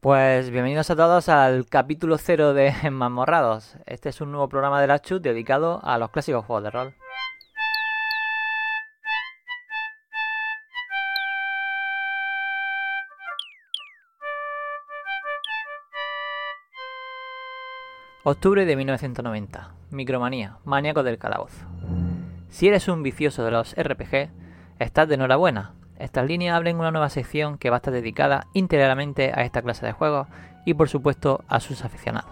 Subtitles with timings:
[0.00, 3.76] Pues bienvenidos a todos al capítulo cero de Mamorrados.
[3.84, 6.94] Este es un nuevo programa de la Chut dedicado a los clásicos juegos de rol.
[18.24, 19.74] Octubre de 1990.
[19.90, 21.66] Micromanía, maníaco del calabozo.
[22.48, 24.30] Si eres un vicioso de los RPG,
[24.78, 25.74] estás de enhorabuena.
[26.00, 29.84] Estas líneas abren una nueva sección que va a estar dedicada íntegramente a esta clase
[29.84, 30.26] de juegos
[30.64, 32.30] y por supuesto a sus aficionados.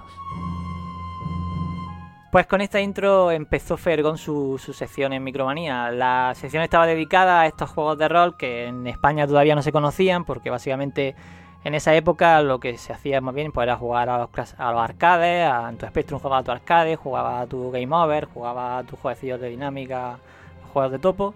[2.33, 5.91] Pues con esta intro empezó Fergon su, su, sección en Micromanía.
[5.91, 9.73] La sección estaba dedicada a estos juegos de rol que en España todavía no se
[9.73, 11.15] conocían porque básicamente
[11.65, 14.73] en esa época lo que se hacía más bien pues, era jugar a los, a
[14.73, 18.27] los arcades, a, en tu Spectrum jugaba a tu arcade, jugaba a tu Game Over,
[18.27, 20.19] jugaba a tus jueguecillos de dinámica,
[20.73, 21.35] juegos de topo.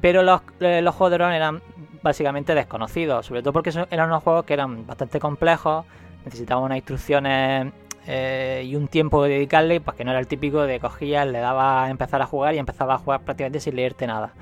[0.00, 1.62] Pero los, eh, los juegos de rol eran
[2.02, 5.84] básicamente desconocidos, sobre todo porque eran unos juegos que eran bastante complejos,
[6.24, 7.72] necesitaban unas instrucciones
[8.06, 11.38] eh, y un tiempo de dedicarle, pues que no era el típico de cogías, le
[11.38, 14.32] daba a empezar a jugar y empezaba a jugar prácticamente sin leerte nada.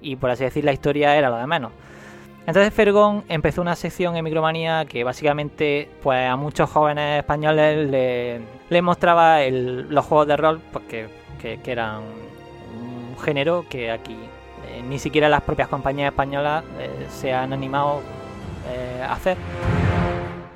[0.00, 1.72] Y por así decir, la historia era lo de menos.
[2.46, 8.40] Entonces Fergón empezó una sección en Micromanía que básicamente pues a muchos jóvenes españoles le,
[8.68, 11.08] le mostraba los juegos de rol que,
[11.40, 14.16] que, eran un género que aquí
[14.74, 18.00] eh, ni siquiera las propias compañías españolas eh, se han animado
[18.70, 19.36] eh, a hacer.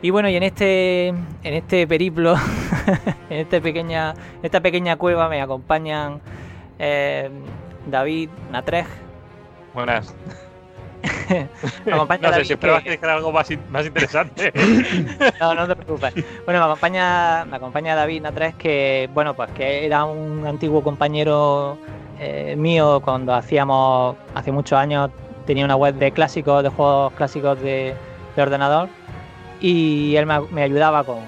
[0.02, 2.34] Y bueno, y en este en este periplo,
[3.30, 6.20] en este pequeña esta pequeña cueva me acompañan
[7.86, 8.86] David Natrej.
[9.74, 10.14] Buenas.
[11.86, 14.52] no sé, si esperabas que- dijera algo más, in- más interesante.
[15.41, 16.14] No, no te preocupes.
[16.44, 21.77] Bueno, me acompaña, me acompaña David Natres, que bueno, pues que era un antiguo compañero
[22.19, 25.11] eh, mío cuando hacíamos, hace muchos años,
[25.47, 27.94] tenía una web de clásicos, de juegos clásicos de,
[28.36, 28.88] de ordenador.
[29.61, 31.19] Y él me, ayudaba con,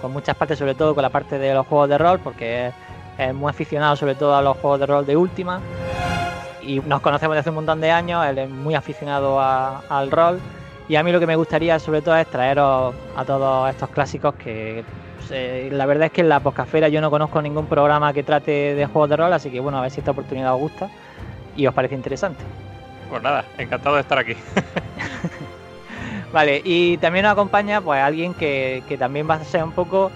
[0.00, 2.70] con- muchas partes, sobre todo con la parte de los juegos de rol, porque
[3.18, 5.60] es, muy aficionado sobre todo a los juegos de rol de última.
[6.62, 10.10] Y nos conocemos desde hace un montón de años, él es muy aficionado a- al
[10.10, 10.40] rol.
[10.88, 14.34] Y a mí lo que me gustaría sobre todo es traeros a todos estos clásicos
[14.36, 14.82] que
[15.30, 18.74] eh, la verdad es que en la poscafera yo no conozco ningún programa que trate
[18.74, 20.88] de juegos de rol, así que bueno, a ver si esta oportunidad os gusta
[21.56, 22.42] y os parece interesante.
[23.10, 24.34] Pues nada, encantado de estar aquí.
[26.32, 30.10] Vale, y también nos acompaña pues alguien que, que también va a ser un poco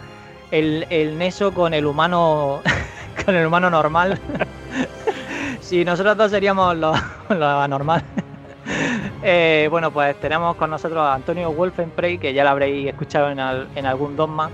[0.50, 2.60] el, el neso con el humano
[3.24, 4.18] con el humano normal.
[5.60, 6.98] si nosotros dos seríamos los,
[7.30, 8.04] los anormales.
[9.22, 13.40] Eh, bueno, pues tenemos con nosotros a Antonio Wolfenprey, que ya lo habréis escuchado en,
[13.40, 14.50] al- en algún dogma.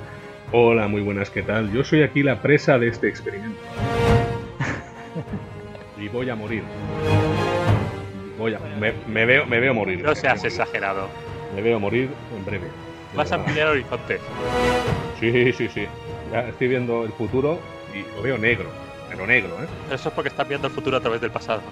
[0.51, 1.71] Hola, muy buenas, ¿qué tal?
[1.73, 3.61] Yo soy aquí la presa de este experimento.
[5.99, 6.63] Y voy a morir.
[8.39, 10.03] Voy a, me, me veo, me veo morir.
[10.03, 11.09] No seas exagerado.
[11.55, 12.69] Me veo morir en breve.
[13.15, 14.21] Vas a ampliar horizontes.
[15.21, 15.87] Sí, sí, sí.
[16.33, 17.59] Ya estoy viendo el futuro
[17.95, 18.71] y lo veo negro.
[19.11, 19.67] Pero negro, ¿eh?
[19.93, 21.61] Eso es porque estás viendo el futuro a través del pasado.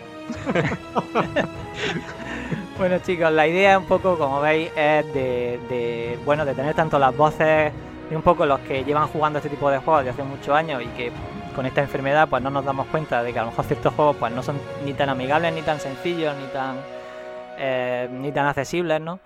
[2.79, 6.99] Bueno chicos, la idea un poco, como veis, es de, de, bueno, de tener tanto
[6.99, 7.73] las voces
[8.09, 10.83] de un poco los que llevan jugando este tipo de juegos de hace muchos años
[10.83, 11.13] y que
[11.55, 14.17] con esta enfermedad pues no nos damos cuenta de que a lo mejor ciertos juegos
[14.17, 16.77] pues no son ni tan amigables, ni tan sencillos, ni tan
[17.59, 19.19] eh, ni tan accesibles, ¿no?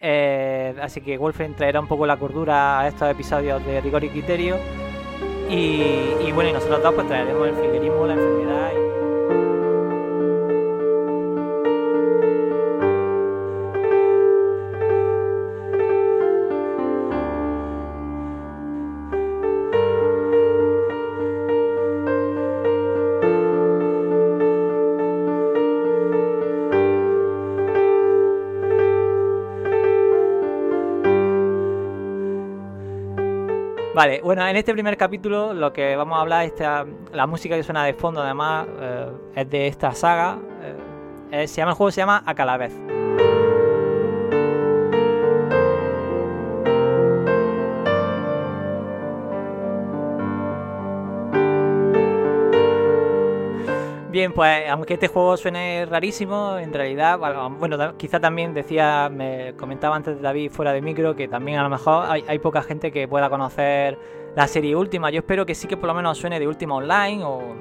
[0.00, 4.08] Eh, así que Wolfen traerá un poco la cordura a estos episodios de rigor y
[4.08, 4.56] criterio
[5.48, 8.87] y, y bueno, y nosotros dos pues traeremos el friquerismo, la enfermedad y...
[33.98, 37.64] Vale, bueno, en este primer capítulo lo que vamos a hablar, esta, la música que
[37.64, 40.38] suena de fondo además eh, es de esta saga.
[40.62, 42.72] eh, eh, se llama, el juego se llama A Calavez.
[54.10, 57.18] Bien, pues aunque este juego suene rarísimo, en realidad,
[57.58, 61.68] bueno, quizá también decía, me comentaba antes David fuera de micro, que también a lo
[61.68, 63.98] mejor hay, poca gente que pueda conocer
[64.34, 65.10] la serie Última.
[65.10, 67.54] Yo espero que sí que por lo menos suene de Última Online o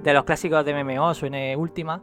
[0.00, 2.02] de los clásicos de MMO suene Última.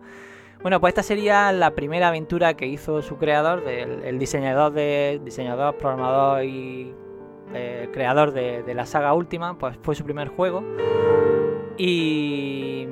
[0.61, 5.77] Bueno, pues esta sería la primera aventura que hizo su creador, el diseñador de diseñador,
[5.77, 6.93] programador y
[7.53, 10.61] eh, creador de, de la saga Última, pues fue su primer juego.
[11.77, 12.87] Y,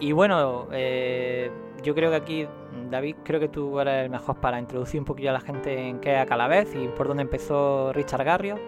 [0.00, 1.50] y bueno, eh,
[1.82, 2.48] yo creo que aquí
[2.90, 6.00] David, creo que tú eres el mejor para introducir un poquillo a la gente en
[6.00, 8.60] qué es Acalavez y por dónde empezó Richard Garriott.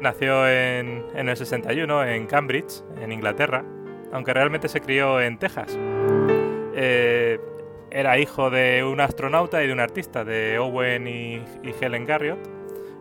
[0.00, 3.64] Nació en, en el 61 en Cambridge, en Inglaterra,
[4.12, 5.76] aunque realmente se crió en Texas.
[6.74, 7.40] Eh,
[7.90, 12.38] era hijo de un astronauta y de un artista, de Owen y, y Helen Garriott,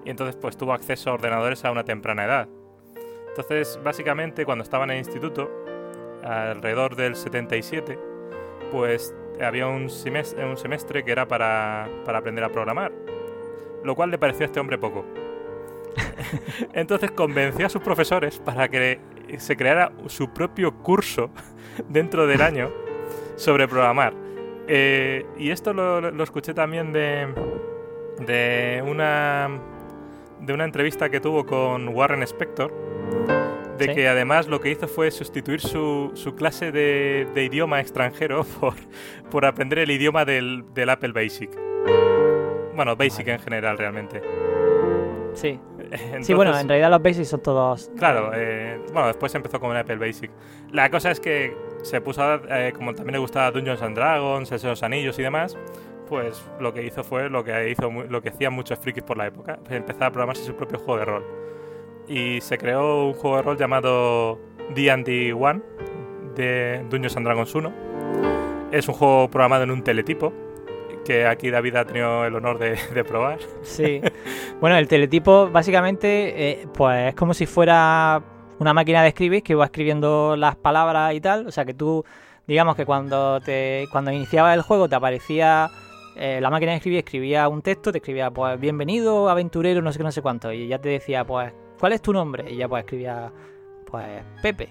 [0.06, 2.48] y entonces pues tuvo acceso a ordenadores a una temprana edad.
[3.28, 5.65] Entonces, básicamente, cuando estaba en el instituto,
[6.26, 8.00] alrededor del 77,
[8.72, 12.92] pues había un semestre, que era para, para aprender a programar,
[13.84, 15.06] lo cual le pareció a este hombre poco.
[16.74, 19.00] Entonces convenció a sus profesores para que
[19.38, 21.30] se creara su propio curso
[21.90, 22.72] dentro del año
[23.36, 24.14] sobre programar.
[24.68, 27.28] Eh, y esto lo, lo escuché también de,
[28.26, 29.50] de una
[30.40, 32.72] de una entrevista que tuvo con Warren Spector,
[33.78, 33.94] de Sí.
[33.96, 38.74] que además lo que hizo fue sustituir su, su clase de, de idioma extranjero por,
[39.30, 41.50] por aprender el idioma del, del Apple Basic.
[42.76, 44.22] Bueno, Basic en general realmente.
[45.34, 45.60] Sí.
[45.92, 47.92] Entonces, sí, bueno, en realidad los basics son todos.
[47.98, 50.32] Claro, eh, bueno, después empezó con el Apple Basic.
[50.72, 54.64] La cosa es que se puso a, eh, como también le gustaba Dungeons and Dragons,
[54.64, 55.58] los Anillos y demás,
[56.10, 59.28] pues lo que hizo fue lo que hizo lo que hacían muchos frikis por la
[59.28, 61.26] época, empezar a programarse su propio juego de rol.
[62.08, 64.40] Y se creó un juego de rol llamado
[64.76, 65.62] D&D 1
[66.36, 67.74] de Dungeons and Dragons 1.
[68.72, 70.34] Es un juego programado en un teletipo
[71.06, 73.40] que aquí David ha tenido el honor de, de probar.
[73.62, 74.02] Sí.
[74.60, 78.24] Bueno, el teletipo básicamente eh, pues es como si fuera
[78.58, 81.46] una máquina de escribir que va escribiendo las palabras y tal.
[81.46, 82.06] O sea que tú,
[82.48, 85.70] digamos que cuando te cuando iniciaba el juego te aparecía
[86.16, 90.00] eh, la máquina de escribir, escribía un texto, te escribía pues bienvenido aventurero, no sé
[90.00, 90.52] qué, no sé cuánto.
[90.54, 92.52] Y ya te decía pues ¿cuál es tu nombre?
[92.52, 93.32] Y ya pues escribía
[93.86, 94.70] pues Pepe.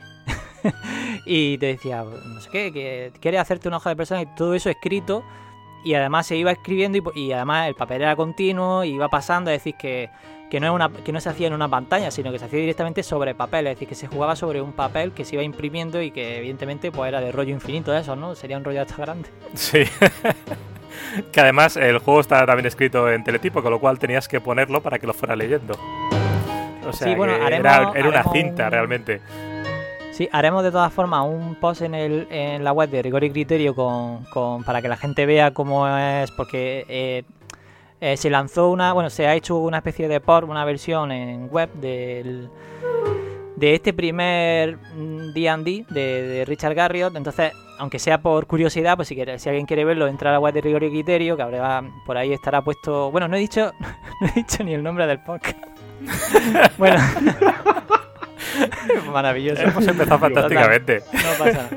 [1.26, 4.54] y te decía no sé qué, que quieres hacerte una hoja de persona y todo
[4.54, 5.24] eso escrito
[5.84, 9.58] y además se iba escribiendo y, además el papel era continuo y iba pasando, es
[9.58, 10.08] decir, que,
[10.50, 12.58] que, no es una, que no se hacía en una pantalla, sino que se hacía
[12.58, 16.00] directamente sobre papel, es decir, que se jugaba sobre un papel que se iba imprimiendo
[16.00, 18.34] y que evidentemente pues era de rollo infinito de eso, ¿no?
[18.34, 19.28] Sería un rollo hasta grande.
[19.52, 19.84] Sí.
[21.32, 24.82] que además el juego está también escrito en teletipo, con lo cual tenías que ponerlo
[24.82, 25.78] para que lo fuera leyendo.
[26.86, 29.20] O sea, Sí, bueno, haremos- era, era una cinta un- realmente.
[30.12, 33.30] Sí, haremos de todas formas un post en, el, en la web de Rigor y
[33.30, 37.24] Criterio con, con- para que la gente vea cómo es, porque eh,
[38.00, 41.48] eh, se lanzó una, bueno, se ha hecho una especie de port, una versión en
[41.50, 42.48] web del,
[43.56, 49.08] de este primer mm, D&D de, de Richard Garriott, entonces, aunque sea por curiosidad, pues
[49.08, 51.42] si, quiere, si alguien quiere verlo, entra a la web de Rigor y Criterio, que
[51.42, 53.72] habrá, por ahí estará puesto, bueno, no he dicho,
[54.20, 55.58] no he dicho ni el nombre del podcast.
[56.78, 56.98] bueno,
[59.12, 59.62] maravilloso.
[59.62, 61.02] Hemos empezado fantásticamente.
[61.12, 61.68] No pasa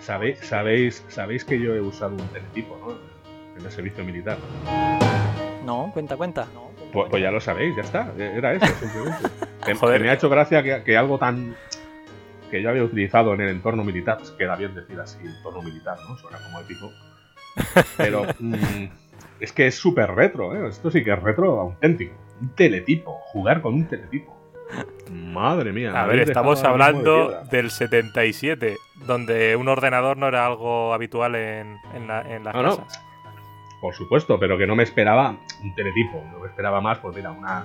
[0.00, 2.98] sabéis, sabéis, sabéis que yo he usado un teletipo, ¿no?
[3.58, 4.38] En el servicio militar.
[5.64, 6.46] No, cuenta, cuenta.
[6.92, 8.10] Pues, pues ya lo sabéis, ya está.
[8.18, 9.28] Era eso, simplemente.
[9.64, 9.98] Que- Joder.
[9.98, 11.54] que me ha hecho gracia que, que algo tan.
[12.50, 15.98] que yo había utilizado en el entorno militar, pues queda bien decir así, entorno militar,
[16.08, 16.16] ¿no?
[16.16, 16.90] Suena como épico.
[17.96, 18.24] Pero.
[18.38, 18.84] mm,
[19.40, 20.68] es que es súper retro, ¿eh?
[20.70, 22.14] Esto sí que es retro auténtico.
[22.40, 24.36] Un teletipo, jugar con un teletipo.
[25.10, 25.92] Madre mía.
[26.02, 28.76] A ver, estamos hablando del 77,
[29.06, 32.76] donde un ordenador no era algo habitual en, en, la- en las No, no.
[32.76, 33.02] casas.
[33.80, 36.22] Por supuesto, pero que no me esperaba un teletipo.
[36.32, 37.64] No me esperaba más, pues mira, una,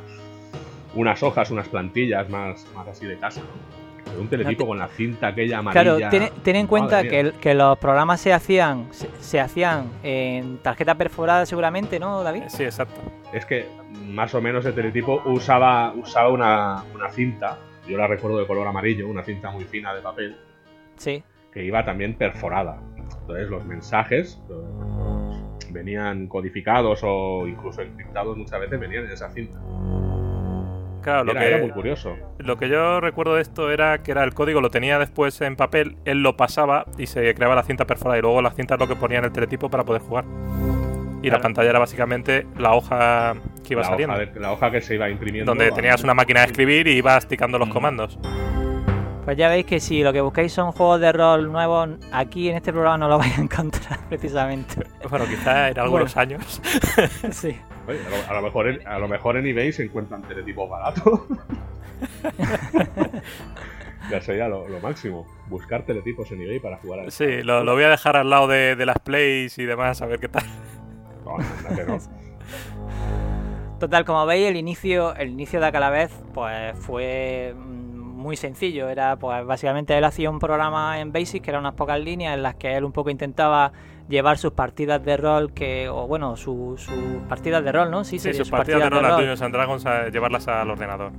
[0.94, 3.83] unas hojas, unas plantillas más, más así de casa, ¿no?
[4.06, 5.84] Pero un teletipo No te- con la cinta aquella amarilla.
[5.84, 9.86] Claro, ten, ten en cuenta que, el- que los programas se hacían se, se hacían
[10.04, 12.44] en tarjeta perforada seguramente, ¿no, David?
[12.48, 13.00] Sí, exacto.
[13.34, 13.68] Es que
[14.08, 17.58] más o menos el teletipo usaba, usaba una, una cinta,
[17.88, 20.36] yo la recuerdo de color amarillo, una cinta muy fina de papel,
[20.98, 21.24] Sí.
[21.52, 22.80] que iba también perforada.
[22.98, 24.40] Entonces los mensajes
[25.72, 29.60] venían codificados o incluso encriptados muchas veces venían en esa cinta.
[31.04, 32.16] Claro, lo era, era muy que, curioso.
[32.40, 35.56] lo que yo recuerdo de esto era que era el código, lo tenía después en
[35.56, 38.80] papel, él lo pasaba y se creaba la cinta perforada y luego la cinta es
[38.80, 40.26] lo que ponía en el teletipo para poder jugar.
[41.22, 44.14] Y la pantalla era básicamente la hoja que iba la, saliendo.
[44.16, 45.52] hoja de- la hoja que se iba imprimiendo.
[45.52, 47.72] donde tenías una máquina de escribir y ibas ticando los Mm.
[47.72, 48.20] comandos.
[49.24, 52.58] Pues ya veis que si lo que buscáis son juegos de rol nuevos, aquí en
[52.58, 54.76] este programa no lo vais a encontrar precisamente.
[55.10, 56.62] Bueno, quizá en algunos años.
[57.32, 57.56] sí.
[57.88, 60.70] Oye, a, lo, a lo mejor en, a lo mejor en eBay se encuentran teletipos
[60.70, 61.22] baratos.
[64.10, 65.26] ya sería lo, lo máximo.
[65.48, 68.48] Buscar teletipos en eBay para jugar a Sí, lo, lo voy a dejar al lado
[68.48, 70.44] de, de las plays y demás, a ver qué tal.
[71.26, 71.98] No, ándate, no.
[73.80, 78.88] Total, como veis, el inicio, el inicio de Acalavez, pues fue mm, muy sencillo.
[78.88, 82.44] Era, pues, básicamente él hacía un programa en Basic que eran unas pocas líneas en
[82.44, 83.74] las que él un poco intentaba
[84.10, 88.04] llevar sus partidas de rol, que o bueno, sus su partidas de rol, ¿no?
[88.04, 91.12] Sí, sí sus partidas, de rol a Dungeons and Dragons a llevarlas al ordenador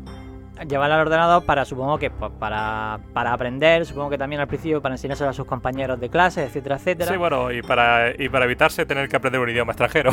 [0.69, 4.81] llevar al ordenador para, supongo que pues, para, para aprender, supongo que también al principio
[4.81, 7.11] para enseñárselo a sus compañeros de clase, etcétera, etcétera.
[7.11, 10.13] Sí, bueno, y para, y para evitarse tener que aprender un idioma extranjero.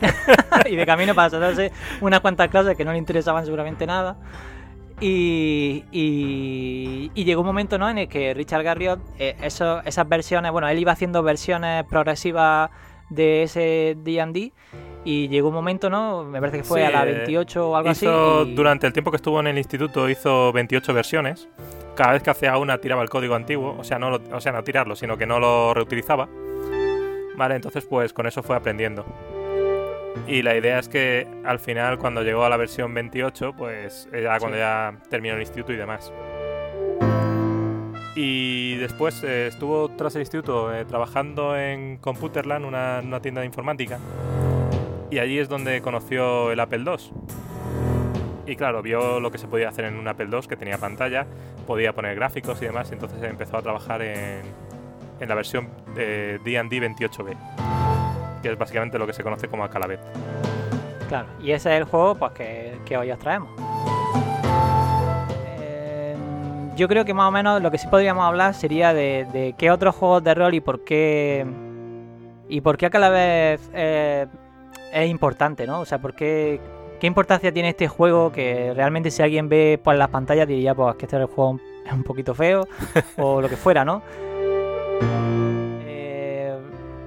[0.66, 4.16] y de camino para saltarse unas cuantas clases que no le interesaban seguramente nada.
[5.00, 7.90] Y, y, llegó un momento ¿no?
[7.90, 12.70] en el que Richard Garriott, eh, eso, esas versiones, bueno, él iba haciendo versiones progresivas
[13.10, 14.52] de ese D&D
[15.04, 16.24] y llegó un momento, ¿no?
[16.24, 18.06] Me parece que fue a la 28 o algo así.
[18.06, 21.48] Durante el tiempo que estuvo en el instituto hizo 28 versiones.
[21.94, 24.64] Cada vez que hacía una tiraba el código antiguo, o sea, no o sea, no
[24.64, 26.28] tirarlo, sino que no lo reutilizaba.
[27.36, 29.04] Vale, entonces pues con eso fue aprendiendo.
[30.26, 34.38] Y la idea es que al final, cuando llegó a la versión 28, pues ya
[34.38, 36.12] cuando ya terminó el instituto y demás.
[38.14, 43.46] Y después eh, estuvo tras el instituto eh, trabajando en Computerland, una, una tienda de
[43.46, 43.98] informática
[45.10, 47.10] y allí es donde conoció el Apple II.
[48.46, 51.26] Y claro, vio lo que se podía hacer en un Apple II que tenía pantalla,
[51.66, 54.42] podía poner gráficos y demás, y entonces empezó a trabajar en,
[55.20, 57.36] en la versión D&D 28B,
[58.42, 60.00] que es básicamente lo que se conoce como Acalabet.
[61.08, 63.50] Claro, y ese es el juego pues, que, hoy os traemos.
[65.58, 66.16] Eh,
[66.76, 69.94] yo creo que más o menos lo que sí podríamos hablar sería de, qué otros
[69.94, 71.46] juegos de rol y por qué
[72.48, 74.26] y por qué Acalabet eh,
[74.92, 75.80] es importante, ¿no?
[75.80, 76.60] O sea, ¿por qué,
[77.00, 80.94] qué importancia tiene este juego que realmente si alguien ve por las pantallas diría, pues
[80.96, 82.66] que este juego es un poquito feo
[83.16, 84.02] o lo que fuera, ¿no?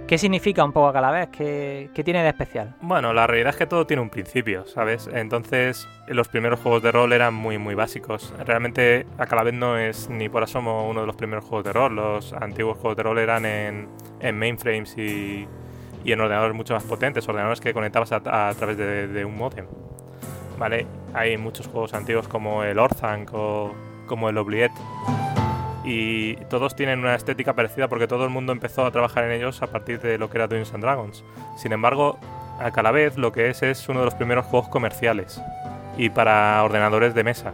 [0.10, 1.30] ¿Qué significa un poco a cada?
[1.30, 2.74] ¿Qué, ¿Qué, tiene de especial?
[2.82, 5.08] Bueno, la realidad es que todo tiene un principio, ¿sabes?
[5.13, 8.34] Entonces, los primeros juegos de rol eran muy, muy básicos.
[8.44, 11.96] Realmente, a cada no es ni por asomo uno de los primeros juegos de rol.
[11.96, 13.88] Los antiguos juegos de rol eran en,
[14.34, 15.48] mainframes y,
[16.04, 18.20] y en ordenadores mucho más potentes, ordenadores que conectabas a,
[18.56, 19.68] través de, un modem.
[20.58, 20.88] ¿Vale?
[21.13, 23.75] Hay muchos juegos antiguos como el Orthanc o
[24.08, 24.74] como el Obliette
[25.83, 29.62] y todos tienen una estética parecida porque todo el mundo empezó a trabajar en ellos
[29.62, 31.24] a partir de lo que era Dungeons and Dragons.
[31.57, 32.19] Sin embargo,
[32.59, 35.41] a cada vez lo que es es uno de los primeros juegos comerciales
[35.98, 37.53] y para ordenadores de mesa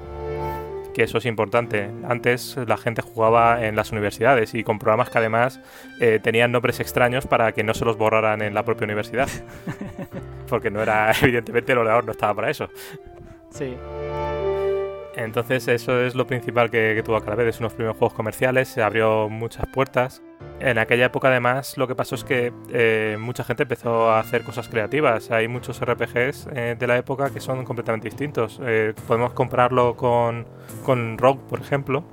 [0.95, 1.91] que eso es importante.
[2.07, 5.59] Antes la gente jugaba en las universidades y con programas que además
[5.99, 9.27] eh, tenían nombres extraños para que no se los borraran en la propia universidad.
[10.47, 12.69] Porque no era, evidentemente, el ordenador no estaba para eso.
[13.49, 13.75] Sí.
[15.15, 18.83] Entonces eso es lo principal que, que tuvo vez es unos primeros juegos comerciales, se
[18.83, 20.21] abrió muchas puertas.
[20.59, 24.43] En aquella época además lo que pasó es que eh, mucha gente empezó a hacer
[24.43, 25.31] cosas creativas.
[25.31, 28.59] Hay muchos RPGs eh, de la época que son completamente distintos.
[28.63, 30.45] Eh, podemos compararlo con,
[30.85, 32.03] con Rogue, por ejemplo.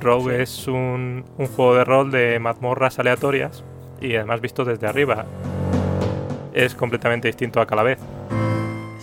[0.00, 3.64] Rogue es un, un, juego de rol de mazmorras aleatorias
[4.00, 5.26] y además visto desde arriba.
[6.54, 7.98] Es completamente distinto a Calavez.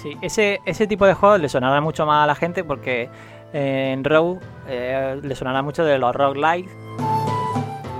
[0.05, 3.09] Sí, ese, ese tipo de juegos le sonará mucho más a la gente porque
[3.57, 6.69] en Rogue eh, le sonará mucho de los roguelikes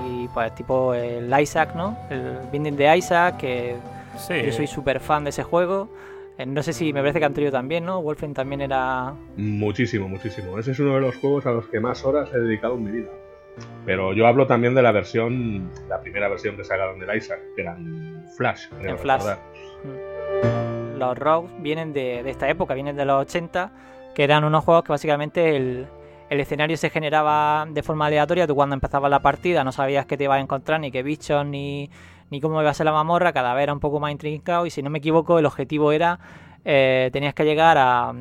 [0.06, 1.96] y pues tipo el Isaac, ¿no?
[2.10, 3.76] El Binding de Isaac, que
[4.28, 5.88] yo soy súper fan de ese juego.
[6.36, 8.02] Eh, no sé si me parece que Antonio también, ¿no?
[8.02, 9.14] Wolfen también era...
[9.38, 10.58] Muchísimo, muchísimo.
[10.58, 12.90] Ese es uno de los juegos a los que más horas he dedicado en mi
[12.90, 13.10] vida.
[13.86, 17.62] Pero yo hablo también de la versión, la primera versión que sacaron del Isaac, que
[17.62, 18.66] era en Flash.
[18.82, 19.24] En Flash.
[19.84, 20.98] Mm.
[20.98, 23.72] Los rogues vienen de, de esta época, vienen de los 80
[24.16, 25.88] que eran unos juegos que básicamente el,
[26.30, 28.46] escenario se generaba de forma aleatoria.
[28.46, 31.44] Tú cuando empezabas la partida no sabías qué te ibas a encontrar, ni qué bichos,
[31.44, 31.90] ni,
[32.30, 33.34] ni cómo iba a ser la mamorra.
[33.34, 36.18] Cada vez era un poco más intrincado y si no me equivoco el objetivo era,
[36.64, 38.14] eh, tenías que llegar a,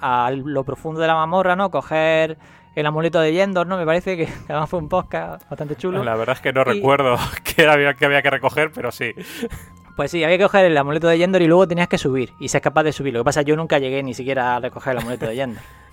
[0.00, 1.70] a, lo profundo de la mamorra, ¿no?
[1.70, 2.38] Coger
[2.74, 3.76] el amuleto de Yendor, ¿no?
[3.76, 6.02] Me parece que además fue un podcast bastante chulo.
[6.02, 9.12] La verdad es que no recuerdo qué había que recoger, pero sí.
[9.96, 12.48] Pues sí, había que coger el amuleto de Yendor y luego tenías que subir y
[12.48, 13.14] ser capaz de subir.
[13.14, 15.36] Lo que pasa es que yo nunca llegué ni siquiera a recoger el amuleto de
[15.36, 15.62] Yendor.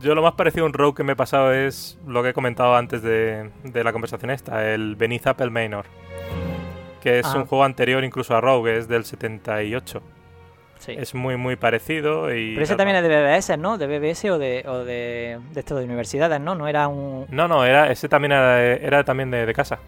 [0.00, 2.32] Yo lo más parecido a un rogue que me he pasado es lo que he
[2.32, 5.86] comentado antes de, la conversación esta, el Beneath Apple Manor.
[7.00, 10.02] Que es un juego anterior incluso a Rogue, es del 78.
[10.78, 10.96] Sí.
[10.98, 12.34] Es muy, muy parecido.
[12.34, 13.78] Y Pero ese también es de BBS, ¿no?
[13.78, 16.56] De BBS o de, o de, de esto de universidades, ¿no?
[16.56, 17.26] No era un...
[17.30, 19.78] No, no, era, ese también era, era también de, de casa.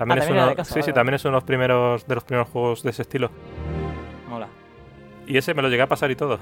[0.00, 2.48] También, ah, es uno, sí, sí, también es uno de los primeros de los primeros
[2.48, 3.30] juegos de ese estilo.
[4.30, 4.48] Mola.
[5.26, 6.38] Y ese me lo llegué a pasar y todo.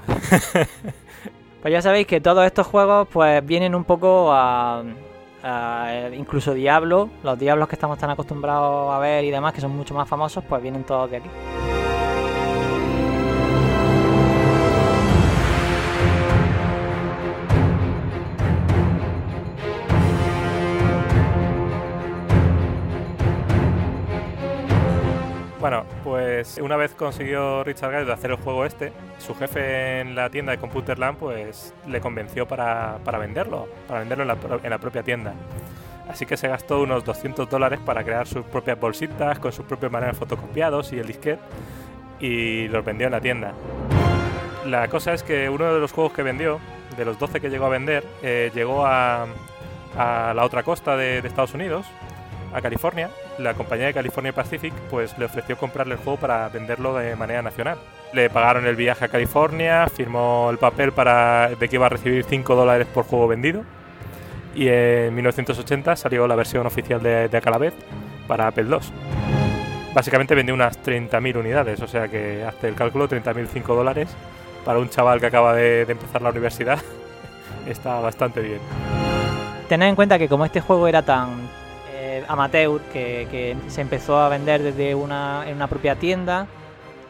[1.61, 4.81] pues ya sabéis que todos estos juegos pues vienen un poco a,
[6.17, 9.93] incluso Diablo, los Diablos que estamos tan acostumbrados a ver y demás, que son mucho
[9.93, 11.29] más famosos, pues vienen todos de aquí.
[25.69, 30.31] Bueno, pues una vez consiguió Richard Gere hacer el juego este, su jefe en la
[30.31, 34.23] tienda de Computerland pues le convenció para, para venderlo, para venderlo
[34.63, 35.35] en la, propia tienda.
[36.09, 39.91] Así que se gastó unos 200 dólares para crear sus propias bolsitas con sus propios
[39.91, 41.39] manuales fotocopiados y el disquete
[42.19, 43.53] y los vendió en la tienda.
[44.65, 46.59] La cosa es que uno de los juegos que vendió,
[46.97, 49.27] de los 12 que llegó a vender, eh, llegó a,
[49.95, 51.85] a la otra costa de, de Estados Unidos,
[52.53, 53.09] a California.
[53.37, 57.41] La compañía de California Pacific pues le ofreció comprarle el juego para venderlo de manera
[57.41, 57.77] nacional.
[58.13, 62.23] Le pagaron el viaje a California, firmó el papel para, de que iba a recibir
[62.23, 63.63] 5 dólares por juego vendido.
[64.55, 67.75] Y en 1980 salió la versión oficial de, de Acalabeth
[68.27, 68.79] para Apple II.
[69.93, 74.09] Básicamente vendió unas 30.000 unidades, o sea que hazte el cálculo, 30.000 5 dólares
[74.65, 76.79] para un chaval que acaba de, de empezar la universidad.
[77.67, 78.59] Está bastante bien.
[79.67, 81.48] Tened en cuenta que como este juego era tan
[82.29, 86.47] amateur, que, se empezó a vender desde una, en una propia tienda,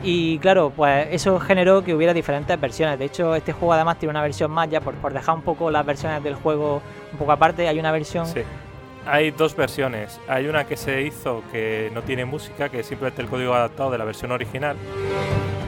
[0.01, 2.97] y claro, pues eso generó que hubiera diferentes versiones.
[2.97, 5.69] De hecho, este juego además tiene una versión más, ya por, por dejar un poco
[5.69, 8.25] las versiones del juego un poco aparte, hay una versión...
[8.25, 8.41] Sí.
[9.05, 10.19] Hay dos versiones.
[10.27, 13.91] Hay una que se hizo que no tiene música, que es simplemente el código adaptado
[13.91, 14.75] de la versión original.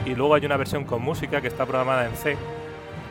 [0.06, 2.36] Y luego hay una versión con música que está programada en C,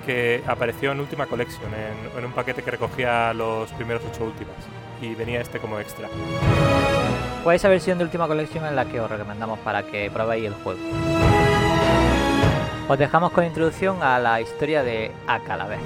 [0.05, 4.55] que apareció en Última Collection, en, en un paquete que recogía los primeros ocho últimas.
[5.01, 6.07] Y venía este como extra.
[7.43, 10.53] Pues esa versión de última colección es la que os recomendamos para que probéis el
[10.53, 10.79] juego.
[12.87, 15.79] Os dejamos con introducción a la historia de Acalabeth.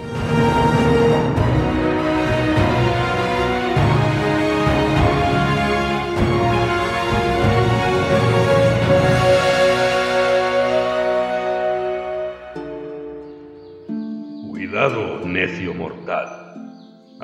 [14.50, 16.44] Cuidado, necio mortal.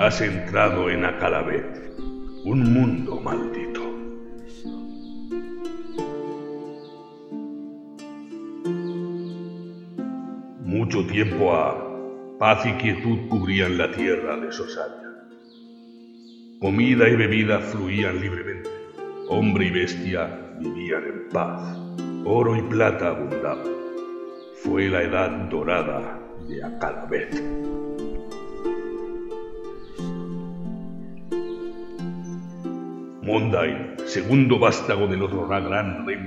[0.02, 1.94] Has entrado en Acalabeth,
[2.44, 3.82] un mundo maldito.
[10.66, 11.78] Mucho tiempo ha,
[12.40, 15.08] paz y quietud cubrían la tierra de Sosaria.
[16.60, 18.72] Comida y bebida fluían libremente.
[19.30, 21.78] Hombre y bestia vivían en paz.
[22.26, 23.68] Oro y plata abundaban.
[24.64, 27.91] Fue la edad dorada de Acalabeth.
[33.24, 36.18] Mondain, segundo vástago del otro gran rey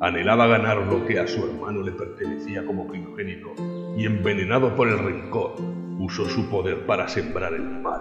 [0.00, 3.52] anhelaba ganar lo que a su hermano le pertenecía como primogénito
[3.96, 5.56] y envenenado por el rencor,
[5.98, 8.00] usó su poder para sembrar el mal.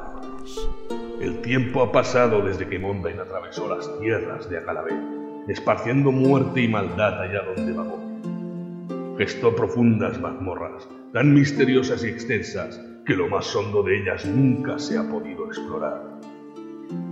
[1.20, 6.68] El tiempo ha pasado desde que Mondain atravesó las tierras de Acalabeth, esparciendo muerte y
[6.68, 9.18] maldad allá donde vagó.
[9.18, 15.00] Gestó profundas mazmorras, tan misteriosas y extensas que lo más hondo de ellas nunca se
[15.00, 16.13] ha podido explorar.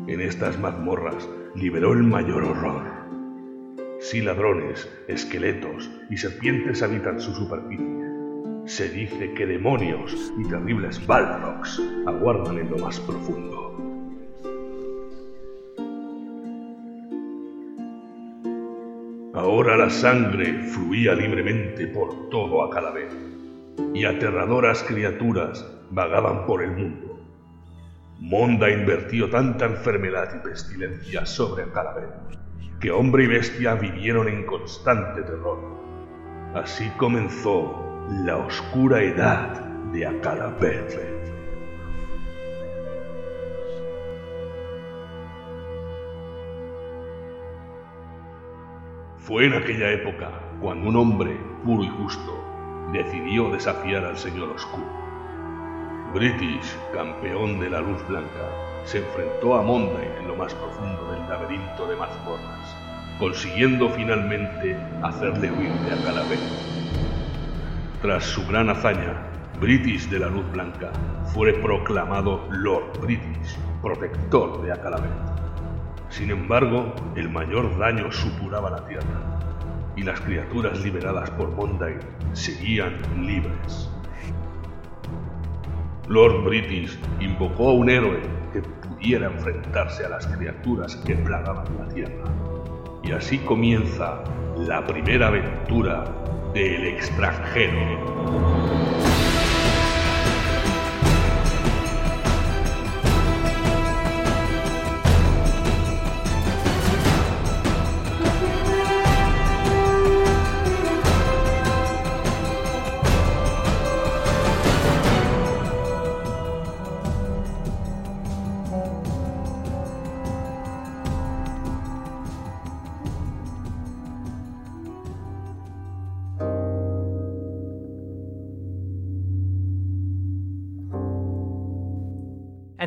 [0.08, 2.82] En estas mazmorras liberó el mayor horror.
[4.00, 8.06] Si ladrones, esqueletos y serpientes habitan su superficie,
[8.66, 13.62] se dice que demonios y terribles balrogs aguardan en lo más profundo.
[19.34, 23.14] Ahora la sangre fluía libremente por todo Acalabeth,
[23.94, 27.11] y aterradoras criaturas vagaban por el mundo.
[28.22, 32.38] Monda invertió tanta enfermedad y pestilencia sobre Acalabeth,
[32.80, 35.58] que hombre y bestia vivieron en constante terror.
[36.54, 39.60] Así comenzó la oscura edad
[39.92, 41.00] de Acalabeth.
[49.18, 50.30] Fue en aquella época
[50.62, 55.01] cuando un hombre puro y justo decidió desafiar al Señor Oscuro.
[56.14, 58.50] British, campeón de la luz blanca,
[58.84, 62.76] se enfrentó a Mondain en lo más profundo del laberinto de mazmorras,
[63.18, 66.40] consiguiendo finalmente hacerle huir de Acalabeth.
[68.02, 69.26] Tras su gran hazaña,
[69.62, 70.92] British de la luz blanca
[71.34, 75.12] fue proclamado Lord British, protector de Acalabeth.
[76.10, 79.40] Sin embargo, el mayor daño supuraba la tierra,
[79.96, 82.00] y las criaturas liberadas por Mondain
[82.34, 83.91] seguían libres.
[86.12, 88.20] Lord British invocó a un héroe
[88.52, 92.26] que pudiera enfrentarse a las criaturas que plagaban la tierra.
[93.02, 94.22] Y así comienza
[94.58, 96.04] la primera aventura
[96.54, 99.11] del extranjero.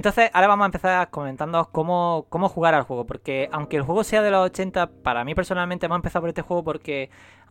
[0.05, 3.07] Entonces, ahora vamos a empezar comentando cómo, cómo jugar al juego.
[3.07, 6.43] Porque aunque el juego sea de los 80, para mí personalmente hemos empezado por este
[6.43, 7.09] juego porque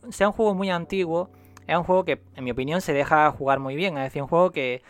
[0.09, 1.31] sea un juego muy antiguo,
[1.65, 3.97] es un juego que, en mi opinión, se deja jugar muy bien.
[3.97, 4.83] Es decir, un juego que,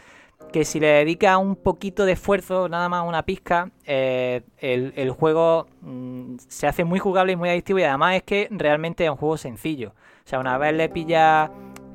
[0.51, 5.11] que si le dedica un poquito de esfuerzo, nada más una pizca, eh, el, el
[5.11, 7.79] juego mm, se hace muy jugable y muy adictivo.
[7.79, 9.93] Y además es que realmente es un juego sencillo.
[10.25, 11.49] O sea, una vez le pilla.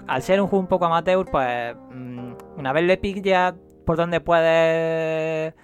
[0.07, 1.77] Al ser un juego un poco amateur, pues.
[1.91, 3.55] mm, una vez le pilla
[3.89, 5.55] por donde puedes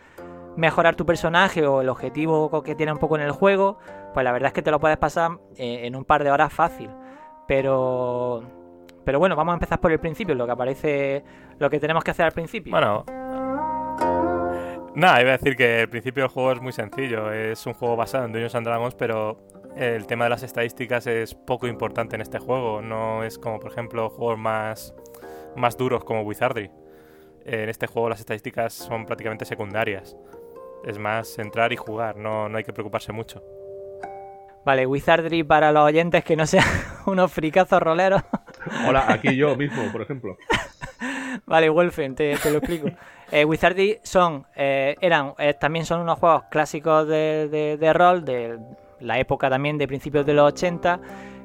[0.56, 3.76] mejorar tu personaje o el objetivo que tiene un poco en el juego,
[4.14, 6.50] pues la verdad es que te lo puedes pasar eh, en un par de horas
[6.50, 6.88] fácil.
[7.46, 8.42] Pero.
[9.04, 11.22] Pero bueno, vamos a empezar por el principio, lo que aparece.
[11.58, 12.70] Lo que tenemos que hacer al principio.
[12.70, 13.04] Bueno.
[14.94, 17.30] Nada, iba a decir que el principio del juego es muy sencillo.
[17.30, 19.36] Es un juego basado en Dungeons and Dragons, pero
[19.76, 22.80] el tema de las estadísticas es poco importante en este juego.
[22.80, 24.94] No es como, por ejemplo, juegos más,
[25.56, 26.70] más duros como Wizardry.
[27.44, 30.16] En este juego las estadísticas son prácticamente secundarias.
[30.84, 33.42] Es más entrar y jugar, no, no hay que preocuparse mucho.
[34.64, 36.64] Vale, Wizardry para los oyentes que no sean
[37.06, 38.22] unos fricazos roleros.
[38.88, 40.36] Hola, aquí yo mismo, por ejemplo.
[41.46, 42.88] Vale, Wolfen, te, te lo explico.
[43.30, 48.24] Eh, Wizardry son, eh, eran, eh, también son unos juegos clásicos de, de- de rol,
[48.24, 48.58] de
[49.00, 51.00] la época también de principios de los 80,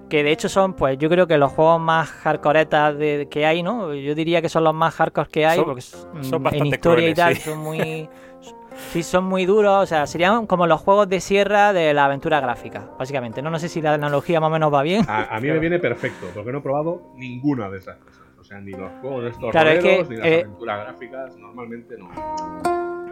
[0.10, 3.64] que de hecho son, pues yo creo que los juegos más hardcoretas de, que hay,
[3.64, 3.94] ¿no?
[3.94, 7.14] Yo diría que son los más hardcore que hay, Son- porque son en historia y
[7.14, 7.42] tal sí.
[7.42, 8.10] son muy...
[8.94, 12.40] Sí, son muy duros, o sea, serían como los juegos de sierra de la aventura
[12.40, 13.42] gráfica, básicamente.
[13.42, 15.04] No, no sé si la analogía más o menos va bien.
[15.10, 18.22] A, a mí me viene perfecto, porque no he probado ninguna de esas cosas.
[18.40, 20.80] O sea, ni los juegos de estos Claro, es roleros, que, ni las eh, aventuras
[20.86, 22.10] gráficas, normalmente no.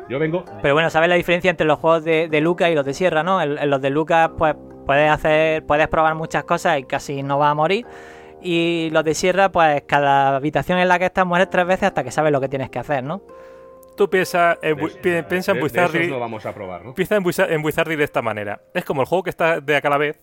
[0.07, 0.45] Yo vengo.
[0.61, 3.23] Pero bueno, ¿sabes la diferencia entre los juegos de, de Lucas y los de Sierra,
[3.23, 3.41] no?
[3.41, 4.55] En, en los de Lucas, pues
[4.87, 7.85] puedes hacer, puedes probar muchas cosas y casi no vas a morir.
[8.41, 12.03] Y los de Sierra, pues cada habitación en la que estás mueres tres veces hasta
[12.03, 13.21] que sabes lo que tienes que hacer, ¿no?
[13.95, 16.07] Tú piensa en, de- pi- piensa en de- de esos Wizardry.
[16.07, 16.93] no vamos a probar, ¿no?
[16.95, 18.61] Piensa en, Wiza- en Wizardry de esta manera.
[18.73, 20.19] Es como el juego que está de acá a la vez,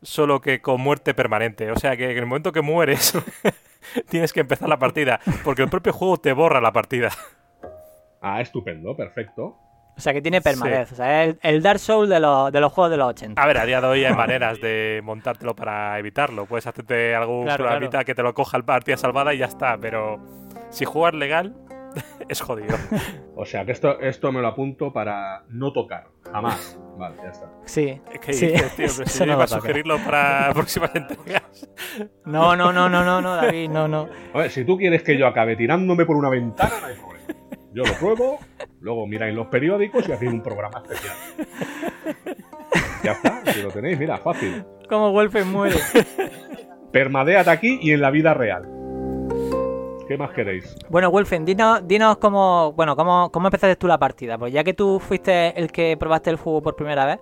[0.00, 1.70] solo que con muerte permanente.
[1.72, 3.18] O sea que en el momento que mueres,
[4.08, 7.10] tienes que empezar la partida, porque el propio juego te borra la partida.
[8.22, 9.56] Ah, estupendo, perfecto.
[9.96, 10.92] O sea que tiene permadez.
[10.92, 13.42] O sea, es el, el Dark Souls de los, de los juegos de los 80.
[13.42, 16.44] A ver, a día de hoy hay maneras de montártelo para evitarlo.
[16.46, 18.04] Puedes hacerte algún Claro, programita claro.
[18.04, 19.78] que te lo coja el partida salvada y ya está.
[19.78, 20.18] Pero
[20.68, 21.54] si juegas legal,
[22.28, 22.76] es jodido.
[23.34, 26.78] O sea, que esto, esto me lo apunto para no tocar, jamás.
[26.98, 27.46] Vale, ya está.
[27.64, 28.00] Sí.
[28.20, 28.48] ¿Qué sí.
[28.48, 28.86] dices, tío?
[28.98, 31.70] Pero si no iba a sugerirlo para próximas entregas.
[32.26, 34.08] No, no, no, no, no, no, David, no, no.
[34.34, 37.16] A ver, si tú quieres que yo acabe tirándome por una ventana, no hay problema.
[37.72, 38.38] Yo lo pruebo,
[38.86, 41.16] luego miráis los periódicos y hacéis un programa especial.
[43.02, 44.64] Ya está, si lo tenéis, mira, fácil.
[44.88, 45.74] Como Wolfen muere.
[46.92, 48.62] Permadead aquí y en la vida real.
[50.06, 50.76] ¿Qué más queréis?
[50.88, 54.38] Bueno, Wolfen, dinos, dinos cómo, bueno, cómo, cómo empezaste tú la partida.
[54.38, 57.18] Pues ya que tú fuiste el que probaste el juego por primera vez,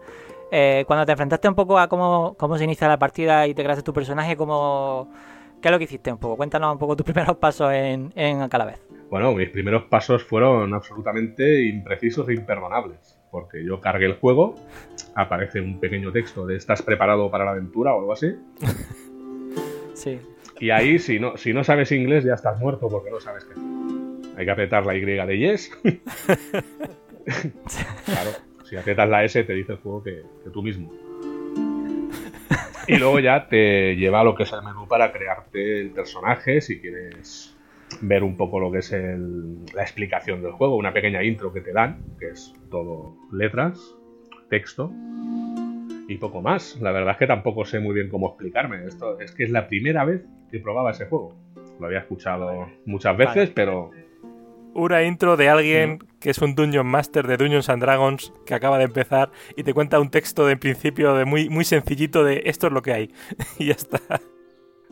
[0.53, 3.63] eh, cuando te enfrentaste un poco a cómo, cómo se inicia la partida y te
[3.63, 5.09] creaste tu personaje, cómo,
[5.63, 6.37] ¿qué es lo que hiciste un poco?
[6.37, 8.43] Cuéntanos un poco tus primeros pasos en, en.
[9.11, 13.19] Bueno, mis primeros pasos fueron absolutamente imprecisos e imperdonables.
[13.31, 14.55] Porque yo cargué el juego,
[15.15, 17.95] aparece un pequeño texto de ¿estás preparado para la aventura?
[17.95, 18.35] o algo así.
[19.95, 20.19] Sí.
[20.59, 23.55] Y ahí, si no, si no sabes inglés, ya estás muerto porque no sabes qué.
[24.37, 25.71] Hay que apretar la Y de yes.
[28.05, 28.31] claro,
[28.65, 30.93] si aprietas la S, te dice el juego que, que tú mismo.
[32.87, 36.61] Y luego ya te lleva a lo que es el menú para crearte el personaje,
[36.61, 37.54] si quieres
[38.03, 41.61] ver un poco lo que es el- la explicación del juego, una pequeña intro que
[41.61, 43.81] te dan, que es todo letras,
[44.51, 44.93] texto
[46.09, 46.79] y poco más.
[46.81, 48.85] La verdad es que tampoco sé muy bien cómo explicarme.
[48.87, 51.35] Esto es que es la primera vez que probaba ese juego.
[51.81, 53.53] Lo había escuchado muchas veces, Vale.
[53.55, 53.91] pero
[54.75, 58.77] Una intro de alguien que es un Dungeon Master de Dungeons and Dragons que acaba
[58.79, 62.67] de empezar y te cuenta un texto de principio de muy, muy sencillito de esto
[62.67, 63.11] es lo que hay.
[63.59, 64.01] y ya está.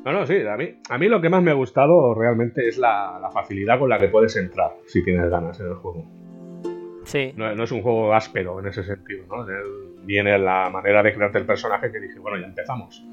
[0.05, 2.77] No, no, sí, a mí, a mí lo que más me ha gustado realmente es
[2.79, 6.05] la, la facilidad con la que puedes entrar si tienes ganas en el juego.
[7.05, 7.33] Sí.
[7.37, 9.47] No, no es un juego áspero en ese sentido, ¿no?
[10.05, 13.05] Viene la manera de crearte el personaje que dije, bueno, ya empezamos.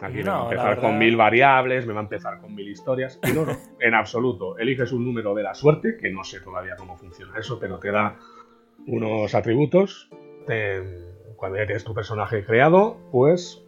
[0.00, 2.54] Aquí me va a No, empezar verdad- con mil variables, me va a empezar con
[2.54, 3.18] mil historias.
[3.22, 4.56] Y no, no, en absoluto.
[4.58, 7.90] Eliges un número de la suerte, que no sé todavía cómo funciona eso, pero te
[7.90, 8.16] da
[8.86, 10.10] unos atributos.
[10.46, 10.82] Te-
[11.36, 13.65] cuando ya tienes tu personaje creado, pues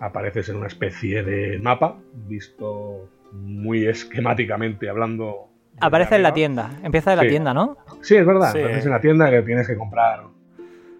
[0.00, 5.48] apareces en una especie de mapa, visto muy esquemáticamente hablando.
[5.80, 6.70] Aparece en la tienda.
[6.82, 7.28] Empieza en la Sí.
[7.28, 7.76] tienda, ¿no?
[8.02, 8.52] Sí, es verdad.
[8.52, 8.58] Sí.
[8.60, 10.24] Apareces en la tienda que tienes que comprar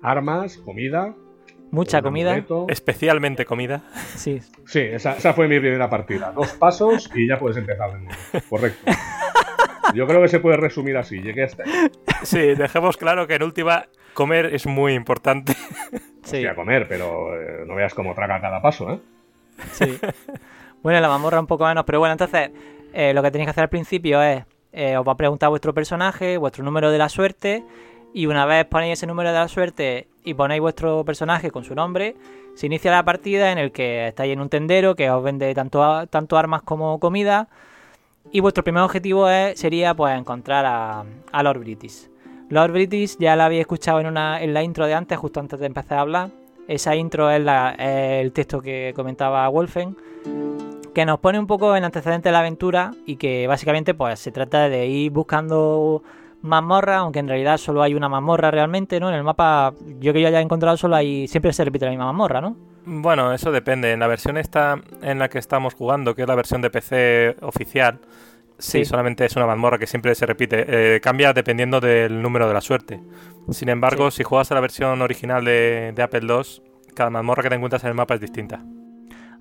[0.03, 1.15] armas, comida.
[1.71, 2.31] Mucha comida.
[2.33, 2.67] amuleto.
[2.69, 3.83] Especialmente comida.
[4.15, 4.41] Sí.
[4.67, 6.33] Sí, esa, esa fue mi primera partida.
[6.33, 8.19] Dos pasos y ya puedes empezar de nuevo.
[8.49, 8.93] Correcto.
[9.95, 11.21] Yo creo que se puede resumir así.
[11.21, 11.71] Llegué hasta ahí.
[12.23, 15.55] Sí, dejemos claro que en última comer es muy importante.
[16.27, 19.01] Sí, a comer, pero eh, no veas cómo traga cada paso, ¿eh?
[19.73, 19.99] sí.
[20.83, 22.51] Bueno, la mazmorra un poco menos, pero bueno, entonces
[22.93, 25.75] eh, lo que tenéis que hacer al principio es, eh, os va a preguntar vuestro
[25.75, 27.65] personaje, vuestro número de la suerte,
[28.15, 31.75] y una vez ponéis ese número de la suerte y ponéis vuestro personaje con su
[31.75, 32.15] nombre,
[32.55, 36.07] se inicia la partida en el que estáis en un tendero que os vende tanto,
[36.07, 37.49] tanto armas como comida,
[38.31, 42.09] y vuestro primer objetivo es, sería pues encontrar a, a Lord British.
[42.49, 45.59] Lord British ya la habéis escuchado en, una, en la intro de antes, justo antes
[45.59, 46.31] de empezar a hablar.
[46.69, 47.43] Esa intro es
[47.79, 49.97] el texto que comentaba Wolfen,
[50.95, 54.33] que nos pone un poco en antecedente de la aventura y que básicamente pues se
[54.33, 56.03] trata de ir buscando
[56.43, 59.09] mazmorra, aunque en realidad solo hay una mazmorra realmente, ¿no?
[59.09, 62.07] En el mapa, yo que yo haya encontrado solo hay, siempre se repite la misma
[62.07, 62.57] mazmorra, ¿no?
[62.85, 63.93] Bueno, eso depende.
[63.93, 67.37] En la versión esta en la que estamos jugando, que es la versión de PC
[67.43, 67.99] oficial,
[68.59, 68.85] sí, Sí.
[68.85, 70.65] solamente es una mazmorra que siempre se repite.
[70.97, 73.01] Eh, cambia dependiendo del número de la suerte.
[73.51, 76.63] Sin embargo, si juegas a la versión original de, de Apple II,
[76.95, 78.61] cada mazmorra que te encuentras en el mapa es distinta.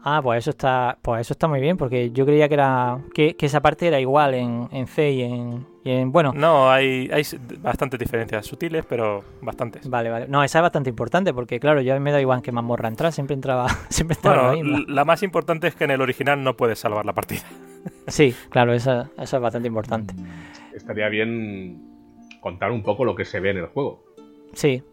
[0.07, 3.35] Ah, pues eso está, pues eso está muy bien, porque yo creía que era que,
[3.35, 7.09] que esa parte era igual en, en C y en, y en- bueno, No, hay,
[7.11, 7.23] hay
[7.57, 9.89] bastantes diferencias, sutiles, pero bastantes.
[9.89, 10.27] vale, vale.
[10.27, 13.33] No, esa es bastante importante, porque claro, yo me da igual que mazmorra entrar, siempre
[13.33, 14.93] entraba, siempre entraba Bueno, la misma.
[14.93, 17.41] la más importante es que en el original no puedes salvar la partida.
[18.07, 20.13] Sí, claro, eso, eso es bastante importante.
[20.73, 21.81] Estaría bien
[22.41, 24.03] contar un poco lo que se ve en el juego.
[24.53, 24.83] Sí,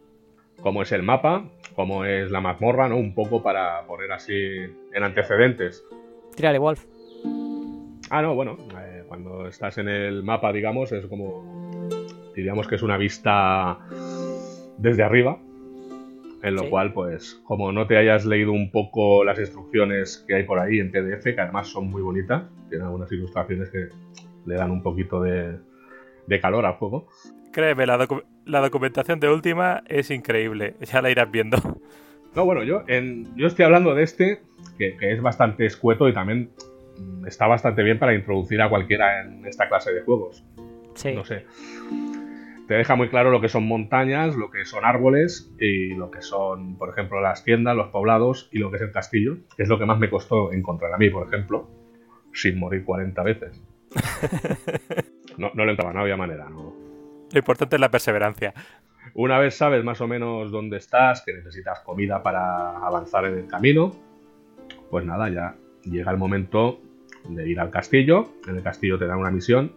[0.63, 2.97] Cómo es el mapa, cómo es la mazmorra, ¿no?
[2.97, 5.85] Un poco para poner así en antecedentes.
[6.37, 6.85] tírale, Wolf.
[8.11, 11.89] Ah, no, bueno, eh, cuando estás en el mapa, digamos, es como.
[12.37, 13.79] Diríamos que es una vista
[14.79, 15.41] desde arriba.
[16.43, 16.69] En lo Sí.
[16.71, 20.81] cual, pues, como no te hayas leído un poco las instrucciones que hay por ahí
[20.81, 23.89] en PDF, que además son muy bonitas, tienen algunas ilustraciones que
[24.47, 25.57] le dan un poquito de,
[26.27, 27.07] de calor al juego.
[27.53, 30.75] Créeme, la, docu- la documentación de última es increíble.
[30.93, 31.59] Ya la irás viendo.
[32.35, 34.41] No, bueno, yo, en, yo estoy hablando de este,
[34.79, 36.51] que, que es bastante escueto y también
[36.99, 40.43] mm, está bastante bien para introducir a cualquiera en esta clase de juegos.
[40.95, 41.45] Sí, no sé.
[42.69, 46.23] Te deja muy claro lo que son montañas, lo que son árboles y lo que
[46.23, 49.69] son, por ejemplo, las tiendas, los poblados y lo que es el castillo, que es
[49.69, 51.69] lo que más me costó encontrar a mí, por ejemplo,
[52.33, 53.63] sin morir 40 veces.
[55.39, 56.49] No, no le entraba, no había manera.
[56.51, 56.75] No.
[57.33, 58.53] Lo importante es la perseverancia.
[59.15, 63.47] Una vez sabes más o menos dónde estás, que necesitas comida para avanzar en el
[63.47, 63.93] camino,
[64.91, 66.81] pues nada, ya llega el momento
[67.29, 68.29] de ir al castillo.
[68.47, 69.73] En el castillo te dan una misión.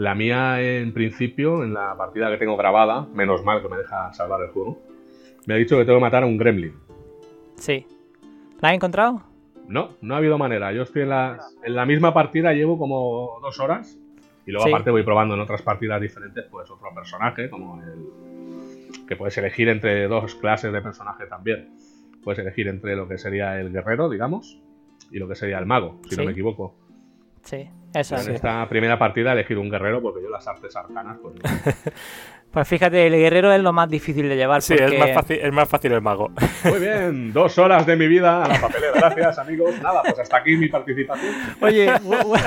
[0.00, 4.10] La mía, en principio, en la partida que tengo grabada, menos mal que me deja
[4.14, 4.80] salvar el juego,
[5.46, 6.72] me ha dicho que tengo que matar a un gremlin.
[7.56, 7.86] sí.
[8.62, 9.22] ¿La has encontrado?
[9.68, 10.72] No, no ha habido manera.
[10.72, 13.98] Yo estoy en la, en la misma partida, llevo como dos horas.
[14.46, 14.70] Y luego Sí.
[14.72, 19.06] aparte voy probando en otras partidas diferentes, pues otro personaje, como el...
[19.06, 21.70] que puedes elegir entre dos clases de personaje también.
[22.24, 24.58] Puedes elegir entre lo que sería el guerrero, digamos,
[25.10, 26.74] y lo que sería el mago, si no me equivoco.
[27.42, 28.28] Sí, eso En es.
[28.28, 31.40] esta primera partida he elegido un guerrero porque yo las artes arcanas, pues no.
[32.50, 34.60] Pues fíjate, el guerrero es lo más difícil de llevar.
[34.60, 34.96] Sí, porque...
[34.96, 36.32] es, más fácil, es más fácil el mago.
[36.64, 38.92] Muy bien, dos horas de mi vida a la papelera.
[38.96, 39.80] Gracias, amigos.
[39.80, 41.32] Nada, pues hasta aquí mi participación.
[41.60, 41.92] Oye,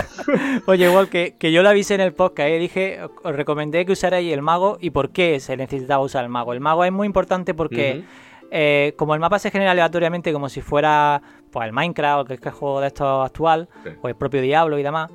[0.66, 2.60] oye, igual que, que yo lo avisé en el podcast, ¿eh?
[2.60, 6.52] dije, os recomendé que usarais el mago y por qué se necesitaba usar el mago.
[6.52, 8.04] El mago es muy importante porque
[8.52, 12.42] eh, como el mapa se genera aleatoriamente como si fuera pues el Minecraft, que es
[12.46, 13.92] el juego de estos actual, Sí.
[14.02, 15.10] o el propio Diablo y demás,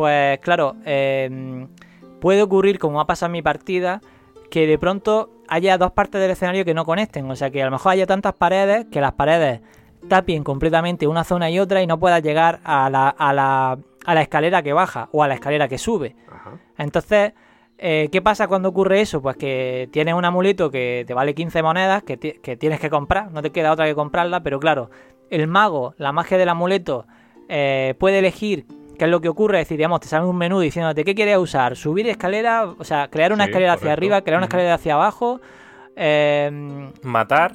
[0.00, 1.66] pues claro, eh,
[2.22, 4.00] puede ocurrir, como ha pasado en mi partida,
[4.50, 7.30] que de pronto haya dos partes del escenario que no conecten.
[7.30, 9.60] O sea, que a lo mejor haya tantas paredes que las paredes
[10.08, 14.14] tapien completamente una zona y otra y no puedas llegar a la, a la, a
[14.14, 16.16] la escalera que baja o a la escalera que sube.
[16.32, 16.52] Ajá.
[16.78, 17.34] Entonces,
[17.76, 19.20] eh, ¿qué pasa cuando ocurre eso?
[19.20, 23.42] Pues que tienes un amuleto que te vale 15 monedas, que tienes que comprar, no
[23.42, 24.88] te queda otra que comprarla, pero claro,
[25.28, 27.04] el mago, la magia del amuleto,
[27.50, 28.64] eh, puede elegir
[29.00, 31.38] qué es lo que ocurre, es decir, digamos, te sale un menú diciéndote qué quieres
[31.38, 34.92] usar, subir escalera, o sea, crear una Sí, escalera hacia arriba, crear una escalera hacia
[34.92, 35.40] abajo,
[35.96, 37.54] eh, Matar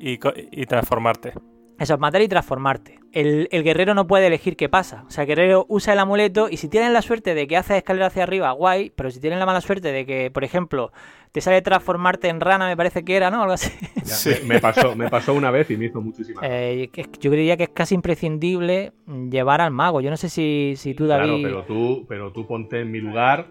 [0.00, 0.18] y,
[0.50, 1.34] y transformarte.
[1.78, 2.98] Eso es matar y transformarte.
[3.18, 5.04] El, el guerrero no puede elegir qué pasa.
[5.06, 7.78] O sea, el guerrero usa el amuleto y si tienen la suerte de que hace
[7.78, 8.90] escalera hacia arriba, guay.
[8.94, 10.92] Pero si tienen la mala suerte de que, por ejemplo,
[11.32, 13.40] te sale transformarte en rana, me parece que era, ¿no?
[13.42, 13.70] Algo así.
[13.96, 14.30] Ya, Sí.
[14.42, 17.64] me, me pasó, me pasó una vez y me hizo muchísima Eh, yo diría que
[17.64, 18.92] es casi imprescindible
[19.30, 20.00] llevar al mago.
[20.02, 21.42] Yo no sé si, si tú, Claro, David...
[21.42, 23.46] pero tú, pero tú ponte en mi lugar.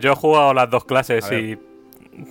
[0.00, 1.56] Yo he jugado las dos clases y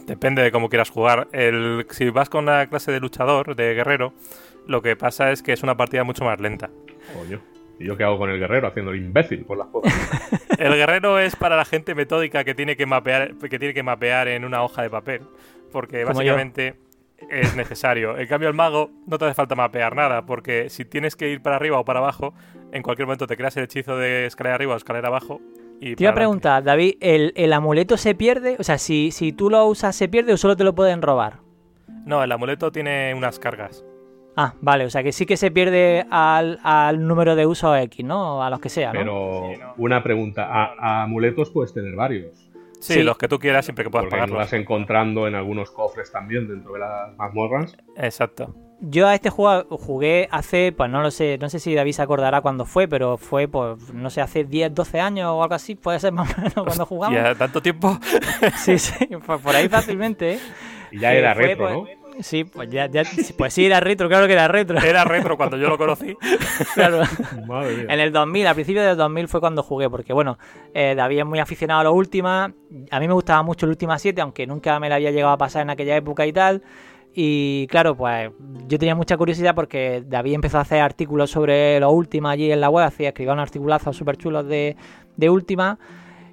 [0.06, 1.28] depende de cómo quieras jugar.
[1.32, 4.14] El, si vas con la clase de luchador, de guerrero,
[4.70, 6.70] lo que pasa es que es una partida mucho más lenta.
[7.18, 7.42] Coño.
[7.80, 9.92] ¿Y yo qué hago con el guerrero haciendo el imbécil por las cosas?
[10.60, 14.28] El guerrero es para la gente metódica que tiene que mapear, que tiene que mapear
[14.28, 15.22] en una hoja de papel.
[15.72, 16.76] Porque básicamente
[17.30, 18.18] es necesario.
[18.18, 20.26] En cambio, el mago no te hace falta mapear nada.
[20.26, 22.34] Porque si tienes que ir para arriba o para abajo,
[22.74, 25.40] en cualquier momento te creas el hechizo de escalera arriba o escalera abajo.
[25.80, 28.58] Y Te iba a preguntar, David, ¿el, el amuleto se pierde?
[28.60, 31.40] O sea, si, si tú lo usas, ¿se pierde o solo te lo pueden robar?
[32.06, 33.86] No, el amuleto tiene unas cargas.
[34.42, 38.06] Ah, vale, o sea que sí que se pierde al, al número de usos X,
[38.06, 38.42] ¿no?
[38.42, 39.00] A los que sea, ¿no?
[39.00, 39.74] Pero Sí, no.
[39.78, 42.36] una pregunta, ¿a, a amuletos puedes tener varios?
[42.80, 43.04] Sí, Sí.
[43.04, 44.38] los que tú quieras siempre que puedas Porque los pagarlos.
[44.52, 47.76] vas encontrando en algunos cofres también dentro de las mazmorras.
[47.98, 48.56] Exacto.
[48.80, 52.02] Yo a este juego jugué hace, pues no lo sé, no sé si David se
[52.02, 55.76] acordará cuándo fue, pero fue, pues, no sé, hace 10, 12 años o algo así,
[55.76, 57.18] puede ser más o menos cuando jugamos.
[57.20, 58.00] Ya tanto tiempo.
[58.56, 58.94] Sí, sí,
[59.26, 60.40] pues por ahí fácilmente, ¿eh?
[60.92, 61.99] Y ya Sí, era fue, retro, pues, ¿no?
[62.20, 63.04] Sí, pues ya, ya,
[63.38, 64.78] pues sí, era retro, claro que era retro.
[64.84, 66.18] Era retro cuando yo lo conocí.
[66.74, 67.04] claro.
[67.48, 67.86] Madre mía.
[67.90, 70.38] En el 2000, al principio del 2000 fue cuando jugué, porque bueno,
[70.74, 72.54] eh, David es muy aficionado a los Ultima.
[72.92, 75.38] A mí me gustaba mucho el Ultima 7, aunque nunca me la había llegado a
[75.38, 76.64] pasar en aquella época y tal.
[77.14, 78.32] Y claro, pues
[78.68, 82.62] yo tenía mucha curiosidad porque David empezó a hacer artículos sobre los Ultima allí en
[82.62, 84.76] la web, hacía escribía unos articulazos súper chulos de,
[85.16, 85.80] de Ultima.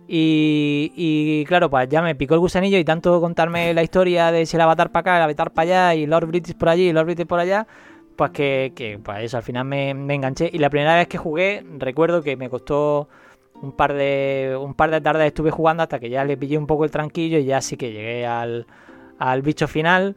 [0.08, 4.46] Y, y claro, pues ya me picó el gusanillo y tanto contarme la historia de
[4.46, 6.92] si el avatar para acá, el avatar para allá y Lord British por allí y
[6.92, 7.66] Lord British por allá,
[8.14, 10.48] pues que, que, pues eso, al final me, me enganché.
[10.52, 13.08] Y la primera vez que jugué, recuerdo que me costó
[13.62, 16.66] un par de un par de tardes estuve jugando hasta que ya le pillé un
[16.66, 18.66] poco el tranquillo y ya sí que llegué al,
[19.18, 20.16] al bicho final.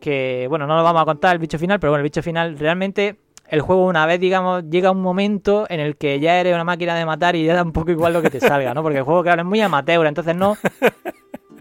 [0.00, 2.58] Que bueno, no lo vamos a contar el bicho final, pero bueno, el bicho final
[2.58, 3.16] realmente
[3.48, 6.94] el juego una vez, digamos, llega un momento en el que ya eres una máquina
[6.96, 8.82] de matar y ya da un poco igual lo que te salga, ¿no?
[8.82, 10.56] Porque el juego, claro, es muy amateur, entonces no...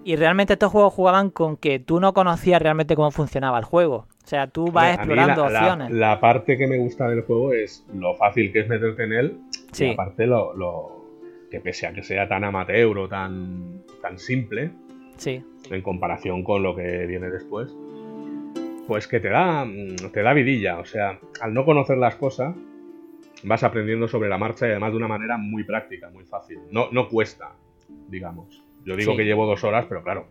[0.05, 4.07] Y realmente estos juegos jugaban con que tú no conocías realmente cómo funcionaba el juego.
[4.23, 5.91] O sea, tú vas A explorando la, la- opciones.
[5.91, 9.37] La, parte que me gusta del juego es lo fácil que es meterte en él.
[9.71, 9.85] Sí.
[9.85, 11.05] Y aparte lo, lo-
[11.49, 14.71] que pese a que sea tan amateur o tan, tan simple,
[15.15, 17.73] Sí, en comparación con lo que viene después,
[18.87, 20.79] pues que te da, mm, te da vidilla.
[20.79, 22.55] O sea, al no conocer las cosas,
[23.43, 26.59] vas aprendiendo sobre la marcha y además de una manera muy práctica, muy fácil.
[26.71, 27.51] No, no cuesta,
[28.09, 28.63] digamos.
[28.85, 29.17] Yo digo Sí.
[29.17, 30.27] que llevo dos horas, pero claro,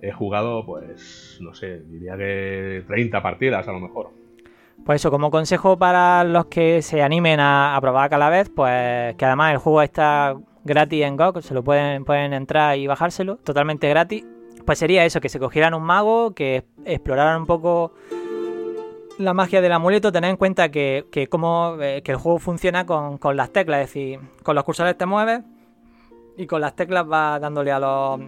[0.00, 4.10] he jugado, pues, no sé, diría que 30 partidas a lo mejor.
[4.84, 9.24] Pues eso, como consejo para los que se animen a, a probar Calavez, pues que
[9.24, 13.88] además el juego está gratis en GOG, se lo pueden, pueden entrar y bajárselo, totalmente
[13.88, 14.24] gratis.
[14.64, 17.92] Pues sería eso, que se cogieran un mago, que exploraran un poco
[19.18, 22.86] la magia del amuleto, tener en cuenta que, que, como, eh, que el juego funciona
[22.86, 25.42] con, con las teclas, es decir, con los cursores te mueves
[26.36, 28.20] y con las teclas vas dándole a los...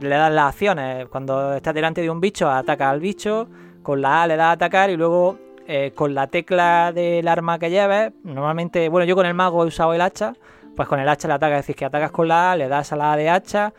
[0.00, 1.06] le das las acciones.
[1.08, 3.48] Cuando estás delante de un bicho, ataca al bicho,
[3.82, 7.58] con la A le das a atacar y luego eh, con la tecla del arma
[7.58, 10.34] que lleves, normalmente, bueno, yo con el mago he usado el hacha,
[10.76, 12.92] pues con el hacha le atacas, es decir, que atacas con la A, le das
[12.92, 13.72] a la A de hacha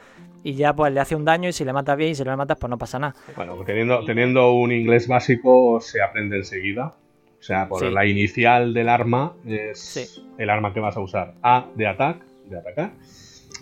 [0.44, 2.32] y ya pues le hace un daño y si le matas bien y si no
[2.32, 3.16] le matas pues no pasa nada.
[3.36, 6.96] Bueno, teniendo, teniendo un inglés básico se aprende enseguida.
[7.40, 7.90] O sea, por Sí.
[7.92, 10.24] la inicial del arma es Sí.
[10.38, 11.34] el arma que vas a usar.
[11.42, 12.92] A de ataque, de atacar.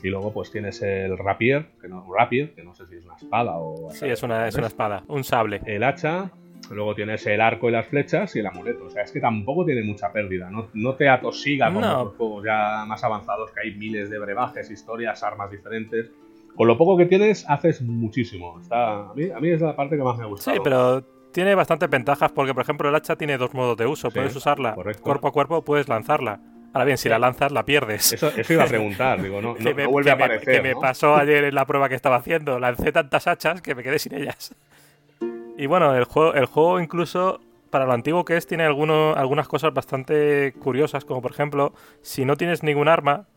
[0.04, 3.16] Y luego pues tienes el rapier, que no, rapier, que no sé si es una
[3.16, 3.90] espada o...
[3.92, 5.62] Sí, es una, es una espada, un sable.
[5.66, 6.32] El hacha,
[6.72, 8.86] luego tienes el arco y las flechas y el amuleto.
[8.86, 10.50] O sea, es que tampoco tiene mucha pérdida.
[10.50, 12.00] No, no te atosiga como No.
[12.02, 16.12] otros juegos ya más avanzados que hay miles de brebajes, historias, armas diferentes.
[16.60, 18.60] Con lo poco que tienes, haces muchísimo.
[18.60, 20.58] Está, a, mí, a mí es la parte que más me ha gustado.
[20.58, 24.10] Sí, pero tiene bastantes ventajas porque, por ejemplo, el hacha tiene dos modos de uso.
[24.10, 25.02] Sí, puedes usarla correcto.
[25.04, 26.42] cuerpo a cuerpo, puedes lanzarla.
[26.74, 28.12] Ahora bien, si la lanzas, la pierdes.
[28.12, 30.54] Eso, eso iba a preguntar, digo, no, no, que me, no vuelve a me- aparecer.
[30.54, 32.60] que me pasó ayer en la prueba que estaba haciendo.
[32.60, 34.54] Lancé tantas hachas que me quedé sin ellas.
[35.58, 39.48] Y bueno, el juego, el juego incluso, para lo antiguo que es, tiene alguno- algunas
[39.48, 43.28] cosas bastante curiosas, como por ejemplo, si no tienes ningún arma,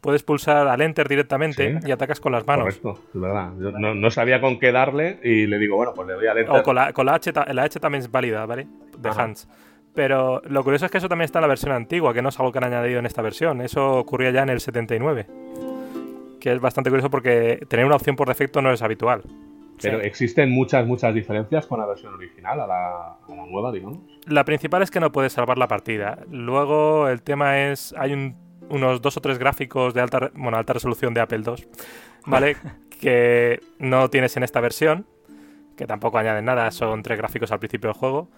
[0.00, 1.88] puedes pulsar al enter directamente Sí.
[1.88, 2.64] y atacas con las manos.
[2.78, 3.52] Correcto, es verdad.
[3.58, 6.38] Yo no, no sabía con qué darle y le digo, bueno, pues le doy al
[6.38, 6.54] enter.
[6.56, 8.66] O con la, con la H, la H también es válida, ¿vale?
[8.98, 9.24] De Ajá.
[9.24, 9.48] Hands.
[9.94, 12.38] Pero lo curioso es que eso también está en la versión antigua, que no es
[12.38, 13.62] algo que han añadido en esta versión.
[13.62, 15.26] Eso ocurría ya en el 79.
[16.40, 19.22] Que es bastante curioso porque tener una opción por defecto no es habitual.
[19.82, 20.06] Pero Sí.
[20.06, 22.88] existen muchas, muchas diferencias con la versión original a la,
[23.26, 23.98] a la nueva, digamos.
[24.26, 26.18] La principal es que no puedes salvar la partida.
[26.30, 28.36] Luego el tema es, hay un-
[28.70, 31.66] unos dos o tres gráficos de alta, re- bueno, alta resolución de Apple II,
[32.26, 32.56] ¿vale?
[33.00, 35.06] que no tienes en esta versión,
[35.76, 38.28] que tampoco añaden nada, son tres gráficos al principio del juego.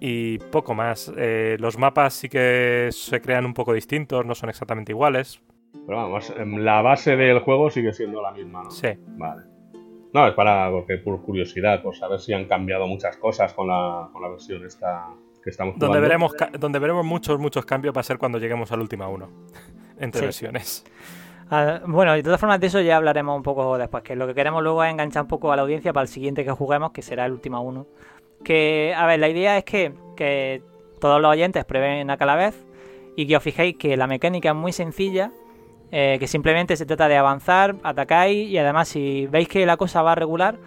[0.00, 1.12] Y poco más.
[1.16, 5.40] Eh, los mapas sí que se crean un poco distintos, no son exactamente iguales.
[5.86, 8.70] Pero vamos, em, la base del juego sigue siendo la misma, ¿no?
[8.70, 8.88] Sí.
[9.16, 9.42] Vale.
[10.14, 14.08] No, es para, porque por curiosidad, por saber si han cambiado muchas cosas con la,
[14.12, 15.08] con la versión esta
[15.48, 15.86] que que estamos jugando.
[15.86, 19.28] Donde veremos, donde veremos muchos, muchos cambios va a ser cuando lleguemos al última uno.
[19.98, 20.24] Entre Sí.
[20.26, 20.84] versiones.
[21.50, 24.34] Ah, bueno, de todas formas de eso ya hablaremos un poco después, que lo que
[24.34, 27.00] queremos luego es enganchar un poco a la audiencia para el siguiente que juguemos, que
[27.02, 27.86] será el último uno.
[28.44, 30.62] Que, a ver, la idea es que, que
[31.00, 32.64] todos los oyentes prueben a vez
[33.16, 35.32] y que os fijéis que la mecánica es muy sencilla,
[35.90, 40.02] eh, que simplemente se trata de avanzar, atacáis y además si veis que la cosa
[40.02, 40.58] va a regular,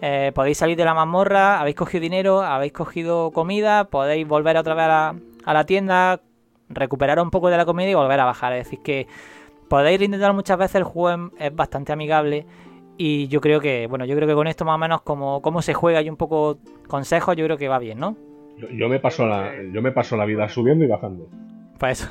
[0.00, 4.74] eh, podéis salir de la mazmorra, habéis cogido dinero, habéis cogido comida, podéis volver otra
[4.74, 6.20] vez a la, a la tienda,
[6.68, 8.52] recuperar un poco de la comida y volver a bajar.
[8.54, 9.06] Es decir, que
[9.68, 12.46] podéis intentar muchas veces, el juego es, es bastante amigable
[12.96, 15.62] y yo creo que, bueno, yo creo que con esto más o menos como cómo
[15.62, 18.16] se juega y un poco consejos, yo creo que va bien, ¿no?
[18.58, 21.28] Yo, yo me paso la, yo me paso la vida subiendo y bajando.
[21.78, 22.10] Pues eso.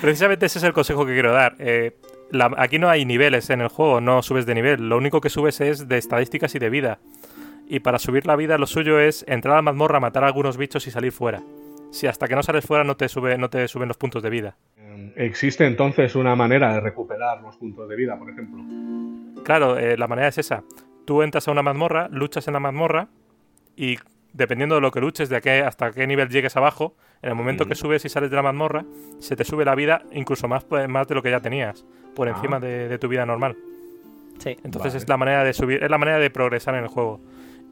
[0.00, 1.54] Precisamente ese es el consejo que quiero dar.
[1.58, 1.96] Eh,
[2.30, 4.88] la- aquí no hay niveles en el juego, no subes de nivel.
[4.88, 6.98] Lo único que subes es de estadísticas y de vida.
[7.68, 10.56] Y para subir la vida lo suyo es entrar a la mazmorra, matar a algunos
[10.56, 11.42] bichos y salir fuera.
[11.90, 14.30] Si hasta que no sales fuera no te, sube, no te suben los puntos de
[14.30, 14.56] vida.
[14.78, 18.62] Eh, ¿Existe entonces una manera de recuperar los puntos de vida, por ejemplo?
[19.44, 20.62] Claro, eh, la manera es esa.
[21.04, 23.08] Tú entras a una mazmorra, luchas en la mazmorra
[23.76, 23.96] y
[24.32, 27.66] dependiendo de lo que luches, de qué, hasta qué nivel llegues abajo, en el momento
[27.66, 28.84] que subes y sales de la mazmorra,
[29.18, 32.28] se te sube la vida incluso más, pues, más de lo que ya tenías, por
[32.28, 32.32] Ah.
[32.32, 33.56] encima de, de tu vida normal.
[34.38, 34.50] Sí.
[34.62, 34.96] Entonces Vale.
[35.02, 37.20] es la manera de subir, es la manera de progresar en el juego.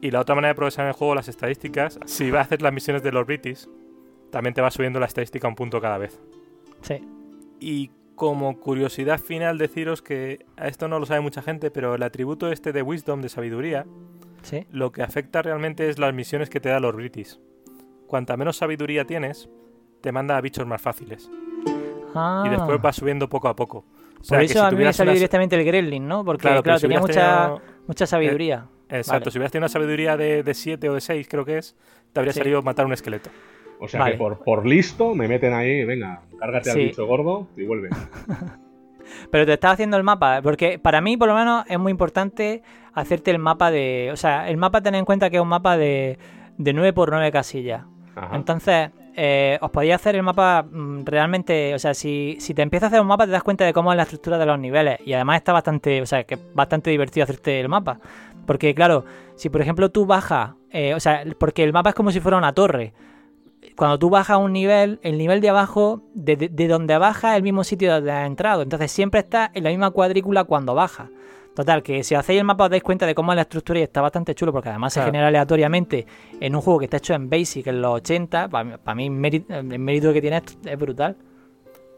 [0.01, 2.61] Y la otra manera de progresar en el juego, las estadísticas, si vas a hacer
[2.61, 3.67] las misiones de los British,
[4.31, 6.19] también te va subiendo la estadística un punto cada vez.
[6.81, 7.01] Sí.
[7.59, 12.03] Y como curiosidad final deciros que a esto no lo sabe mucha gente, pero el
[12.03, 13.85] atributo este de Wisdom, de sabiduría,
[14.43, 14.65] Sí.
[14.71, 17.39] lo que afecta realmente es las misiones que te da los British.
[18.05, 19.49] Cuanta menos sabiduría tienes,
[20.01, 21.29] te manda a bichos más fáciles.
[22.15, 23.79] Ah, Y después va subiendo poco a poco.
[24.19, 26.07] O sea, por que eso si a mí me tuvieras salió una- directamente el Gremlin,
[26.07, 26.23] ¿no?
[26.23, 27.13] Porque, Claro, claro, tenía mucha,
[27.57, 28.65] tenido- mucha sabiduría.
[28.89, 29.31] Exacto, Vale.
[29.31, 31.75] si hubieras tenido una sabiduría de 7 o de 6, creo que es,
[32.13, 32.39] te habría Sí.
[32.39, 33.29] salido matar un esqueleto.
[33.79, 34.13] O sea Vale.
[34.13, 36.83] que por, por listo me meten ahí, venga, cárgate al Sí.
[36.85, 37.89] bicho gordo y vuelve.
[39.31, 42.61] Pero te estás haciendo el mapa, porque para mí por lo menos es muy importante
[42.93, 44.09] hacerte el mapa de...
[44.11, 46.17] O sea, el mapa ten en cuenta que es un mapa de,
[46.57, 47.83] de 9 por 9 casillas.
[48.15, 48.35] Ajá.
[48.35, 48.89] Entonces,
[49.19, 52.87] eh, os podéis hacer el mapa mm, realmente, o sea, si, si te empiezas a
[52.87, 55.11] hacer un mapa te das cuenta de cómo es la estructura de los niveles y
[55.13, 57.99] además está bastante, o sea, que bastante divertido hacerte el mapa.
[58.45, 59.03] Porque claro,
[59.35, 62.37] si por ejemplo tú bajas, eh, o sea, porque el mapa es como si fuera
[62.37, 62.93] una torre.
[63.75, 67.37] Cuando tú bajas un nivel, el nivel de abajo, de, de- de donde baja es
[67.37, 68.61] el mismo sitio donde has entrado.
[68.61, 71.09] Entonces siempre está en la misma cuadrícula cuando baja.
[71.57, 73.81] Total, que si hacéis el mapa os dais cuenta de cómo es la estructura y
[73.81, 76.05] está bastante chulo porque además se genera aleatoriamente
[76.39, 78.47] en un juego que está hecho en Basic en los 80.
[78.47, 81.17] Para mí, el mérito, que tiene es, brutal.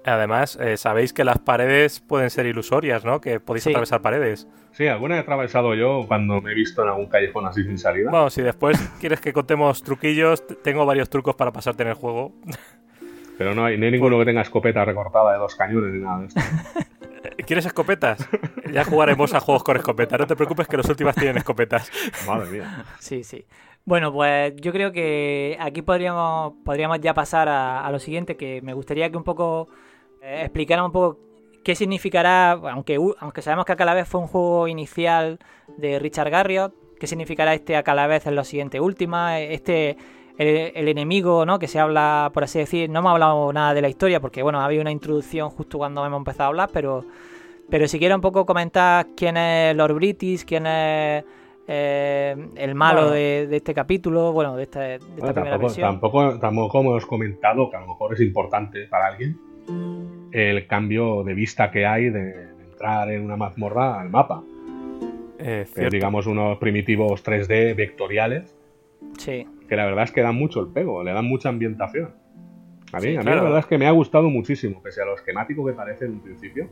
[0.06, 3.20] Además, eh, sabéis que las paredes pueden ser ilusorias, ¿no?
[3.20, 3.72] Que podéis Sí.
[3.72, 4.48] atravesar paredes.
[4.72, 8.12] Sí, alguna he atravesado yo cuando me he visto en algún callejón así sin salida.
[8.12, 12.32] Bueno, si después quieres que contemos truquillos, tengo varios trucos para pasarte en el juego.
[13.38, 16.20] Pero no hay, no hay ninguno que tenga escopeta recortada de dos cañones ni nada
[16.20, 16.40] de esto.
[17.50, 18.30] ¿Quieres escopetas?
[18.72, 20.20] Ya jugaremos a juegos con escopetas.
[20.20, 21.92] No te preocupes que los últimos tienen escopetas.
[22.28, 22.86] Madre mía.
[23.00, 23.44] Sí, sí.
[23.86, 28.62] Bueno, pues yo creo que aquí podríamos, podríamos ya pasar a, a lo siguiente, que
[28.62, 29.68] me gustaría que un poco
[30.22, 31.18] eh, explicara un poco
[31.64, 35.40] qué significará, aunque, aunque sabemos que Acalavez fue un juego inicial
[35.76, 39.98] de Richard Garriott, qué significará este Acalavez en lo siguiente última, este
[40.38, 41.58] el, el enemigo, ¿no?
[41.58, 44.62] Que se habla, por así decir, no hemos hablado nada de la historia, porque bueno,
[44.62, 47.08] había una introducción justo cuando hemos empezado a hablar, pero,
[47.70, 51.24] pero si quiere un poco comentar quién es Lord British, quién es
[51.68, 53.14] eh, el malo Bueno.
[53.16, 55.88] de, de este capítulo, bueno, de, esta, de esta Bueno, primera tampoco, versión.
[55.90, 59.38] tampoco, tampoco hemos comentado, que a lo mejor es importante para alguien,
[60.32, 62.20] el cambio de vista que hay de,
[62.56, 64.44] de entrar en una mazmorra al mapa.
[65.42, 65.92] Eh, cierto.
[65.96, 68.56] digamos unos primitivos 3D vectoriales,
[69.18, 72.14] Sí, que la verdad es que dan mucho el pego, le dan mucha ambientación.
[72.92, 73.38] A mí, Sí, a mí claro.
[73.38, 76.12] la verdad es que me ha gustado muchísimo, pese a lo esquemático que parece en
[76.14, 76.68] un principio.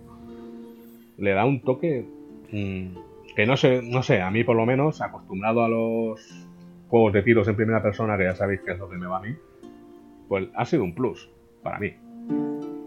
[1.18, 2.06] Le da un toque
[2.52, 2.88] mm,
[3.36, 6.48] que no sé, no sé, a mí por lo menos, acostumbrado a los
[6.90, 9.18] juegos de tiros en primera persona, que ya sabéis que es lo que me va
[9.18, 9.36] a mí,
[10.28, 11.30] pues ha sido un plus
[11.64, 11.94] para mí.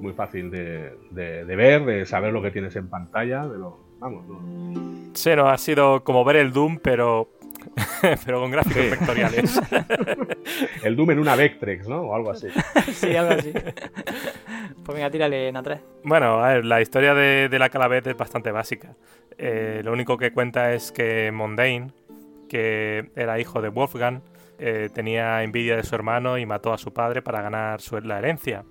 [0.00, 4.24] Muy fácil de, de- ver, de saber lo que tienes en pantalla, de lo, vamos,
[4.26, 7.28] no, ha sido como ver el Doom, pero,
[8.24, 8.90] pero con gráficos Sí.
[8.90, 9.61] vectoriales.
[10.84, 12.02] el Doom en una Vectrex, ¿no?
[12.02, 12.48] O algo así.
[12.92, 13.52] sí, algo así.
[13.52, 15.80] pues venga, tírale en A3.
[16.04, 18.94] Bueno, a ver, la historia de, de la Calavez es bastante básica.
[19.38, 21.92] Eh, lo único que cuenta es que Mondain,
[22.48, 24.20] que era hijo de Wolfgang,
[24.58, 28.18] eh, tenía envidia de su hermano y mató a su padre para ganar su, la
[28.18, 28.64] herencia.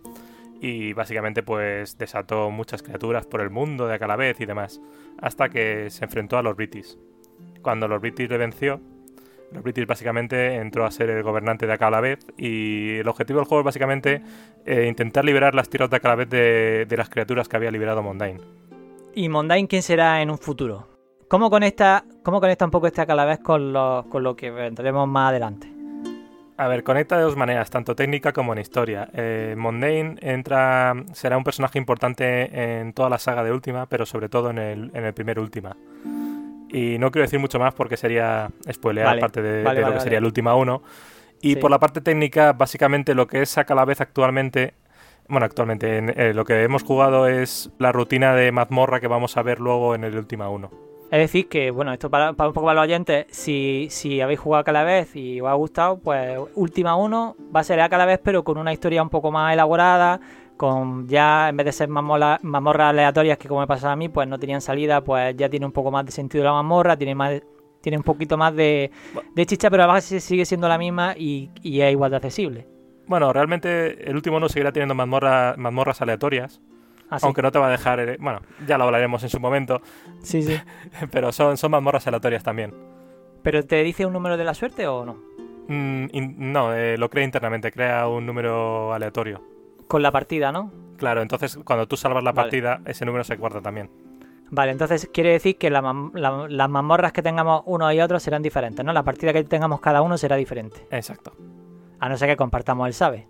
[0.62, 4.82] Y básicamente pues desató muchas criaturas por el mundo de Calavez y demás,
[5.22, 6.98] hasta que se enfrentó a los British.
[7.62, 8.80] Cuando los British le venció,
[9.52, 13.62] Los British básicamente entró a ser el gobernante de Akalabeth y el objetivo del juego
[13.62, 14.22] es básicamente
[14.66, 18.40] eh, intentar liberar las tierras de Akalabeth de, de las criaturas que había liberado Mondain.
[19.16, 20.88] ¿Y Mondain quién será en un futuro?
[21.28, 25.30] ¿Cómo conecta, cómo conecta un poco este Akalabeth con lo, con lo que vendremos más
[25.30, 25.68] adelante?
[26.58, 29.10] A ver, conecta de dos maneras, tanto técnica como en historia.
[29.14, 34.28] Eh, Mondain entra, será un personaje importante en toda la saga de Última, pero sobre
[34.30, 35.76] todo en el, en el primer Última.
[36.72, 39.94] Y no quiero decir mucho más porque sería spoilear Vale, parte de, vale, de lo
[39.94, 40.82] que sería el Última 1.
[41.42, 41.56] Y Sí.
[41.60, 44.74] por la parte técnica, básicamente lo que es a la vez actualmente,
[45.28, 49.38] bueno, actualmente, en- eh, lo que hemos jugado es la rutina de mazmorra que vamos
[49.38, 50.70] a ver luego en el Última 1.
[51.12, 54.40] Es decir, que, bueno, esto para, para un poco para los oyentes, si, si habéis
[54.40, 58.20] jugado a Calavez y os ha gustado, pues Última 1 va a ser a Calavez,
[58.24, 60.20] pero con una historia un poco más elaborada,
[60.60, 64.28] con ya, en vez de ser mazmorras aleatorias que como me pasaba a mí, pues
[64.28, 67.42] no tenían salida, pues ya tiene un poco más de sentido la mazmorra, tiene más
[67.80, 68.92] tiene un poquito más de,
[69.34, 72.68] de chicha, pero la base sigue siendo la misma y, y es igual de accesible.
[73.08, 76.60] Bueno, realmente el último 1 seguirá teniendo mazmorra- mazmorras aleatorias,
[77.10, 77.26] Así.
[77.26, 79.82] aunque no te va a dejar, eh, bueno, ya lo hablaremos en su momento,
[80.22, 80.58] Sí, sí.
[81.12, 82.74] pero son, son mazmorras aleatorias también.
[83.44, 85.14] ¿Pero te dice un número de la suerte o no?
[85.70, 89.42] Mm, in- no, eh, lo crea internamente, crea un número aleatorio.
[89.90, 90.72] Con la partida, ¿no?
[90.98, 92.46] Claro, entonces cuando tú salvas la Vale.
[92.46, 93.90] partida, ese número se guarda también.
[94.52, 98.86] Vale, entonces quiere decir que la las mazmorras que tengamos uno y otro serán diferentes,
[98.86, 98.94] ¿no?
[98.94, 100.86] La partida que tengamos cada uno será diferente.
[100.92, 101.34] Exacto.
[102.00, 103.28] A no ser que compartamos el sabe.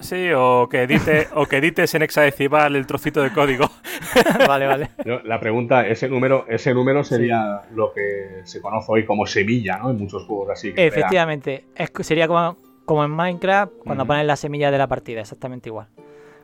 [0.00, 3.68] Sí, o que edite, o que edites en hexadecimal el trocito de código.
[4.46, 4.90] vale, vale.
[5.24, 9.90] La pregunta, ese número, ese número sería lo que se conoce hoy como semilla, ¿no?
[9.90, 10.72] En muchos juegos así.
[10.72, 12.56] que Efectivamente, es, que sería como,
[12.92, 15.88] como en Minecraft cuando pones la semilla de la partida, exactamente igual.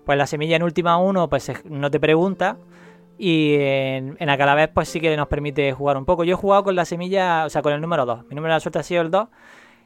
[0.05, 2.57] Pues la semilla en última uno, pues es- no te pregunta.
[3.19, 6.23] Y en, en Acalavez, pues sí que nos permite jugar un poco.
[6.25, 8.25] Yo he jugado con la semilla, o sea, con el número 2.
[8.29, 9.29] Mi número de la suerte ha sido el 2.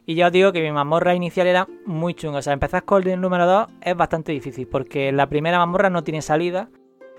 [0.04, 2.38] Y ya os digo que mi mazmorra inicial era muy chunga.
[2.38, 4.66] O sea, empezar con el número 2 es bastante difícil.
[4.68, 6.68] Porque la primera mazmorra no tiene salida.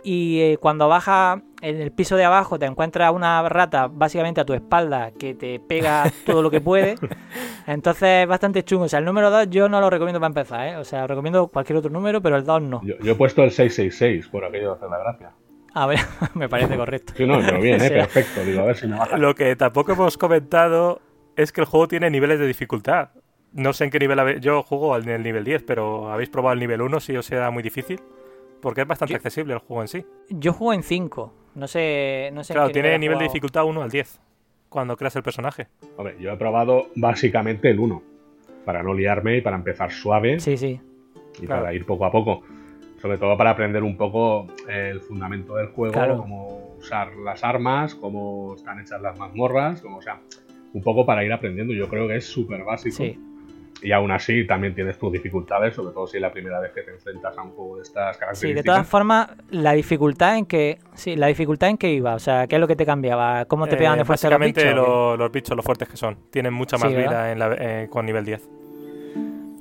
[0.04, 4.46] Y eh, cuando bajas en el piso de abajo te encuentras una rata básicamente a
[4.46, 6.96] tu espalda que te pega todo lo que puede.
[7.66, 8.86] Entonces es bastante chungo.
[8.86, 10.78] O sea, el número 2 yo no lo recomiendo para empezar, ¿eh?
[10.78, 12.82] O sea, recomiendo cualquier otro número, pero el 2 no.
[12.84, 15.32] Yo, yo he puesto el 666 por aquello de hacer la gracia.
[15.74, 16.00] A ver,
[16.36, 17.14] me parece correcto.
[17.16, 17.90] Sí, no, pero bien, ¿eh?
[17.90, 18.44] Perfecto.
[18.44, 19.18] Digo, a ver si me baja.
[19.18, 21.02] Lo que tampoco hemos comentado
[21.36, 23.10] es que el juego tiene niveles de dificultad.
[23.54, 26.60] No sé en qué nivel yo juego en el nivel 10, pero ¿habéis probado el
[26.60, 28.02] nivel 1 si os era muy difícil?
[28.64, 30.06] Porque es bastante Yo- accesible el juego en sí.
[30.30, 31.34] Yo juego en 5.
[31.56, 34.20] No sé, no sé en Claro, qué tiene nivel de dificultad 1 al 10
[34.70, 35.68] cuando creas el personaje.
[35.98, 38.02] Hombre, yo he probado básicamente el 1.
[38.66, 40.80] Para no liarme y para empezar suave Sí, sí.
[41.42, 41.62] y claro.
[41.64, 42.42] para ir poco a poco.
[43.02, 46.18] Sobre todo para aprender un poco el fundamento del juego, Claro.
[46.20, 50.22] cómo usar las armas, cómo están hechas las mazmorras, como, o sea,
[50.74, 51.74] un poco para ir aprendiendo.
[51.74, 52.96] Yo creo que es súper básico.
[52.96, 53.20] Sí.
[53.82, 56.84] Y aún así también tienes tus dificultades, sobre todo si es la primera vez que
[56.84, 58.64] te enfrentas a un juego de estas Sí, características.
[58.64, 60.80] de todas formas, la dificultad en que.
[60.94, 62.16] Sí, la dificultad en que iba.
[62.16, 63.44] O sea, ¿qué es lo que te cambiaba?
[63.46, 64.74] ¿Cómo te pegaban Eh, de fuerza los bichos?
[64.74, 66.18] lo- los bichos, lo fuertes que son.
[66.32, 68.48] Tienen mucha más Sí, vida en la- eh, con nivel 10.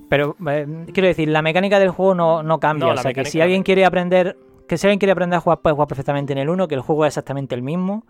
[0.09, 2.89] Pero eh, quiero decir, la mecánica del juego no, no cambia.
[2.89, 4.37] No, o sea, que si alguien quiere aprender.
[4.69, 6.81] Que si alguien quiere aprender a jugar, puede jugar perfectamente en el 1, que el
[6.81, 8.05] juego es exactamente el mismo.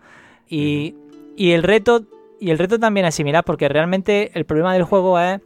[0.47, 0.95] Y,
[1.35, 2.03] y el reto.
[2.39, 5.39] Y el reto también es similar, porque realmente el problema del juego es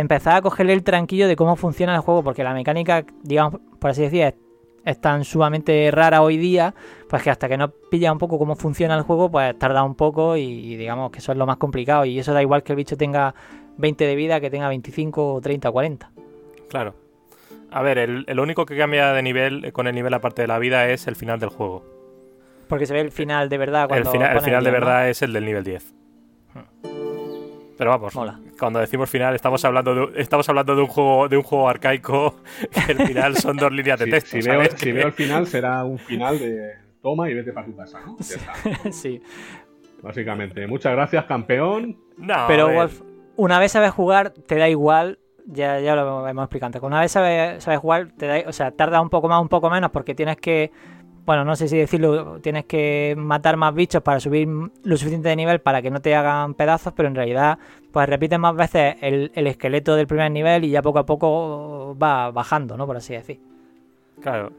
[0.00, 3.90] empezar a cogerle el tranquillo de cómo funciona el juego, porque la mecánica, digamos, por
[3.90, 4.34] así decir, es,
[4.84, 6.74] es tan sumamente rara hoy día,
[7.08, 9.94] pues que hasta que no pillas un poco cómo funciona el juego, pues tarda un
[9.94, 12.04] poco y, y digamos que eso es lo más complicado.
[12.04, 13.34] Y eso da igual que el bicho tenga
[13.76, 16.10] 20 de vida, que tenga 25 o 30 o 40.
[16.68, 16.94] Claro.
[17.70, 20.48] A ver, el, el único que cambia de nivel eh, con el nivel aparte de
[20.48, 21.84] la vida es el final del juego.
[22.68, 24.86] Porque se ve el final de verdad El, cuando fina- el final de bien, ¿no?
[24.86, 25.94] verdad es el del nivel 10.
[27.78, 28.40] Pero vamos, Mola.
[28.58, 32.34] cuando decimos final estamos hablando de, estamos hablando de un juego de un juego arcaico
[32.86, 34.30] que el final son dos líneas de texto.
[34.30, 38.00] si si veo el final, será un final de toma y vete para tu casa,
[38.04, 38.16] ¿no?
[38.18, 38.52] Ya está,
[38.92, 39.22] sí.
[40.02, 40.66] básicamente.
[40.66, 41.96] Muchas gracias, campeón.
[42.16, 43.00] No, Pero Wolf,
[43.36, 45.20] una vez sabes jugar, te da igual.
[45.46, 46.82] Ya, ya lo hemos explicado antes.
[46.82, 49.70] Una vez sabes, sabes jugar, te da, o sea, tarda un poco más, un poco
[49.70, 50.72] menos, porque tienes que,
[51.28, 55.36] bueno, no sé si decirlo, tienes que matar más bichos para subir lo suficiente de
[55.36, 57.58] nivel para que no te hagan pedazos, pero en realidad,
[57.92, 61.94] pues repites más veces el, el esqueleto del primer nivel y ya poco a poco
[62.02, 62.86] va bajando, ¿no?
[62.86, 63.38] Por así decir.
[64.22, 64.52] Claro.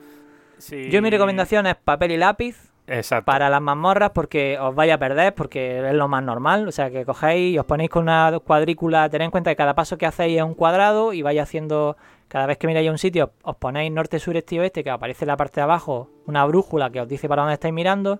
[0.59, 0.91] Sí.
[0.91, 3.25] Yo mi recomendación es papel y lápiz, Exacto.
[3.25, 6.67] para las mazmorras porque os vais a perder, porque es lo más normal.
[6.67, 9.09] O sea, que cogéis y os ponéis con una cuadrícula.
[9.09, 11.97] Tened en cuenta que cada paso que hacéis es un cuadrado y vais haciendo.
[12.27, 14.91] Cada vez que miráis a un sitio, os ponéis norte, sur, este y oeste, que
[14.91, 18.19] aparece en la parte de abajo una brújula que os dice para dónde estáis mirando.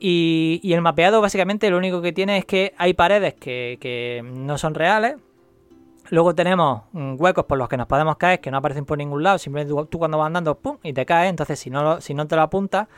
[0.00, 4.74] Y, el mapeado básicamente lo único que tiene es que hay paredes que, no son
[4.74, 5.16] reales.
[6.10, 9.22] Luego tenemos mm, huecos por los que nos podemos caer que no aparecen por ningún
[9.22, 9.38] lado.
[9.38, 10.78] Simplemente tú, cuando vas andando, ¡pum!
[10.82, 11.30] y te caes.
[11.30, 12.88] Entonces, si no, si no te lo apuntas,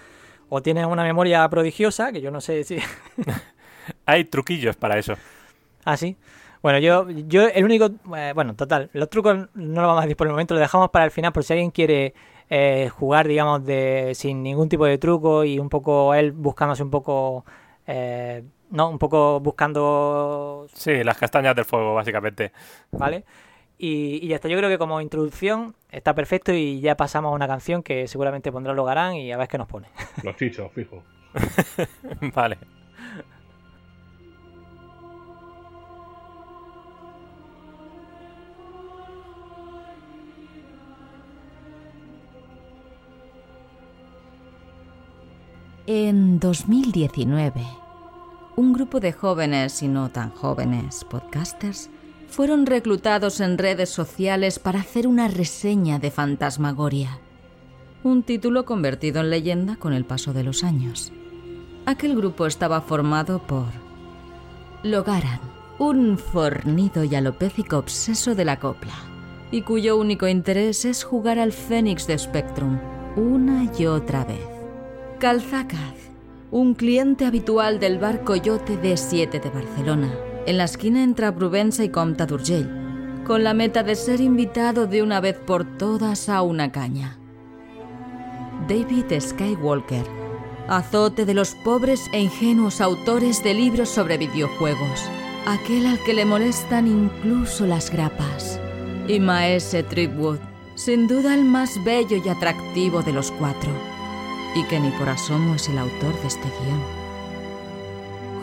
[0.50, 2.78] o tienes una memoria prodigiosa, que yo no sé si.
[4.06, 5.16] Hay truquillos para eso.
[5.84, 6.16] Ah, sí.
[6.62, 7.90] Bueno, yo, yo el único.
[8.16, 8.90] eh, bueno, total.
[8.92, 11.32] Los trucos no los vamos a decir por el momento, lo dejamos para el final
[11.32, 12.14] por si alguien quiere
[12.50, 16.90] eh, jugar, digamos, de sin ningún tipo de truco y un poco él buscándose un
[16.90, 17.44] poco.
[17.86, 20.66] eh, no, un poco buscando.
[20.74, 22.52] Sí, las castañas del fuego, básicamente.
[22.92, 23.24] ¿Vale?
[23.82, 24.48] Y, y ya está.
[24.48, 28.52] Yo creo que como introducción está perfecto y ya pasamos a una canción que seguramente
[28.52, 29.88] pondrá Logarán y a ver qué nos pone.
[30.22, 31.02] Los chichos, fijo.
[32.34, 32.58] vale.
[45.86, 47.66] En 2019,
[48.56, 51.90] un grupo de jóvenes y no tan jóvenes podcasters
[52.30, 57.18] fueron reclutados en redes sociales para hacer una reseña de Fantasmagoria,
[58.04, 61.12] un título convertido en leyenda con el paso de los años.
[61.86, 63.66] Aquel grupo estaba formado por
[64.84, 65.40] Logaran,
[65.78, 68.94] un fornido y alopécico obseso de la copla,
[69.50, 72.78] y cuyo único interés es jugar al Fénix de Spectrum
[73.16, 74.46] una y otra vez.
[75.18, 75.96] Calzacaz,
[76.52, 80.10] un cliente habitual del bar Coyote D7 de Barcelona,
[80.46, 85.02] en la esquina entre Provenza y Comte d'Urgell, con la meta de ser invitado de
[85.02, 87.18] una vez por todas a una caña.
[88.68, 90.04] David Skywalker,
[90.68, 95.02] azote de los pobres e ingenuos autores de libros sobre videojuegos,
[95.46, 98.60] aquel al que le molestan incluso las grapas.
[99.08, 100.38] Y Maese Tripwood,
[100.74, 103.70] sin duda el más bello y atractivo de los cuatro
[104.54, 106.82] y que ni por asomo es el autor de este guion.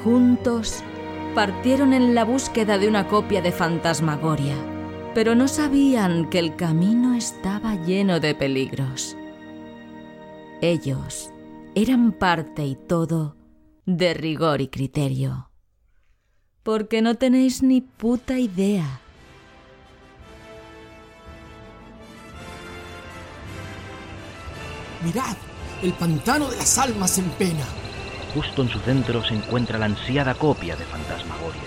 [0.03, 0.83] Juntos
[1.37, 4.55] partieron en la búsqueda de una copia de Fantasmagoria,
[5.13, 9.15] pero no sabían que el camino estaba lleno de peligros.
[10.63, 11.29] Ellos
[11.75, 13.35] eran parte y todo
[13.85, 15.51] de rigor y criterio.
[16.63, 18.99] Porque no tenéis ni puta idea
[25.05, 25.37] Mirad,
[25.83, 27.86] el pantano de las almas en pena.
[28.33, 31.61] Justo en su centro se encuentra la ansiada copia de Fantasmagoria.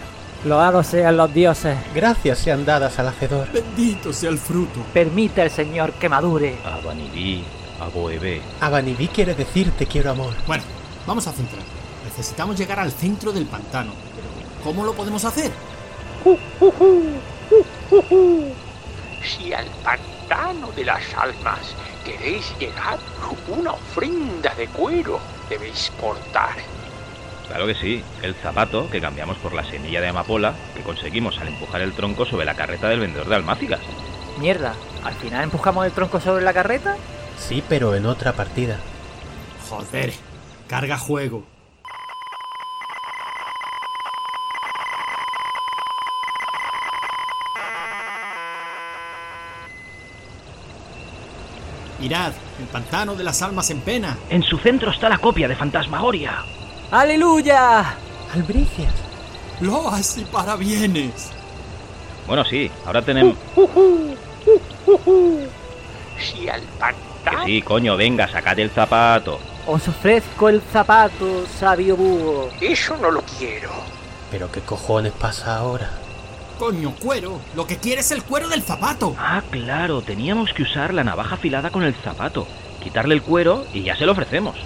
[0.45, 1.77] Loados sean los dioses.
[1.95, 3.51] Gracias sean dadas al hacedor.
[3.53, 4.81] Bendito sea el fruto.
[4.93, 6.59] Permite el Señor que madure.
[6.65, 7.45] Abanidí,
[7.79, 8.41] Aboebe.
[8.61, 10.35] Abanibí quiere decir te quiero amor.
[10.47, 10.63] Bueno,
[11.07, 11.63] vamos a centrar.
[12.05, 13.93] Necesitamos llegar al centro del pantano.
[14.15, 14.29] Pero,
[14.65, 15.53] ¿cómo lo podemos hacer?
[19.23, 21.75] Si al pantano de las almas
[22.11, 22.99] queréis llegar,
[23.49, 26.57] una ofrenda de cuero debéis portar.
[27.47, 31.49] Claro que sí, el zapato que cambiamos por la semilla de amapola que conseguimos al
[31.49, 33.81] empujar el tronco sobre la carreta del vendedor de almácigas.
[34.39, 36.97] Mierda, ¿al final empujamos el tronco sobre la carreta?
[37.39, 38.79] Sí, pero en otra partida.
[39.69, 40.13] Joder,
[40.69, 41.45] carga juego.
[52.01, 54.17] Mirad, el pantano de las almas en pena.
[54.31, 56.45] En su centro está la copia de Fantasmagoria.
[56.91, 57.95] ¡Aleluya!
[58.35, 58.95] Albricias.
[59.61, 61.31] Loas y parabienes.
[62.27, 63.37] Bueno, sí, ahora tenemos...
[66.19, 69.39] Si al Que pantano sí, coño, venga, sacad el zapato.
[69.67, 72.49] Os ofrezco el zapato, sabio búho.
[72.61, 73.71] eso no lo quiero.
[74.31, 75.91] Pero qué cojones pasa ahora.
[76.61, 77.41] Coño, cuero.
[77.57, 79.17] Lo que quiere es el cuero del zapato.
[79.19, 82.47] Ah, claro, teníamos que usar la navaja afilada con el zapato.
[82.83, 84.57] Quitarle el cuero y ya se lo ofrecemos.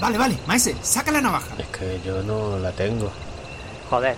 [0.00, 1.54] Vale, vale, maese, saca la navaja.
[1.56, 3.12] Es que yo no la tengo.
[3.88, 4.16] Joder,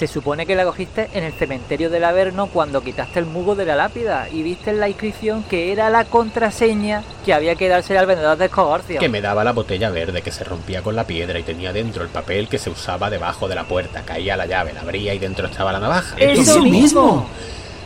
[0.00, 3.66] se supone que la cogiste en el cementerio del Averno cuando quitaste el mugo de
[3.66, 7.98] la lápida y viste en la inscripción que era la contraseña que había que darse
[7.98, 8.98] al vendedor de escogorcio.
[8.98, 12.02] Que me daba la botella verde que se rompía con la piedra y tenía dentro
[12.02, 14.00] el papel que se usaba debajo de la puerta.
[14.00, 16.16] Caía la llave, la abría y dentro estaba la navaja.
[16.16, 17.28] ¡Eso mismo!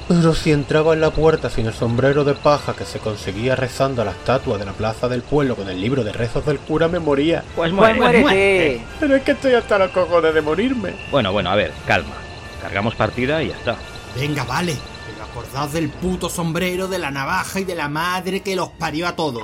[0.06, 4.02] Pero si entraba en la puerta sin el sombrero de paja que se conseguía rezando
[4.02, 6.88] a la estatua de la plaza del pueblo con el libro de rezos del cura,
[6.88, 7.42] me moría.
[7.56, 8.20] Pues Pues muere.
[8.20, 8.84] muérete.
[9.00, 10.94] Pero es que estoy hasta los cojones de morirme.
[11.10, 12.14] Bueno, bueno, a ver, calma.
[12.60, 13.76] Cargamos partida y ya está.
[14.14, 14.76] Venga, vale.
[15.06, 19.08] Pero acordaos del puto sombrero, de la navaja y de la madre que los parió
[19.08, 19.42] a todos.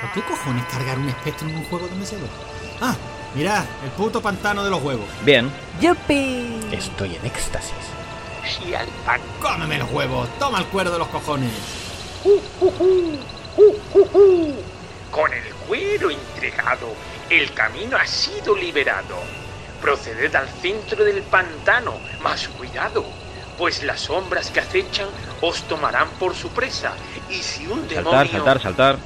[0.00, 2.16] ¿Por qué cojones cargar un espectro en un juego de mesa?
[2.80, 2.94] Ah,
[3.34, 5.06] mirad, el puto pantano de los huevos.
[5.22, 6.60] Bien, ¡Yupi!
[6.72, 7.72] Estoy en éxtasis.
[8.78, 10.28] Al pantano ¡Cómeme los huevos!
[10.38, 11.50] ¡Toma el cuero de los cojones!
[12.22, 14.54] ¡Ju, ju, ju!
[15.10, 16.88] Con el cuero entregado,
[17.30, 19.16] el camino ha sido liberado.
[19.80, 23.04] Proceded al centro del pantano, mas cuidado,
[23.56, 25.08] pues las sombras que acechan
[25.40, 26.94] os tomarán por su presa.
[27.28, 28.32] Y si un Saltar, demonio...
[28.32, 28.98] saltar, saltar.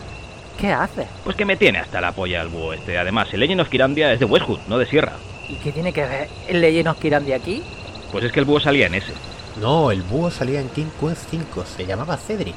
[0.59, 1.07] ¿Qué haces?
[1.25, 2.99] Pues que me tiene hasta la polla el búho este.
[2.99, 5.13] Además, el Legend of Kirandia es de Westwood, no de Sierra.
[5.49, 7.63] ¿Y qué tiene que ver el Legend of Kirandia aquí?
[8.11, 9.13] Pues es que el búho salía en ese.
[9.61, 12.57] No, el búho salía en King Quest 5, se llamaba Cedric.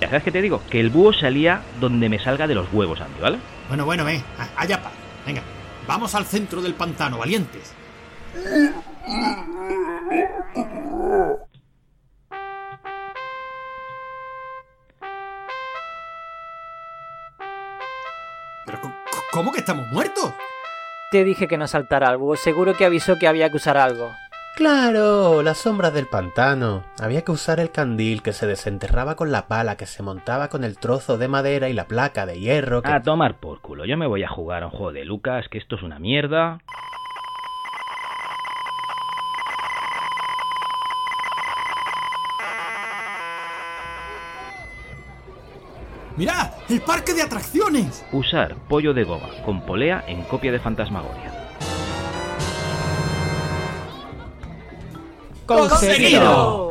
[0.00, 3.00] Ya sabes qué te digo, que el búho salía donde me salga de los huevos,
[3.00, 3.38] Andy, ¿vale?
[3.68, 4.90] Bueno, bueno, ve, a- allá pa.
[5.26, 5.42] Venga,
[5.86, 7.74] vamos al centro del pantano, valientes.
[19.40, 20.34] ¿Cómo que estamos muertos?
[21.10, 24.10] Te dije que no saltara al búho, seguro que avisó que había que usar algo.
[24.54, 26.84] Claro, las sombras del pantano.
[27.00, 30.62] Había que usar el candil que se desenterraba con la pala que se montaba con
[30.62, 32.92] el trozo de madera y la placa de hierro que...
[32.92, 33.86] A tomar por culo.
[33.86, 36.58] Yo me voy a jugar a un juego de Lucas, que esto es una mierda.
[46.18, 46.59] ¡Mirad!
[46.70, 48.04] ¡El parque de atracciones!
[48.12, 51.32] Usar pollo de goma con polea en copia de Fantasmagoria.
[55.46, 56.69] ¡Conseguido!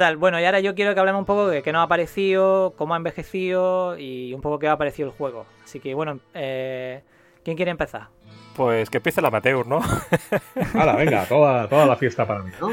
[0.00, 2.72] Total, bueno, y ahora yo quiero que hablemos un poco de qué nos ha parecido,
[2.78, 5.44] cómo ha envejecido y un poco qué ha parecido el juego.
[5.62, 7.02] Así que bueno, eh,
[7.44, 8.08] ¿quién quiere empezar?
[8.56, 9.82] Pues que empiece el amateur, ¿no?
[10.72, 12.70] Hala, venga, toda, toda la fiesta para mí, ¿no?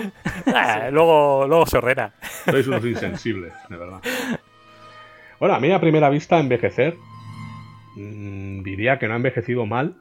[0.55, 2.13] Ah, luego, luego se ordena.
[2.45, 3.99] Sois unos insensibles, de verdad.
[5.38, 6.95] Bueno, a mí a primera vista envejecer,
[7.97, 9.95] mm, diría que no ha envejecido mal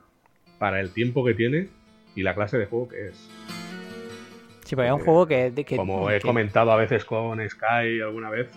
[0.60, 1.70] para el tiempo que tiene
[2.14, 3.65] y la clase de juego que es.
[4.66, 5.50] Sí, es un juego que...
[5.50, 8.48] de- que- Como he que- comentado a veces con Sky alguna vez,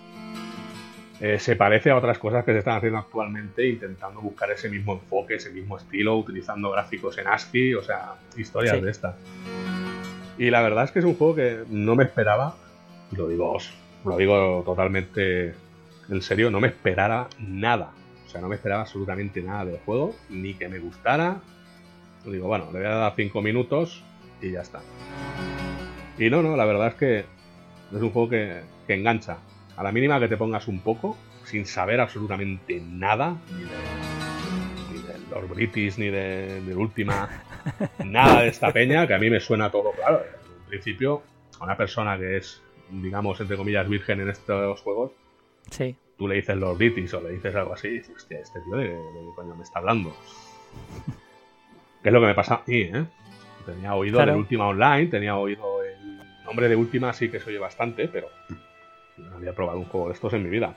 [1.22, 4.94] eh, se parece a otras cosas que se están haciendo actualmente, intentando buscar ese mismo
[4.94, 8.82] enfoque, ese mismo estilo, utilizando gráficos en ASCII, o sea, historias Sí.
[8.84, 9.16] de estas.
[10.38, 12.56] Y la verdad es que es un juego que no me esperaba,
[13.16, 13.58] lo digo,
[14.06, 15.54] lo digo totalmente
[16.10, 17.92] en serio, no me esperara nada.
[18.26, 21.42] O sea, no me esperaba absolutamente nada del juego, ni que me gustara.
[22.26, 24.04] Digo, bueno, le voy a dar 5 minutos
[24.42, 24.80] y ya está.
[26.20, 29.38] Y no, no, la verdad es que es un juego que, que engancha.
[29.78, 35.08] A la mínima que te pongas un poco, sin saber absolutamente nada, ni de, ni
[35.08, 37.30] de los British, ni de, de Última,
[38.06, 40.22] nada de esta peña, que a mí me suena todo claro.
[40.64, 41.24] En principio,
[41.60, 42.62] a una persona que es,
[42.92, 45.12] digamos, entre comillas, virgen en estos juegos,
[45.72, 45.96] Sí.
[46.18, 48.76] tú le dices los British o le dices algo así, y dices, hostia, este tío
[48.76, 50.14] de, de qué coño me está hablando.
[52.02, 53.06] Que es lo que me pasa a mí, ¿eh?
[53.66, 54.32] Tenía oído Claro.
[54.32, 55.79] de Última Online, tenía oído
[56.50, 58.28] nombre de Última, sí que se oye bastante, pero
[59.18, 60.74] no había probado un juego de estos en mi vida.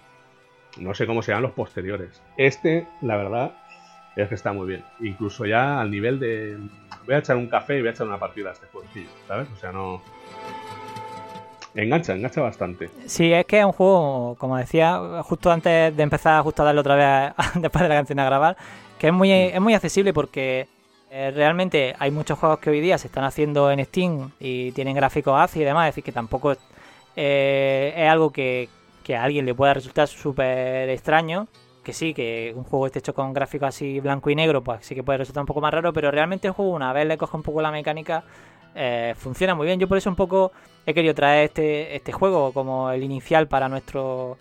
[0.79, 2.23] No sé cómo serán los posteriores.
[2.37, 3.53] Este, la verdad,
[4.17, 4.85] es que está muy bien.
[5.01, 6.59] Incluso ya al nivel de.
[7.07, 9.49] Voy a echar un café y voy a echar una partida a este jueguecillo, ¿sabes?
[9.53, 10.03] O sea, no.
[11.75, 12.91] Engancha, engancha bastante.
[13.07, 16.81] Sí, es que es un juego, como decía, justo antes de empezar, justo a darle
[16.83, 17.07] otra vez,
[17.37, 18.57] a- después de la canción a grabar,
[18.99, 20.69] que es muy, es muy accesible porque
[21.13, 25.39] realmente hay muchos juegos que hoy día se están haciendo en Steam y tienen gráficos
[25.39, 26.57] ACI y demás, es decir, que tampoco
[27.17, 28.69] eh, es algo que,
[29.05, 31.49] que a alguien le pueda resultar súper extraño.
[31.85, 34.95] Que sí, que un juego esté hecho con gráficos así blanco y negro, pues sí
[34.95, 37.37] que puede resultar un poco más raro, pero realmente el juego, una vez le coge
[37.37, 38.23] un poco la mecánica,
[38.77, 39.81] eh, funciona muy bien.
[39.81, 40.53] Yo por eso un poco
[40.87, 44.39] he querido traer este, este juego como el inicial para nuestro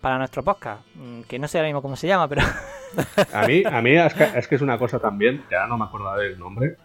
[0.00, 0.82] para nuestro podcast.
[0.94, 2.42] Mm, Que no sé ahora mismo cómo se llama, pero
[3.32, 5.78] A mí, a mí es, que, es que es una cosa también, que ahora no
[5.78, 6.76] me acuerdo del nombre.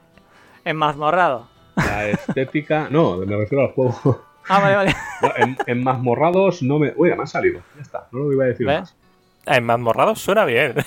[0.66, 1.48] es mazmorrado.
[1.76, 2.88] La estética.
[2.90, 4.24] No, me refiero al juego.
[4.50, 4.96] Ah, vale, vale.
[5.22, 6.94] No, en, en mazmorrados no me.
[6.98, 7.62] Uy, me ha salido.
[7.76, 8.80] Ya está, no lo iba a decir ¿Ves?
[8.80, 8.96] más.
[9.46, 10.76] En mazmorrados suena bien.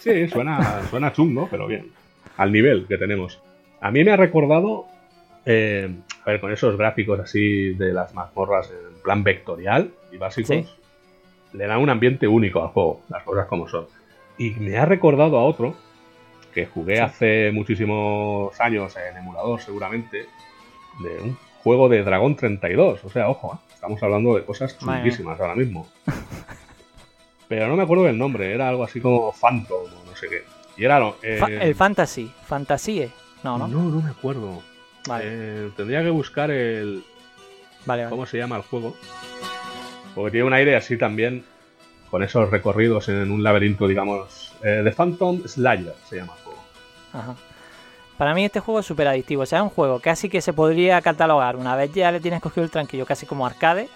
[0.00, 1.92] Sí, suena, suena chungo, pero bien.
[2.38, 3.40] Al nivel que tenemos.
[3.82, 4.86] A mí me ha recordado.
[5.44, 5.94] eh,
[6.24, 10.48] a ver, con esos gráficos así de las mazmorras en plan vectorial y básicos.
[10.56, 10.66] Sí.
[11.54, 13.86] Le dan un ambiente único al juego, las cosas como son.
[14.38, 15.74] Y me ha recordado a otro
[16.52, 20.26] que jugué hace muchísimos años en emulador seguramente,
[21.02, 23.04] de un juego de Dragón 32.
[23.04, 23.72] O sea, ojo, ¿eh?
[23.74, 25.88] estamos hablando de cosas chulísimas ahora mismo.
[27.48, 30.42] Pero no me acuerdo del nombre, era algo así como Phantom o no sé qué.
[30.76, 31.00] Y era...
[31.22, 32.30] eh, el Fantasy.
[32.46, 33.10] Fantasy.
[33.42, 33.68] No, no.
[33.68, 34.62] no, no me acuerdo.
[35.06, 37.04] Vale, Eh, tendría que buscar el...
[37.84, 38.10] vale, vale.
[38.10, 38.94] ¿Cómo se llama el juego?
[40.14, 41.44] Porque tiene un aire así también,
[42.10, 46.60] con esos recorridos en un laberinto, digamos, eh, de Phantom Slayer se llama el juego.
[47.12, 47.34] Ajá.
[48.16, 49.42] Para mí este juego es súper adictivo.
[49.42, 52.40] O sea, es un juego casi que se podría catalogar una vez ya le tienes
[52.40, 53.88] cogido el tranquillo, casi como arcade.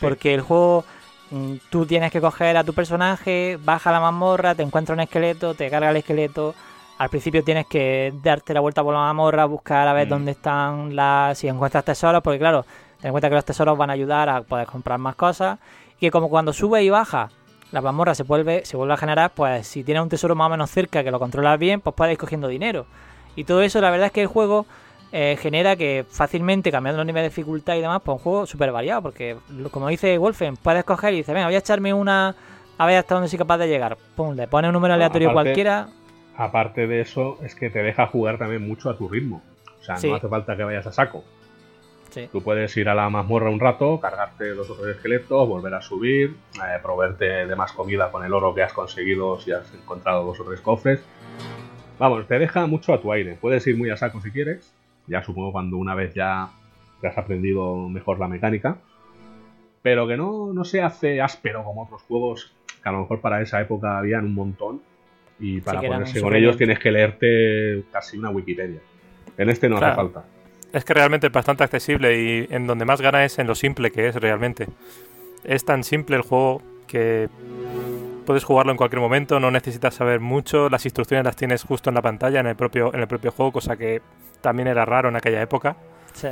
[0.00, 0.84] Porque el juego
[1.30, 5.54] mm, tú tienes que coger a tu personaje, baja la mazmorra, te encuentra un esqueleto,
[5.54, 6.54] te carga el esqueleto.
[6.98, 10.10] Al principio tienes que darte la vuelta por la mazmorra, buscar a ver Mm.
[10.10, 11.38] dónde están las.
[11.38, 12.66] si encuentras tesoros, porque claro,
[13.02, 15.58] ten en cuenta que los tesoros van a ayudar a poder comprar más cosas.
[15.98, 17.28] Y que como cuando sube y baja,
[17.70, 20.50] la mazmorra se vuelve, se vuelve a generar, pues si tienes un tesoro más o
[20.50, 22.86] menos cerca que lo controlas bien, pues puedes ir cogiendo dinero.
[23.36, 24.66] Y todo eso, la verdad es que el juego
[25.10, 28.72] eh, genera que fácilmente, cambiando los niveles de dificultad y demás, pues un juego súper
[28.72, 29.02] variado.
[29.02, 29.36] Porque,
[29.70, 32.34] como dice Wolfen, puedes coger y dices, venga, voy a echarme una.
[32.78, 33.96] A ver hasta dónde soy capaz de llegar.
[34.16, 35.88] Pum, le pones un número aleatorio aparte- cualquiera.
[36.36, 39.42] Aparte de eso, es que te deja jugar también mucho a tu ritmo.
[39.80, 40.08] O sea, Sí.
[40.08, 41.22] no hace falta que vayas a saco.
[42.12, 42.28] Sí.
[42.30, 46.36] Tú puedes ir a la mazmorra un rato, cargarte los otros esqueletos, volver a subir,
[46.56, 50.38] eh, proveerte de más comida con el oro que has conseguido si has encontrado dos
[50.38, 51.02] o tres cofres.
[51.98, 53.38] Vamos, te deja mucho a tu aire.
[53.40, 54.74] Puedes ir muy a saco si quieres.
[55.06, 56.50] Ya supongo cuando una vez ya
[57.00, 58.76] te has aprendido mejor la mecánica.
[59.80, 62.52] Pero que no, no se hace áspero como otros juegos
[62.82, 64.82] que a lo mejor para esa época habían un montón.
[65.40, 68.80] Y para eran ponerse con ellos tienes que leerte casi una Wikipedia.
[69.38, 70.24] En este no hace falta.
[70.72, 73.90] Es que realmente es bastante accesible y en donde más gana es en lo simple
[73.90, 74.66] que es realmente.
[75.44, 77.28] Es tan simple el juego que
[78.26, 81.94] puedes jugarlo en cualquier momento, no necesitas saber mucho, las instrucciones las tienes justo en
[81.94, 84.00] la pantalla, en el propio, en el propio juego, cosa que
[84.40, 85.76] también era raro en aquella época.
[86.14, 86.28] Sí.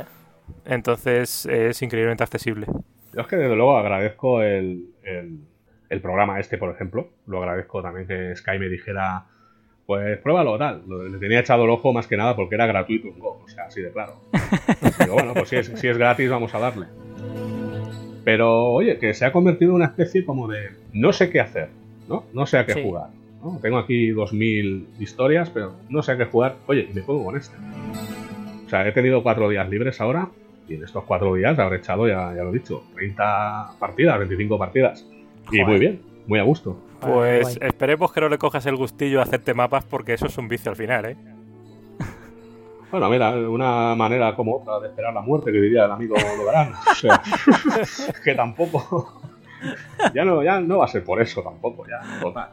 [0.65, 2.67] Entonces es increíblemente accesible.
[3.13, 5.39] Yo es que desde luego agradezco el, el-
[5.89, 7.09] el programa este, por ejemplo.
[7.27, 9.25] Lo agradezco también que Sky me dijera,
[9.85, 10.83] pues pruébalo tal.
[11.11, 13.65] Le tenía echado el ojo más que nada porque era gratuito un Go, o sea,
[13.65, 14.13] así de claro.
[14.99, 16.85] Digo, bueno, pues si es, si es gratis vamos a darle.
[18.23, 21.69] Pero oye, que se ha convertido en una especie como de no sé qué hacer,
[22.07, 22.25] ¿no?
[22.33, 22.83] No sé a qué Sí.
[22.83, 23.09] jugar.
[23.43, 23.57] ¿no?
[23.61, 26.55] Tengo aquí 2000 historias, pero no sé a qué jugar.
[26.67, 27.55] Oye, y me pongo con este.
[28.65, 30.29] O sea, he tenido cuatro días libres ahora
[30.69, 34.57] y en estos cuatro días habré echado, ya, ya lo he dicho, 30 partidas, 25
[34.59, 35.07] partidas.
[35.51, 36.77] Y muy bien, muy a gusto.
[37.01, 37.69] Pues guay.
[37.69, 40.69] esperemos que no le cojas el gustillo a hacerte mapas porque eso es un vicio
[40.71, 41.17] al final, ¿eh?
[42.91, 46.73] Bueno, mira, una manera como otra de esperar la muerte, que diría el amigo Logarán.
[46.73, 47.21] O sea,
[48.23, 49.21] que tampoco.
[50.15, 52.49] Ya no, ya no va a ser por eso tampoco, ya, total.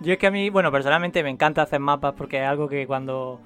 [0.00, 2.84] Yo es que a mí, bueno, personalmente me encanta hacer mapas porque es algo que
[2.88, 3.40] cuando...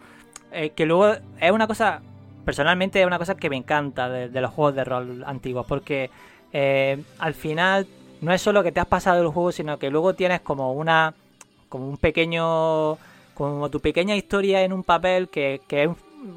[0.50, 2.00] eh, que luego es una cosa,
[2.46, 6.08] personalmente es una cosa que me encanta de, de los juegos de rol antiguos porque
[6.54, 7.86] eh, al final
[8.22, 11.14] no es solo que te has pasado el juego, sino que luego tienes como una...
[11.68, 12.96] como un pequeño...
[13.34, 15.90] como tu pequeña historia en un papel que, que es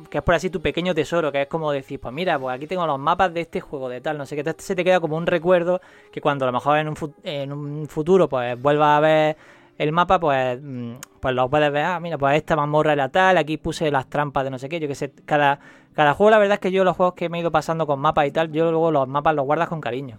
[0.09, 2.67] que es por así tu pequeño tesoro, que es como decir, pues mira, pues aquí
[2.67, 5.17] tengo los mapas de este juego, de tal, no sé qué, se te queda como
[5.17, 5.81] un recuerdo
[6.11, 9.37] que cuando a lo mejor en un, en un futuro pues vuelvas a ver
[9.77, 13.37] el mapa, pues, mm, pues lo puedes ver, ah, mira, pues esta mazmorra era tal,
[13.37, 15.59] aquí puse las trampas de no sé qué, yo que sé, cada,
[15.93, 17.99] cada juego la verdad es que yo los juegos que me he ido pasando con
[17.99, 20.17] mapas y tal, yo luego los mapas los guardas con cariño.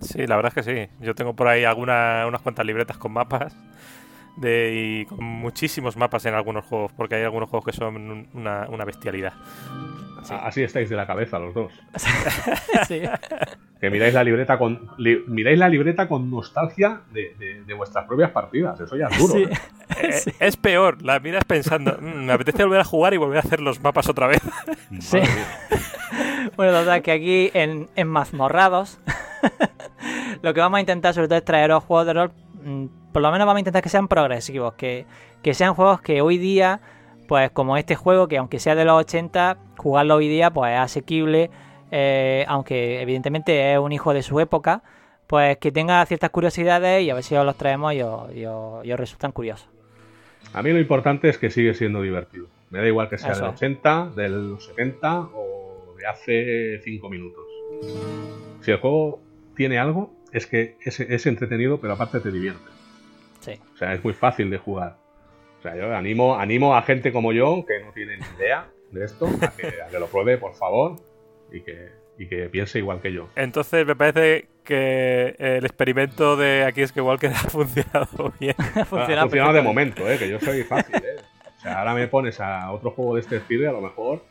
[0.00, 0.92] Sí, la verdad es que sí.
[1.00, 3.54] Yo tengo por ahí alguna, unas cuantas libretas con mapas
[4.36, 4.72] de,
[5.02, 8.66] y con muchísimos mapas en algunos juegos, porque hay algunos juegos que son un- una,
[8.70, 9.34] una bestialidad.
[10.28, 11.72] Así estáis de la cabeza los dos.
[12.88, 13.02] sí.
[13.80, 18.06] Que miráis la libreta con li- miráis la libreta con nostalgia de, de- de vuestras
[18.06, 18.78] propias partidas.
[18.80, 19.32] Eso ya es duro.
[19.34, 19.42] Sí.
[19.44, 19.50] ¿eh?
[20.00, 23.40] Eh, Es peor, la miras pensando, "Mm, me apetece volver a jugar y volver a
[23.40, 24.40] hacer los mapas otra vez.
[25.00, 25.18] Sí.
[26.56, 28.98] Bueno, total, que aquí en, en Mazmorrados
[30.42, 33.30] lo que vamos a intentar sobre todo es traeros juegos de rol, mm, por lo
[33.30, 35.06] menos vamos a intentar que sean progresivos, que,
[35.42, 36.80] que sean juegos que hoy día,
[37.30, 40.80] pues como este juego, que aunque sea de los 80, jugarlo hoy día pues es
[40.80, 41.48] asequible,
[41.92, 44.82] eh, aunque evidentemente es un hijo de su época,
[45.28, 48.44] pues que tenga ciertas curiosidades y a ver si os los traemos y os, y
[48.46, 49.68] os- y os resultan curiosos.
[50.52, 52.48] A mí lo importante es que sigue siendo divertido.
[52.70, 53.56] Me da igual que sea Eso del es.
[53.58, 57.44] 80, de los 70 o de hace 5 minutos.
[58.62, 59.20] Si el juego
[59.54, 62.64] tiene algo, es que es, es entretenido, pero aparte te divierte.
[63.38, 63.52] Sí.
[63.72, 64.96] O sea, es muy fácil de jugar.
[65.60, 69.04] O sea, yo animo, animo a gente como yo, que no tiene ni idea de
[69.04, 70.96] esto, a que, a que lo pruebe, por favor,
[71.52, 73.28] y que, y que piense igual que yo.
[73.36, 78.54] Entonces me parece que el experimento de aquí es que Walker ha funcionado bien.
[78.74, 80.16] Ha funcionado, de momento, ¿eh?
[80.16, 80.96] que yo soy fácil.
[80.96, 81.16] ¿eh?
[81.58, 84.24] O sea, ahora me pones a otro juego de este estilo y a lo mejor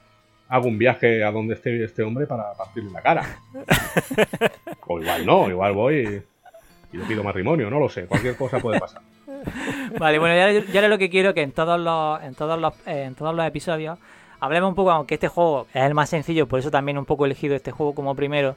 [0.47, 3.39] hago un viaje a donde esté este hombre para partirle la cara.
[4.87, 8.07] o igual no, igual voy y, y le pido matrimonio, no lo sé.
[8.07, 9.03] Cualquier cosa puede pasar.
[9.99, 13.03] Vale, bueno, ya, ya lo que quiero que en todos los, en todos los, eh,
[13.07, 13.97] en todos los episodios
[14.39, 17.25] hablemos un poco, aunque este juego es el más sencillo, por eso también un poco
[17.25, 18.55] elegido este juego como primero.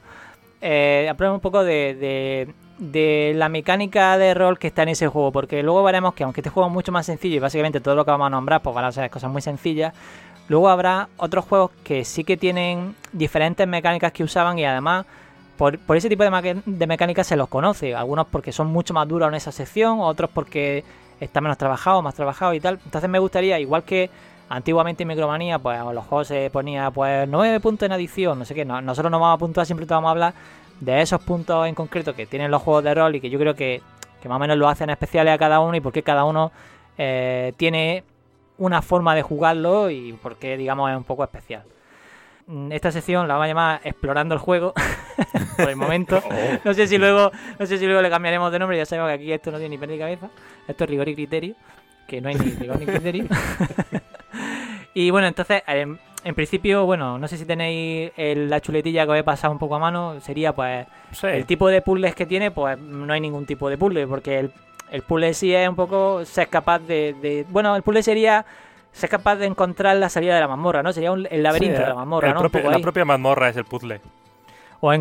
[0.61, 2.47] Eh, hablemos un poco de,
[2.77, 6.39] de, la mecánica de rol que está en ese juego, porque luego veremos que aunque
[6.39, 8.73] este juego es mucho más sencillo y básicamente todo lo que vamos a nombrar pues
[8.73, 9.93] van a ser cosas muy sencillas,
[10.47, 15.05] luego habrá otros juegos que sí que tienen diferentes mecánicas que usaban y además
[15.57, 17.95] por, ese tipo de, de, mecánicas se los conoce.
[17.95, 20.83] Algunos porque son mucho más duros en esa sección, otros porque
[21.19, 22.79] está menos trabajado, más trabajado y tal.
[22.85, 24.09] Entonces me gustaría, igual que
[24.49, 28.53] antiguamente en Micromanía, pues los juegos se ponía pues 9 puntos en adición, no sé
[28.55, 28.65] qué.
[28.65, 30.33] nosotros no vamos a puntuar, siempre te vamos a hablar
[30.79, 33.55] de esos puntos en concreto que tienen los juegos de rol y que yo creo
[33.55, 33.81] que,
[34.21, 36.51] que más o menos lo hacen especiales a cada uno y porque cada uno
[36.97, 38.03] eh, tiene
[38.57, 41.63] una forma de jugarlo y porque digamos es un poco especial.
[42.47, 44.73] Mm, esta sección la vamos a llamar Explorando el juego
[45.57, 46.21] por el momento.
[46.33, 46.59] Oh.
[46.63, 49.15] No sé si luego no sé si luego le cambiaremos de nombre, ya sabemos que
[49.15, 50.29] aquí esto no tiene ni pena ni cabeza.
[50.67, 51.55] Esto es rigor y criterio,
[52.07, 53.25] que no hay ni rigor ni criterio.
[54.93, 55.99] y bueno, entonces en,
[56.35, 59.79] principio, bueno, no sé si tenéis la chuletilla que os he pasado un poco a
[59.79, 60.87] mano, sería pues
[61.23, 64.51] el tipo de puzzles que tiene, pues no hay ningún tipo de puzzle, porque el,
[64.91, 68.45] el puzzle sí es un poco ser capaz de, de bueno, el puzzle sería
[68.93, 70.93] ser capaz de encontrar la salida de la mazmorra, ¿no?
[70.93, 72.43] Sería el laberinto de la mazmorra, ¿no?
[72.43, 73.99] la propia mazmorra es el puzzle.
[74.79, 74.93] O,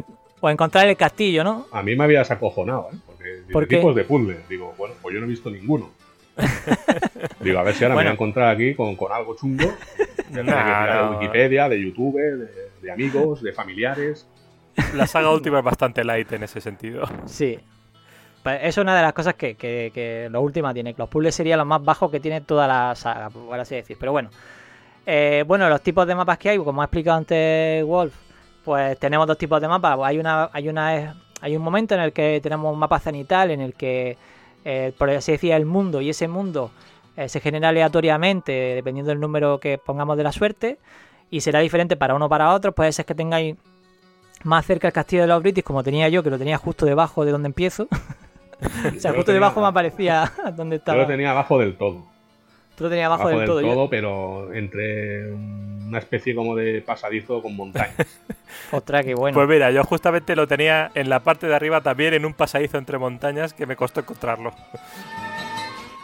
[0.49, 1.66] encontrar el castillo, ¿no?
[1.70, 2.97] A mí me habías acojonado, ¿eh?
[3.07, 4.40] Porque ¿Por tipos de puzzle.
[4.49, 5.90] Digo, bueno, pues yo no he visto ninguno.
[7.40, 9.72] Digo, a ver si ahora me voy a encontrar aquí con, algo chungo.
[10.28, 10.43] De
[11.12, 12.18] Wikipedia, de YouTube,
[12.80, 14.26] de, amigos, de familiares.
[14.95, 17.03] La saga última es bastante light en ese sentido.
[17.26, 17.59] Sí,
[18.43, 20.95] pues eso es una de las cosas que, que, que lo última tiene.
[20.97, 23.97] Los puzzles sería lo más bajo que tiene toda la saga, por así decir.
[23.99, 24.30] Pero bueno.
[25.07, 28.14] Eh, bueno, los tipos de mapas que hay, como ha explicado antes Wolf,
[28.64, 29.99] pues tenemos dos tipos de mapas.
[30.03, 33.61] Hay una, hay una, hay un momento en el que tenemos un mapa cenital, en
[33.61, 34.16] el que,
[34.64, 36.70] eh, por así decir, el mundo y ese mundo
[37.16, 40.78] eh, se genera aleatoriamente, dependiendo del número que pongamos de la suerte,
[41.30, 42.72] y será diferente para uno o para otro.
[42.72, 43.57] Puede ser que tengáis
[44.45, 47.24] más cerca el castillo de los British, como tenía yo, que lo tenía justo debajo
[47.24, 47.88] de donde empiezo.
[48.96, 50.98] o sea, justo debajo me aparecía donde estaba.
[50.98, 52.06] Yo lo tenía abajo del todo.
[52.76, 53.60] Tú lo tenías abajo, del, todo.
[53.60, 57.94] todo pero entre una especie como de pasadizo con montañas.
[58.72, 59.34] Ostras, qué bueno.
[59.34, 62.78] Pues mira, yo justamente lo tenía en la parte de arriba también, en un pasadizo
[62.78, 64.52] entre montañas, que me costó encontrarlo.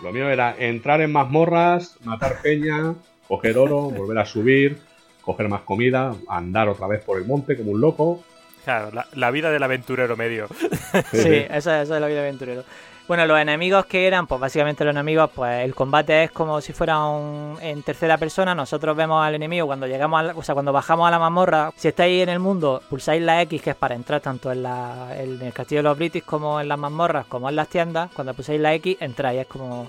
[0.03, 2.95] Lo mío era entrar en mazmorras, matar peña,
[3.27, 4.79] coger oro, volver a subir,
[5.23, 8.23] coger más comida, andar otra vez por el monte como un loco,
[8.69, 10.47] Claro, la, vida del aventurero medio.
[11.11, 12.65] sí, esa, es la vida del aventurero.
[13.07, 16.75] Bueno, los enemigos que eran, pues básicamente los enemigos, pues el combate es como si
[16.75, 18.55] fuera un, en tercera persona.
[18.55, 21.73] Nosotros vemos al enemigo cuando llegamos, a o sea, cuando bajamos a la mazmorra.
[21.77, 25.17] Si estáis en el mundo, pulsáis la X, que es para entrar tanto en, la,
[25.17, 28.11] en el castillo de los British como en las mazmorras, como en las tiendas.
[28.13, 29.41] Cuando pulsáis la X, entráis.
[29.41, 29.89] Es como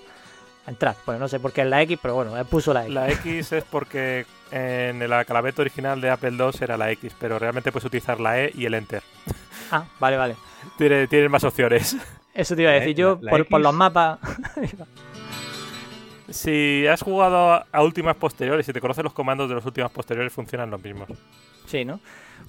[0.69, 0.95] entrar.
[1.05, 2.93] Bueno, no sé por qué es la X, pero bueno, puso la X.
[2.93, 7.37] La X es porque en el alfabeto original de Apple II era la X, pero
[7.37, 9.03] realmente puedes utilizar la E y el Enter.
[9.71, 10.35] Ah, vale, vale.
[10.77, 11.95] Tienes más opciones.
[12.33, 14.19] Eso te iba a decir yo, por, los mapas.
[16.29, 20.31] si has jugado a últimas posteriores, si te conoces los comandos de los últimas posteriores,
[20.31, 21.09] funcionan los mismos.
[21.65, 21.99] Sí, ¿no?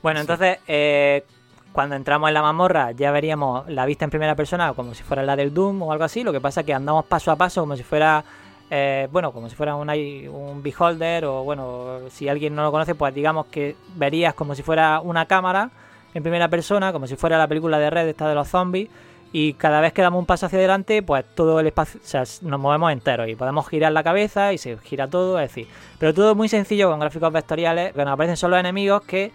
[0.03, 1.25] Bueno, entonces, eh,
[1.73, 5.23] cuando entramos en la mazmorra ya veríamos la vista en primera persona como si fuera
[5.23, 6.23] la del Doom o algo así.
[6.25, 8.25] Lo que pasa es que andamos paso a paso como si fuera,
[8.71, 13.15] eh, bueno, como si fuera un, beholder o bueno, si alguien no lo conoce, pues
[13.15, 15.71] digamos que verías como si fuera una cámara
[16.13, 18.89] en primera persona, como si fuera la película de Red esta de los zombies.
[19.33, 22.25] Y cada vez que damos un paso hacia adelante, pues todo el espacio, o sea,
[22.43, 25.69] nos movemos enteros y podemos girar la cabeza y se gira todo, es decir,
[26.01, 29.31] pero todo muy sencillo con gráficos vectoriales, que nos aparecen solo enemigos que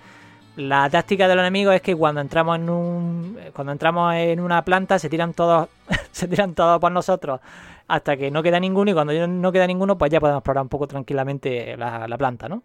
[0.57, 4.63] la táctica de los enemigos es que cuando entramos en un cuando entramos en una
[4.63, 5.67] planta se tiran todos
[6.11, 7.41] se tiran todos por nosotros
[7.87, 10.69] hasta que no queda ninguno y cuando no queda ninguno pues ya podemos explorar un
[10.69, 12.63] poco tranquilamente la, planta, ¿no?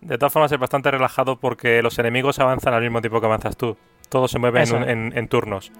[0.00, 3.56] De todas formas es bastante relajado porque los enemigos avanzan al mismo tiempo que avanzas
[3.56, 3.76] tú.
[4.08, 5.70] Todos se mueven en, turnos.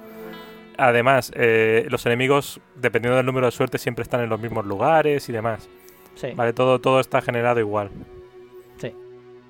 [0.78, 5.28] Además, eh, los enemigos, dependiendo del número de suerte, siempre están en los mismos lugares
[5.28, 5.68] y demás.
[6.14, 6.28] Sí.
[6.34, 7.90] Vale, todo, todo está generado igual.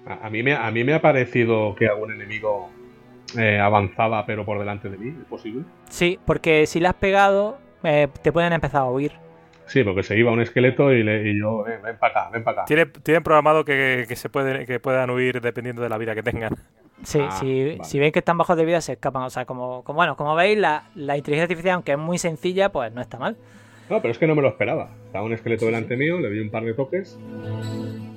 [0.06, 2.70] A, mí, me, a mí me ha parecido que algún enemigo
[3.38, 5.64] eh, avanzaba pero por delante de mí, ¿es posible?
[5.88, 9.12] Sí, porque si le has pegado eh, te pueden empezar a huir.
[9.66, 12.62] Sí, porque se iba un esqueleto y, le, y yo, ven para acá, ven para
[12.62, 12.90] acá.
[13.02, 16.52] Tienen programado que, se pueden, que puedan huir dependiendo de la vida que tengan.
[17.04, 17.84] Sí, Ah, si, vale.
[17.84, 19.22] si veis que están bajos de vida se escapan.
[19.22, 22.70] O sea, como, como bueno, como veis, la, la inteligencia artificial, aunque es muy sencilla,
[22.70, 23.36] pues no está mal.
[23.88, 24.90] No, pero es que no me lo esperaba.
[25.06, 27.18] Estaba un esqueleto delante mío, le di un par de toques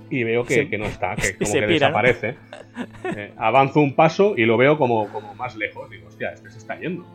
[0.09, 2.01] y veo que, Se- que no está, que como se que pira, ¿no?
[2.01, 2.37] desaparece.
[3.15, 5.89] Eh, avanzo un paso y lo veo como, como más lejos.
[5.89, 7.05] Digo, hostia, este se está yendo.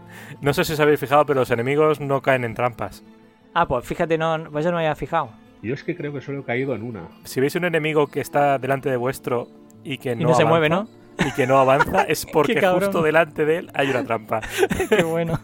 [0.41, 3.05] No sé si os habéis fijado, pero los enemigos no caen en trampas.
[3.53, 5.31] Ah, pues fíjate, no, pues no me había fijado.
[5.63, 7.09] Yo es que creo que solo he caído en una.
[7.25, 9.49] Si veis un enemigo que está delante de vuestro
[9.85, 10.89] y que no, no se avanza- mueve, ¿no?
[11.19, 14.41] Y que no avanza, es porque justo delante de él hay una trampa.
[14.89, 15.39] Qué bueno.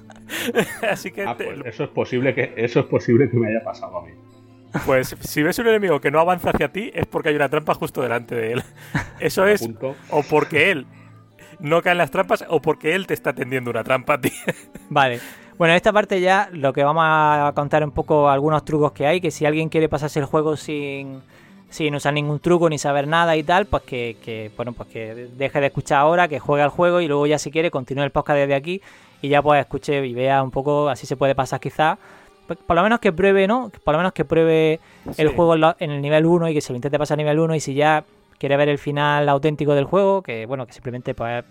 [0.88, 3.62] Así que, Ah, te- pues eso es posible que eso es posible que me haya
[3.62, 4.12] pasado a mí.
[4.84, 7.74] Pues si ves un enemigo que no avanza hacia ti, es porque hay una trampa
[7.74, 8.62] justo delante de él.
[9.20, 9.68] Eso es
[10.10, 10.86] o porque él
[11.58, 14.32] no cae en las trampas o porque él te está tendiendo una trampa a ti.
[14.90, 15.20] Vale.
[15.58, 19.06] Bueno, en esta parte ya lo que vamos a contar un poco algunos trucos que
[19.06, 21.22] hay, que si alguien quiere pasarse el juego sin,
[21.70, 25.28] sin usar ningún truco ni saber nada y tal, pues que, que, bueno, pues que
[25.36, 28.10] deje de escuchar ahora, que juegue al juego y luego ya si quiere continúe el
[28.10, 28.82] podcast desde aquí
[29.22, 31.98] y ya pues escuche y vea un poco, así se puede pasar quizás.
[32.46, 33.70] Por lo menos que pruebe, ¿no?
[33.84, 34.80] Por lo menos que pruebe
[35.16, 37.54] el juego en, el nivel 1 y que se lo intente pasar a nivel 1
[37.54, 38.04] y si ya
[38.38, 41.44] quiere ver el final auténtico del juego, que bueno, que simplemente pues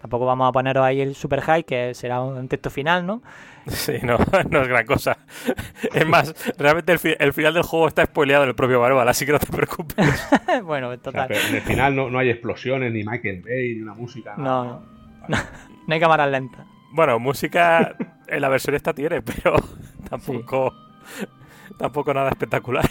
[0.00, 3.22] tampoco vamos a poneros ahí el super high, que será un texto final, ¿no?
[3.68, 4.18] Sí, no,
[4.50, 5.16] no es gran cosa.
[5.94, 9.08] Es más, realmente el, fi- el final del juego está spoileado en el propio Barbal,
[9.08, 10.28] así que no te preocupes.
[10.64, 11.28] bueno, en O sea, total.
[11.28, 14.34] pero en el final no, no hay explosiones, ni Michael Bay, ni una música.
[14.36, 14.82] No, nada,
[15.28, 15.36] no.
[15.86, 16.66] No hay cámaras lentas.
[16.92, 17.94] Bueno, música
[18.32, 19.54] en la versión esta tiene, pero
[20.08, 20.72] tampoco,
[21.78, 22.88] tampoco nada espectacular.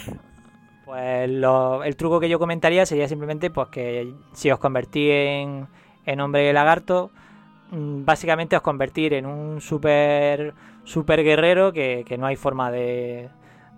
[0.84, 5.68] Pues lo- el truco que yo comentaría sería simplemente pues que si os convertís en,
[6.06, 7.10] en hombre lagarto,
[7.70, 13.28] mm, básicamente os convertir en un super, super guerrero que, que no hay forma de,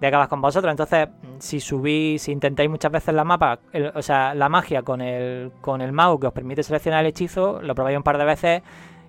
[0.00, 0.70] de acabar con vosotros.
[0.70, 1.08] Entonces,
[1.38, 5.52] si subís, si intentáis muchas veces la mapa, el- o sea, la magia con el,
[5.60, 8.62] con el mago que os permite seleccionar el hechizo, lo probáis un par de veces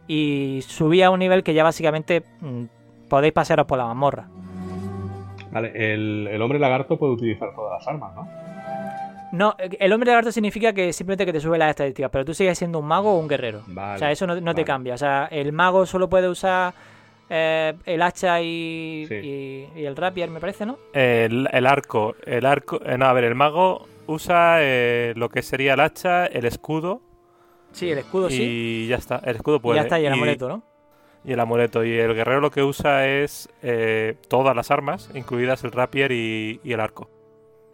[0.07, 2.63] y subís a un nivel que ya básicamente mm,
[3.09, 4.27] podéis pasaros por la mazmorra.
[5.51, 8.27] Vale, el, el hombre lagarto puede utilizar todas las armas, ¿no?
[9.31, 12.57] No, el hombre lagarto significa que simplemente que te sube las estadísticas, pero tú sigues
[12.57, 13.61] siendo un mago o un guerrero.
[13.67, 14.93] Vale, o sea, eso no, no te cambia.
[14.93, 16.73] O sea, el mago solo puede usar
[17.29, 19.15] eh, el hacha y, Sí.
[19.15, 20.77] y- y el rapier, me parece, ¿no?
[20.93, 25.41] El, el arco, el arco, eh, no, a ver, el mago usa eh, lo que
[25.41, 27.01] sería el hacha, el escudo
[27.75, 28.87] Sí, el escudo y sí.
[28.89, 29.21] ya está.
[29.23, 29.75] El escudo Y puede.
[29.77, 30.63] ya está, y el amuleto, ¿no?
[31.23, 31.83] Y el amuleto.
[31.83, 36.59] Y el guerrero lo que usa es eh, todas las armas, incluidas el rapier y,
[36.63, 37.09] y el arco.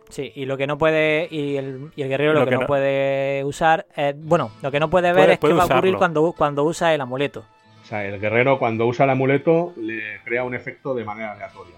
[0.09, 1.27] Sí, y lo que no puede.
[1.31, 3.85] Y el, y el guerrero lo, Lo que, que no, no- puede usar.
[3.95, 6.33] es- bueno, lo que no puede ver Puede- es qué puede va a ocurrir cuando,
[6.37, 7.43] cuando usa el amuleto.
[7.81, 11.75] O sea, el guerrero cuando usa el amuleto le crea un efecto de manera aleatoria.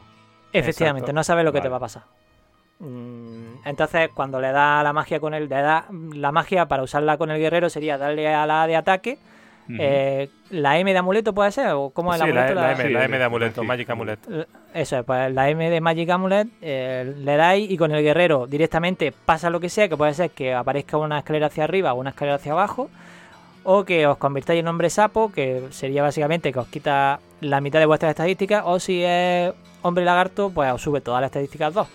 [0.51, 1.13] Efectivamente, Exacto.
[1.15, 2.03] no sabe lo que te va a pasar.
[2.83, 5.47] Mm, Entonces, cuando le da la magia con el.
[5.47, 9.17] Le da la magia para usarla con el guerrero sería darle a la de ataque.
[9.79, 12.59] Eh, la M de amuleto puede ser, o como el Sí, la, amuleto.
[12.59, 13.89] la M, la la M de amuleto, sí, Magic.
[13.89, 14.19] Amulet.
[14.73, 18.45] Eso es, pues la M de Magic Amulet eh, le dais y con el guerrero
[18.45, 21.95] directamente pasa lo que sea, que puede ser que aparezca una escalera hacia arriba o
[22.01, 22.89] una escalera hacia abajo,
[23.63, 27.79] o que os convirtáis en hombre sapo, que sería básicamente que os quita la mitad
[27.79, 31.87] de vuestras estadísticas, o si es hombre lagarto, pues os sube todas las estadísticas 2.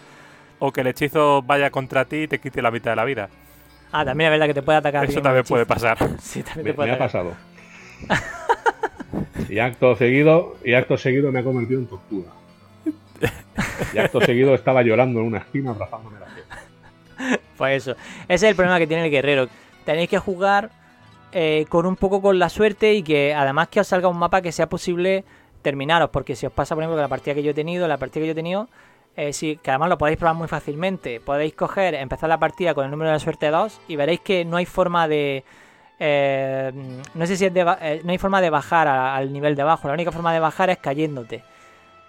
[0.58, 3.28] O que el hechizo vaya contra ti y te quite la mitad de la vida.
[3.92, 5.04] Ah, también es verdad que te puede atacar.
[5.04, 5.96] a ti Eso también puede pasar.
[6.20, 7.32] Sí, también Me, te puede me ha pasado.
[9.48, 12.30] Y acto seguido, y acto seguido me ha convertido en tortuga.
[13.94, 17.40] Y acto seguido estaba llorando en una esquina abrazándome la piel.
[17.56, 17.96] Pues eso.
[18.24, 19.48] Ese es el problema que tiene el guerrero.
[19.84, 20.70] Tenéis que jugar
[21.32, 24.42] eh, con un poco con la suerte y que además que os salga un mapa
[24.42, 25.24] que sea posible
[25.62, 26.10] terminaros.
[26.10, 28.22] Porque si os pasa, por ejemplo, que la partida que yo he tenido, la partida
[28.22, 28.68] que yo he tenido,
[29.18, 31.18] eh, sí, que además lo podéis probar muy fácilmente.
[31.18, 34.44] Podéis coger, empezar la partida con el número de la suerte 2 y veréis que
[34.44, 35.42] no hay forma de.
[35.98, 36.72] eh,
[37.14, 39.88] no sé si es de, eh, no hay forma de bajar al nivel de abajo.
[39.88, 41.42] La única forma de bajar es cayéndote.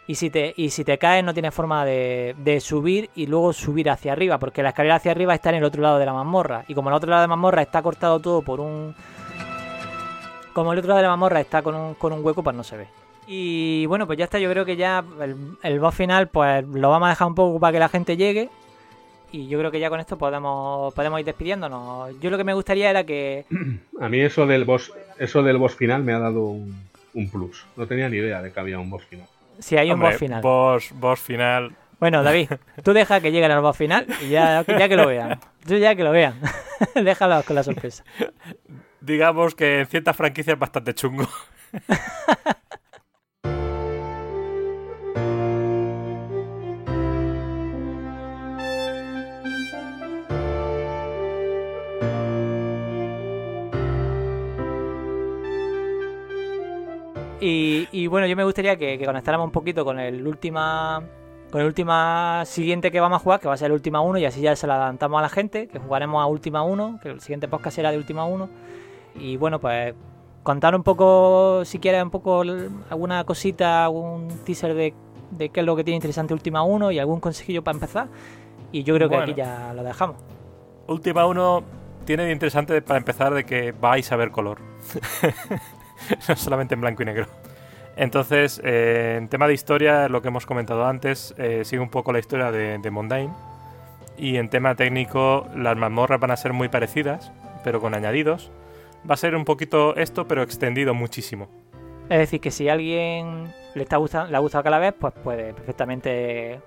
[0.06, 3.54] Y si te, y si te caes no tienes forma de, de subir y luego
[3.54, 6.14] subir hacia arriba, porque la escalera hacia arriba está en el otro lado de la
[6.14, 6.64] mazmorra.
[6.68, 8.94] Y como el otro lado de la mazmorra está cortado todo por un...
[10.54, 12.64] Como el otro lado de la mazmorra está con un, con un hueco, pues no
[12.64, 12.88] se ve.
[13.32, 16.90] Y bueno, pues ya está, yo creo que ya el, el boss final pues lo
[16.90, 18.50] vamos a dejar un poco para que la gente llegue.
[19.32, 22.20] Y yo creo que ya con esto podemos, podemos ir despidiéndonos.
[22.20, 23.46] Yo lo que me gustaría era que...
[24.02, 27.68] A mí eso del boss, eso del boss final me ha dado un, un plus.
[27.76, 29.28] No tenía ni idea de que había un boss final.
[29.60, 30.42] Si hay un Hombre, boss final.
[30.42, 31.76] Boss, boss final.
[32.00, 32.50] Bueno, David,
[32.84, 35.40] tú deja que lleguen al boss final y ya, ya que lo vean.
[35.68, 36.34] Tú ya que lo vean.
[36.96, 38.04] Déjalos con la sorpresa.
[39.02, 41.28] Digamos que en ciertas franquicias es bastante chungo.
[57.42, 61.04] y bueno, yo me gustaría que, que conectáramos un poquito con el última
[61.52, 64.20] con el última siguiente que vamos a jugar, que va a ser el última 1,
[64.20, 67.10] y así ya se la adelantamos a la gente, que jugaremos a última 1, que
[67.10, 68.50] el siguiente podcast será de última 1.
[69.16, 69.96] Y bueno, pues
[70.44, 72.42] contar un poco, si quieres, un poco
[72.90, 74.94] alguna cosita, algún teaser de,
[75.32, 78.08] de qué es lo que tiene interesante última 1 y algún consejillo para empezar.
[78.72, 80.18] Y yo creo que aquí ya lo dejamos.
[80.88, 81.64] Última 1
[82.06, 84.60] tiene de interesante para empezar de que vais a ver color.
[86.28, 87.28] no solamente en blanco y negro.
[87.96, 92.14] Entonces, eh, en tema de historia, lo que hemos comentado antes, eh, sigue un poco
[92.14, 93.32] la historia de, de Mondain.
[94.18, 97.32] Y en tema técnico, las mazmorras van a ser muy parecidas,
[97.64, 98.52] pero con añadidos.
[99.10, 101.50] Va a ser un poquito esto, pero extendido muchísimo.
[102.10, 105.54] Es decir, que si a alguien le, está gustando, le ha gustado Calavés, pues puede
[105.54, 106.60] perfectamente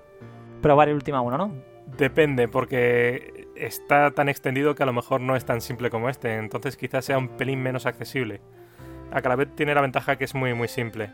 [0.61, 1.53] probar el última 1, ¿no?
[1.97, 6.35] Depende, porque está tan extendido que a lo mejor no es tan simple como este,
[6.37, 8.39] entonces quizás sea un pelín menos accesible.
[9.11, 11.09] Acalavet tiene la ventaja que es muy muy simple.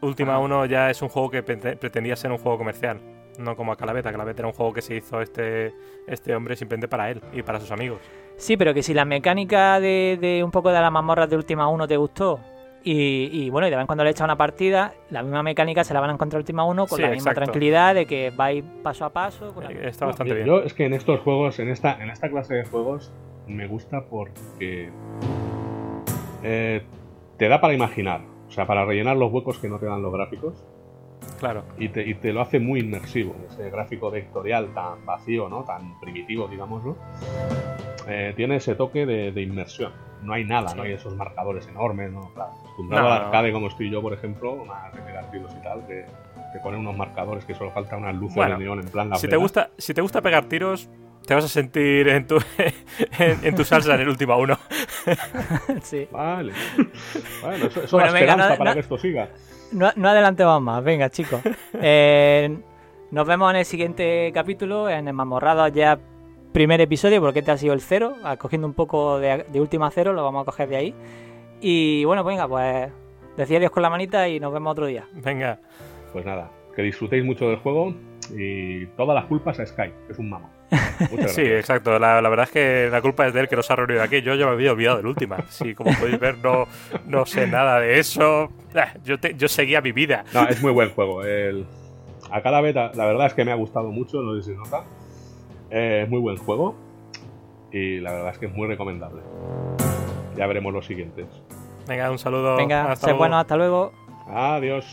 [0.00, 0.38] Última Ah.
[0.38, 3.00] 1 ya es un juego que prete- pretendía ser un juego comercial,
[3.38, 4.06] no como Acalavet.
[4.06, 5.72] Acalavet era un juego que se hizo este,
[6.06, 8.00] este hombre simplemente para él y para sus amigos.
[8.36, 11.68] Sí, pero que si la mecánica de, de un poco de las mazmorras de última
[11.68, 12.38] 1 te gustó
[12.84, 15.82] y, y bueno, y de vez en cuando le echas una partida, la misma mecánica
[15.82, 17.50] se la van a encontrar última 1 con Sí, la misma exacto.
[17.50, 19.52] tranquilidad de que vais paso a paso.
[19.52, 20.46] con la- Eh, Está bastante yo, bien.
[20.46, 23.12] yo es que en estos juegos, en esta, en esta clase de juegos,
[23.48, 24.90] me gusta porque
[26.44, 26.82] eh,
[27.38, 30.12] te da para imaginar, o sea, para rellenar los huecos que no te dan los
[30.12, 30.54] gráficos
[31.38, 31.62] Claro.
[31.78, 33.34] y te, y te lo hace muy inmersivo.
[33.48, 35.62] Ese gráfico vectorial tan vacío, ¿no?
[35.64, 36.96] Tan primitivo, digámoslo.
[38.08, 39.92] eh, tiene ese toque de, de inmersión.
[40.22, 42.32] No hay nada, no hay esos marcadores enormes, ¿no?
[42.34, 43.26] Claro, acostumbrado No, al no.
[43.26, 46.06] arcade como estoy yo, por ejemplo, más de pegar tiros y tal, que
[46.52, 49.20] te ponen unos marcadores que solo falta unas luces Bueno, de neón en plan las
[49.20, 50.88] Si te, gusta, si te gusta pegar tiros,
[51.28, 52.38] te vas a sentir en tu,
[53.18, 54.58] en, en tu salsa en el última 1.
[55.82, 56.08] sí.
[56.10, 56.52] Vale.
[57.42, 59.28] Bueno, eso, eso Bueno, da venga, esperanza no- para no- que esto siga.
[59.70, 61.40] No, no adelantemos más, venga chicos.
[61.80, 62.58] Eh,
[63.10, 65.98] nos vemos en el siguiente capítulo, en el Mamorrado ya
[66.52, 69.90] primer episodio, porque este ha sido el cero, ah, cogiendo un poco de, de última
[69.90, 70.94] cero, lo vamos a coger de ahí.
[71.60, 72.90] Y bueno, pues venga, pues
[73.36, 75.06] decía adiós con la manita y nos vemos otro día.
[75.12, 75.58] Venga.
[76.12, 77.94] Pues nada, que disfrutéis mucho del juego
[78.34, 80.50] y todas las culpas a Sky, que es un mamo.
[81.28, 81.98] Sí, exacto.
[81.98, 84.20] La, la verdad es que la culpa es de él que nos ha reunido aquí.
[84.22, 85.38] Yo ya me había olvidado del última.
[85.48, 86.66] Sí, como podéis ver, no,
[87.06, 88.50] no sé nada de eso.
[88.74, 90.24] Ah, Yo, te- yo seguía mi vida.
[90.34, 91.22] No, es muy buen juego.
[91.24, 91.66] El...
[92.30, 94.84] A cada beta, la verdad es que me ha gustado mucho, no sé si nota.
[95.70, 96.74] Eh, es muy buen juego
[97.72, 99.22] y la verdad es que es muy recomendable.
[100.36, 101.26] Ya veremos los siguientes.
[101.86, 102.56] Venga, un saludo.
[102.56, 103.18] Venga, Hasta sé luego.
[103.18, 103.92] bueno, hasta luego.
[104.28, 104.84] Adiós.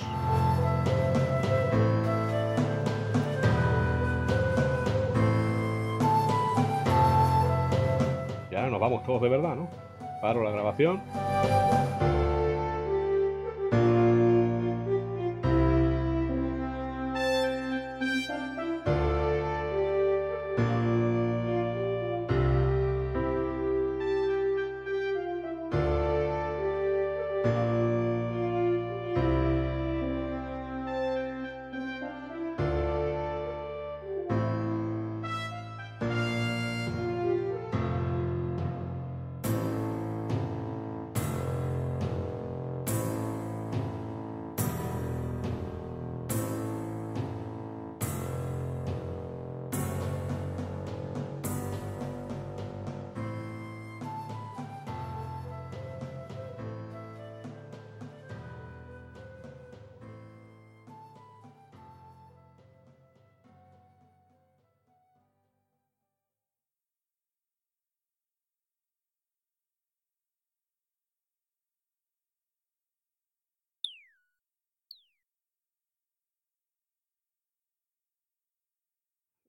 [8.85, 9.67] Vamos todos de verdad, ¿no?
[10.21, 11.01] Paro la grabación.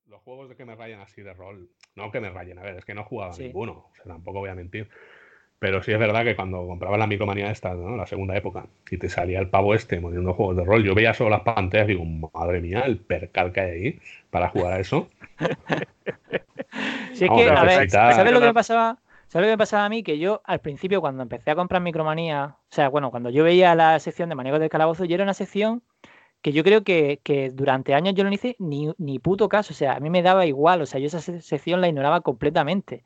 [0.09, 2.77] Los juegos de que me rayan así de rol, no que me rayen, a ver,
[2.77, 3.43] es que no he jugado a Sí.
[3.43, 4.89] ninguno, o sea, tampoco voy a mentir.
[5.59, 7.97] Pero sí es verdad que cuando compraba la micromanía esta, ¿no?
[7.97, 11.13] La segunda época, y te salía el pavo este poniendo juegos de rol, yo veía
[11.13, 14.79] solo las pantallas y digo, madre mía, el percal que hay ahí para jugar a
[14.79, 15.09] eso.
[17.13, 18.97] Si es que, a a ver, ¿sabes lo que me pasaba?
[19.27, 20.03] ¿Sabes lo que me pasaba a mí?
[20.03, 23.75] Que yo al principio cuando empecé a comprar Micromanía, o sea, bueno, cuando yo veía
[23.75, 25.83] la sección de Manejos del Calabozo, yo era una sección
[26.41, 29.75] que yo creo que, que durante años yo no hice ni, ni puto caso, o
[29.75, 33.03] sea, a mí me daba igual, o sea, yo esa se- sección la ignoraba completamente.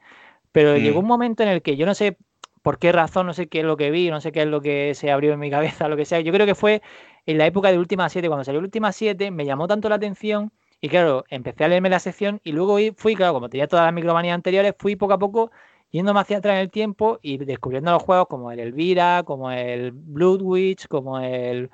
[0.51, 0.77] Pero Mm.
[0.77, 2.17] llegó un momento en el que yo no sé
[2.61, 4.61] por qué razón, no sé qué es lo que vi, no sé qué es lo
[4.61, 6.19] que se abrió en mi cabeza, lo que sea.
[6.21, 6.81] Yo creo que fue
[7.25, 10.51] en la época de Última 7, cuando salió Última 7, me llamó tanto la atención
[10.81, 13.93] y claro, empecé a leerme la sección y luego fui, claro, como tenía todas las
[13.93, 15.51] micromanías anteriores, fui poco a poco
[15.91, 19.91] yéndome hacia atrás en el tiempo y descubriendo los juegos como el Elvira, como el
[19.91, 21.69] Blood Witch, como el...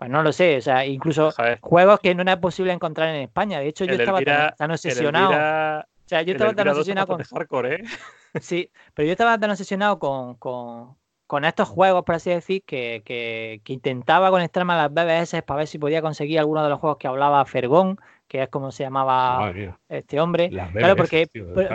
[0.00, 3.60] Pues no lo sé, o sea, incluso juegos que no era posible encontrar en España.
[3.60, 4.22] De hecho, yo estaba
[4.56, 5.28] tan, obsesionado.
[5.28, 7.22] o sea, yo estaba tan obsesionado con...
[7.22, 7.84] Hardcore, ¿eh?
[8.40, 13.60] Sí, pero yo estaba tan obsesionado con, con, estos juegos, por así decir, que, que,
[13.62, 16.96] que, intentaba conectarme a las BBS para ver si podía conseguir alguno de los juegos
[16.96, 19.52] que hablaba Fergón, que es como se llamaba
[19.88, 20.50] este hombre.
[20.50, 21.26] claro, porque,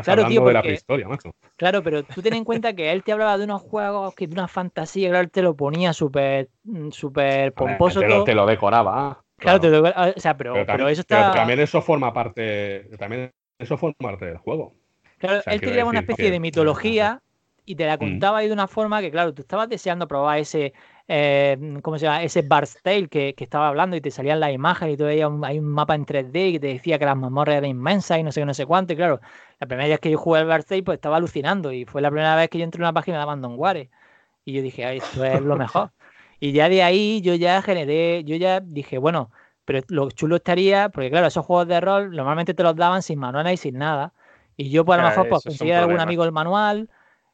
[0.03, 0.41] claro, tío,
[1.57, 4.34] Claro, pero tú ten en cuenta que él te hablaba de unos juegos que de
[4.34, 7.99] una fantasía, claro, él te lo ponía súper mm, súper pomposo.
[7.99, 9.22] Te lo, te lo decoraba.
[9.36, 11.34] Claro, te lo, o sea, pero, pero, eso está...
[11.34, 14.76] también eso forma parte, también eso forma parte del juego.
[15.18, 17.22] Claro, él te llevaba una especie de mitología
[17.65, 17.99] y te la mm.
[17.99, 20.72] contaba ahí de una forma que, claro, tú estabas deseando probar ese,
[21.07, 22.23] eh, ¿cómo se llama?
[22.23, 25.23] Ese Bart's Tale que, que, estaba hablando y te salían las imágenes y todo hay
[25.23, 28.23] un, hay un mapa en 3D que te decía que las mazmorras eran inmensas y
[28.23, 28.94] no sé qué, no sé cuánto.
[28.94, 29.22] Y claro,
[29.60, 32.10] la primera vez que yo jugué al Bart's Tale, pues estaba alucinando y fue la
[32.10, 33.90] primera vez que yo entré en una página de Abandonware.
[34.45, 35.91] Y yo dije, Ay, esto es lo mejor.
[36.40, 39.32] y ya de ahí yo ya generé, yo ya dije, bueno,
[39.65, 43.19] pero lo chulo estaría, porque claro, esos juegos de rol normalmente te los daban sin
[43.19, 44.14] manual y sin nada.
[44.57, 46.90] Y yo, pues a lo mejor, pues, conseguía algún amigo el manual,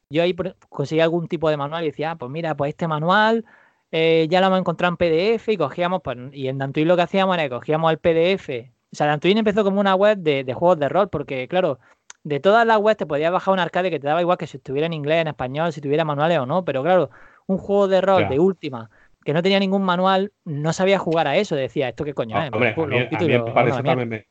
[0.10, 0.36] yo ahí
[0.70, 3.46] conseguía algún tipo de manual y decía, ah, pues mira, pues este manual
[3.92, 7.02] eh, ya lo hemos encontrado en PDF y cogíamos, pues, y en Dantuin lo que
[7.04, 8.72] hacíamos era que cogíamos el PDF.
[8.92, 11.80] O sea, Dantuin empezó como una web de, juegos de rol, porque claro,
[12.24, 14.58] de todas las webs te podías bajar un arcade que te daba igual que si
[14.58, 17.10] estuviera en inglés, en español, si tuviera manuales o no, pero claro,
[17.48, 18.90] un juego de rol de última
[19.24, 21.56] que no tenía ningún manual, no sabía jugar a eso.
[21.56, 22.52] Decía, ¿esto qué coño es?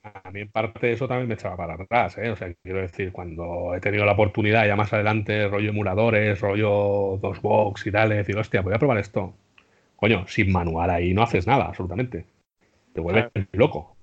[0.02, 2.18] a, mí, en parte eso también me echaba para atrás.
[2.18, 2.30] ¿eh?
[2.30, 7.18] O sea, quiero decir, cuando he tenido la oportunidad, ya más adelante, rollo emuladores, rollo
[7.20, 9.34] dos box y tal, decir, hostia, voy a probar esto.
[10.00, 12.24] Coño, sin manual ahí no haces nada, absolutamente.
[12.94, 13.96] Te vuelves loco.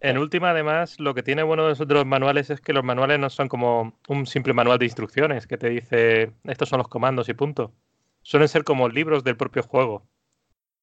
[0.00, 3.30] En última, además, lo que tiene bueno de los manuales es que los manuales no
[3.30, 7.34] son como un simple manual de instrucciones que te dice estos son los comandos y
[7.34, 7.72] punto.
[8.22, 10.02] Suelen ser como libros del propio juego.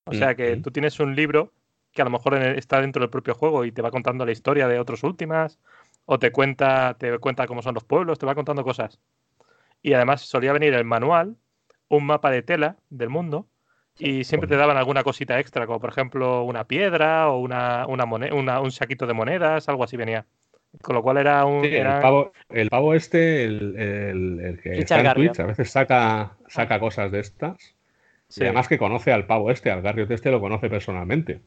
[0.06, 1.52] O sea que tú tienes un libro
[1.91, 4.68] que a lo mejor está dentro del propio juego y te va contando la historia
[4.68, 5.60] de otros últimas,
[6.06, 8.99] o te cuenta, te cuenta cómo son los pueblos, te va contando cosas.
[9.81, 11.38] Y además solía venir el manual,
[11.90, 13.48] un mapa de tela del mundo,
[13.98, 18.60] y siempre te daban alguna cosita extra, como por ejemplo una piedra o una, una,
[18.61, 20.26] un saquito de monedas, algo así venía.
[20.82, 21.64] Con lo cual era un.
[21.64, 27.20] el, pavo, este, el, el, que está en Twitch, a veces saca, saca cosas de
[27.20, 27.76] estas.
[28.36, 31.41] Y además que conoce al pavo este, al Garrio este, lo conoce personalmente.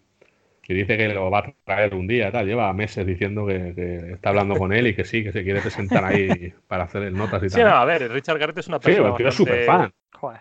[0.68, 2.47] Y dice que lo va a traer un día, tal.
[2.47, 6.05] Lleva meses diciendo que, está hablando con él y que sí, que se quiere presentar
[6.05, 7.51] ahí para hacer notas y tal.
[7.51, 9.16] Sí, no, a ver, Richard Garrett es una persona.
[9.16, 9.93] Sí, es súper fan.
[10.12, 10.40] Joder.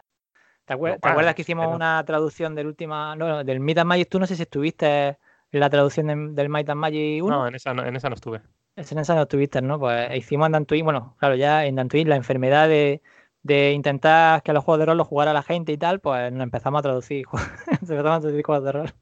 [0.65, 4.09] ¿Te, acuerdas, que hicimos una traducción del última, no, del Might and Magic?
[4.09, 7.35] Tú no sé si estuviste en la traducción del Might and Magic 1.
[7.35, 8.41] No, en esa no, en esa no estuve.
[8.75, 9.79] En esa no estuviste, ¿no?
[9.79, 13.01] Pues hicimos en Dantuin, bueno, claro, ya en Dantuin la enfermedad de,
[13.43, 16.41] de intentar que los juegos de rol los jugara la gente y tal, pues nos
[16.41, 17.25] empezamos a traducir,
[17.67, 18.93] empezamos a traducir juegos de rol.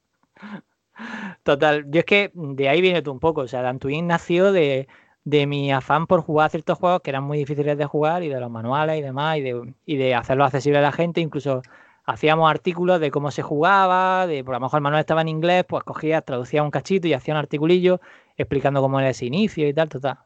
[1.44, 4.88] Total, yo es que de ahí viene tú un poco, o sea, Dantooine nació de,
[5.26, 8.40] de mi afán por jugar ciertos juegos que eran muy difíciles de jugar y de
[8.40, 11.62] los manuales y demás, y de, y de hacerlo accesible a la gente, incluso
[12.06, 15.64] hacíamos artículos de cómo se jugaba, de por lo mejor el manual estaba en inglés,
[15.68, 18.02] pues cogía, traducía un cachito y hacía un articulillo
[18.38, 20.18] explicando cómo era ese inicio y tal, total.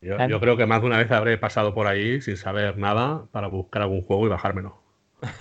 [0.00, 3.48] Yo, creo que más de una vez habré pasado por ahí sin saber nada para
[3.48, 4.76] buscar algún juego y bajármelo.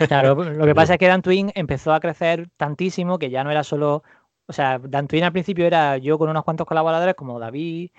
[0.07, 3.64] Claro, lo que pasa es que Dantwin empezó a crecer tantísimo que ya no era
[3.64, 4.03] solo.
[4.48, 7.91] O sea, Dantwin al principio era yo con unos cuantos colaboradores como David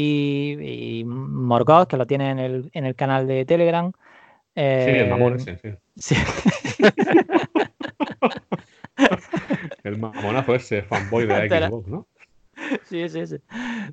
[0.00, 3.90] y, Morgoth, que lo tiene en el, en el canal de Telegram.
[4.54, 6.14] sí, el mamón eh, ese, sí.
[9.84, 12.06] el mamonazo ese, fanboy de Xbox, ¿no?
[12.84, 13.36] Sí, sí, sí.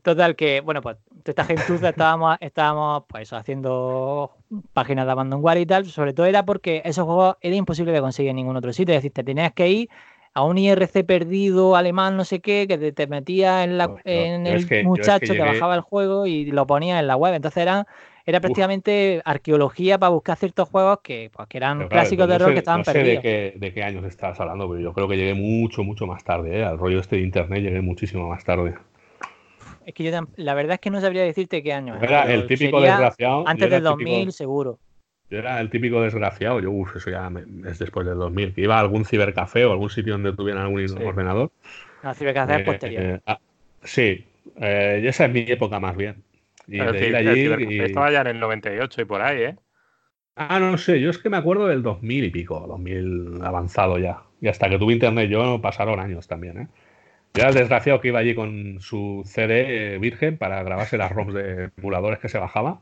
[0.02, 4.32] Total, que, bueno, pues esta gentuza estábamos, estábamos pues haciendo
[4.74, 8.32] páginas de Abandonware y tal, sobre todo era porque esos juegos era imposible de conseguir
[8.32, 9.90] en ningún otro sitio, es decir, te tenías que ir
[10.36, 14.84] a un IRC perdido alemán, no sé qué, que te, metía en, la, en el
[14.84, 17.34] muchacho que, bajaba el juego y lo ponía en la web.
[17.34, 17.86] Entonces eran
[18.28, 22.82] era prácticamente arqueología para buscar ciertos juegos que, pues, eran clásicos de rol que estaban
[22.82, 25.84] no sé De qué, de qué años estás hablando, pero yo creo que llegué mucho,
[25.84, 26.60] mucho más tarde.
[26.60, 26.64] ¿eh?
[26.66, 28.74] Al rollo este de internet llegué muchísimo más tarde.
[29.86, 31.96] Es que yo la verdad es que no sabría decirte qué año.
[32.02, 33.48] Era el típico desgraciado.
[33.48, 34.80] Antes del 2000, seguro.
[35.30, 37.32] Yo era el típico desgraciado, yo, uff, eso ya
[37.68, 40.86] es después del 2000, que iba a algún cibercafé o algún sitio donde tuvieran algún
[41.04, 41.52] ordenador.
[42.04, 43.04] No, cibercafé es eh, posterior.
[43.04, 43.40] Eh, ah,
[43.84, 44.26] sí,
[44.58, 46.24] eh, esa es mi época más bien.
[46.68, 49.56] Y allí Estaba ya en el 98 y por ahí, ¿eh?
[50.36, 54.24] Ah, no sé, yo es que me acuerdo del 2000 y pico, 2000 avanzado ya.
[54.42, 56.68] Y hasta que tuve internet yo pasaron años también, ¿eh?
[57.34, 61.34] Yo era el desgraciado que iba allí con su CD virgen para grabarse las ROMs
[61.34, 62.80] de emuladores que se bajaba.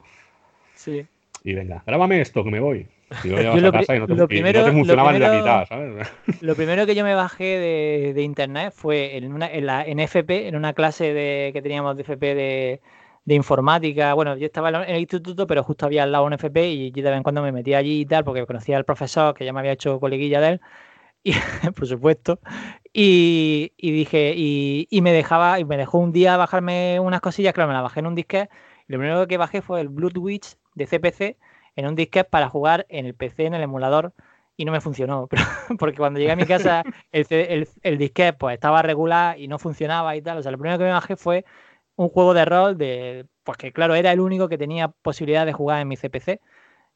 [0.76, 1.08] Sí.
[1.44, 2.88] Y venga, grábame esto, que me voy.
[3.24, 5.20] Y Yo lo casa y no te, lo y primero- no te lo funcionaba ni
[5.20, 6.08] la mitad, ¿sabes?
[6.42, 10.00] Lo primero que yo me bajé de, de internet fue en, una, en, la, en
[10.00, 12.82] FP, en una clase de, que teníamos de FP de,
[13.26, 14.14] de informática.
[14.14, 17.04] Bueno, yo estaba en el instituto, pero justo había al lado un FP y yo
[17.04, 19.54] de vez en cuando me metía allí y tal, porque conocía al profesor que ya
[19.54, 20.62] me había hecho coleguilla de él,
[21.24, 21.34] y,
[21.76, 22.40] por supuesto.
[22.92, 27.54] Y, y dije, y, y me dejaba, y me dejó un día bajarme unas cosillas,
[27.54, 28.50] claro, me las bajé en un disquete.
[28.88, 31.38] Y lo primero que bajé fue el Blood Witch de CPC
[31.76, 34.14] en un disquete para jugar en el PC, en el emulador,
[34.56, 35.28] y no me funcionó.
[35.30, 35.44] Pero,
[35.80, 39.60] porque cuando llegué a mi casa, el, el, el disquete pues, estaba regular y no
[39.60, 40.38] funcionaba y tal.
[40.38, 41.46] O sea, lo primero que me bajé fue
[41.96, 43.26] un juego de rol de.
[43.44, 46.40] Pues que claro, era el único que tenía posibilidad de jugar en mi CPC.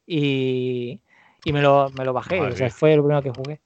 [0.06, 1.00] Y,
[1.44, 2.40] y me, lo, me lo bajé.
[2.40, 3.60] Madre o sea, fue lo primero que jugué.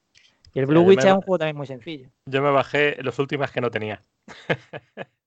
[0.53, 2.09] Y el Blue yo Witch es un juego también muy sencillo.
[2.25, 4.01] Yo me bajé las últimas que no tenía.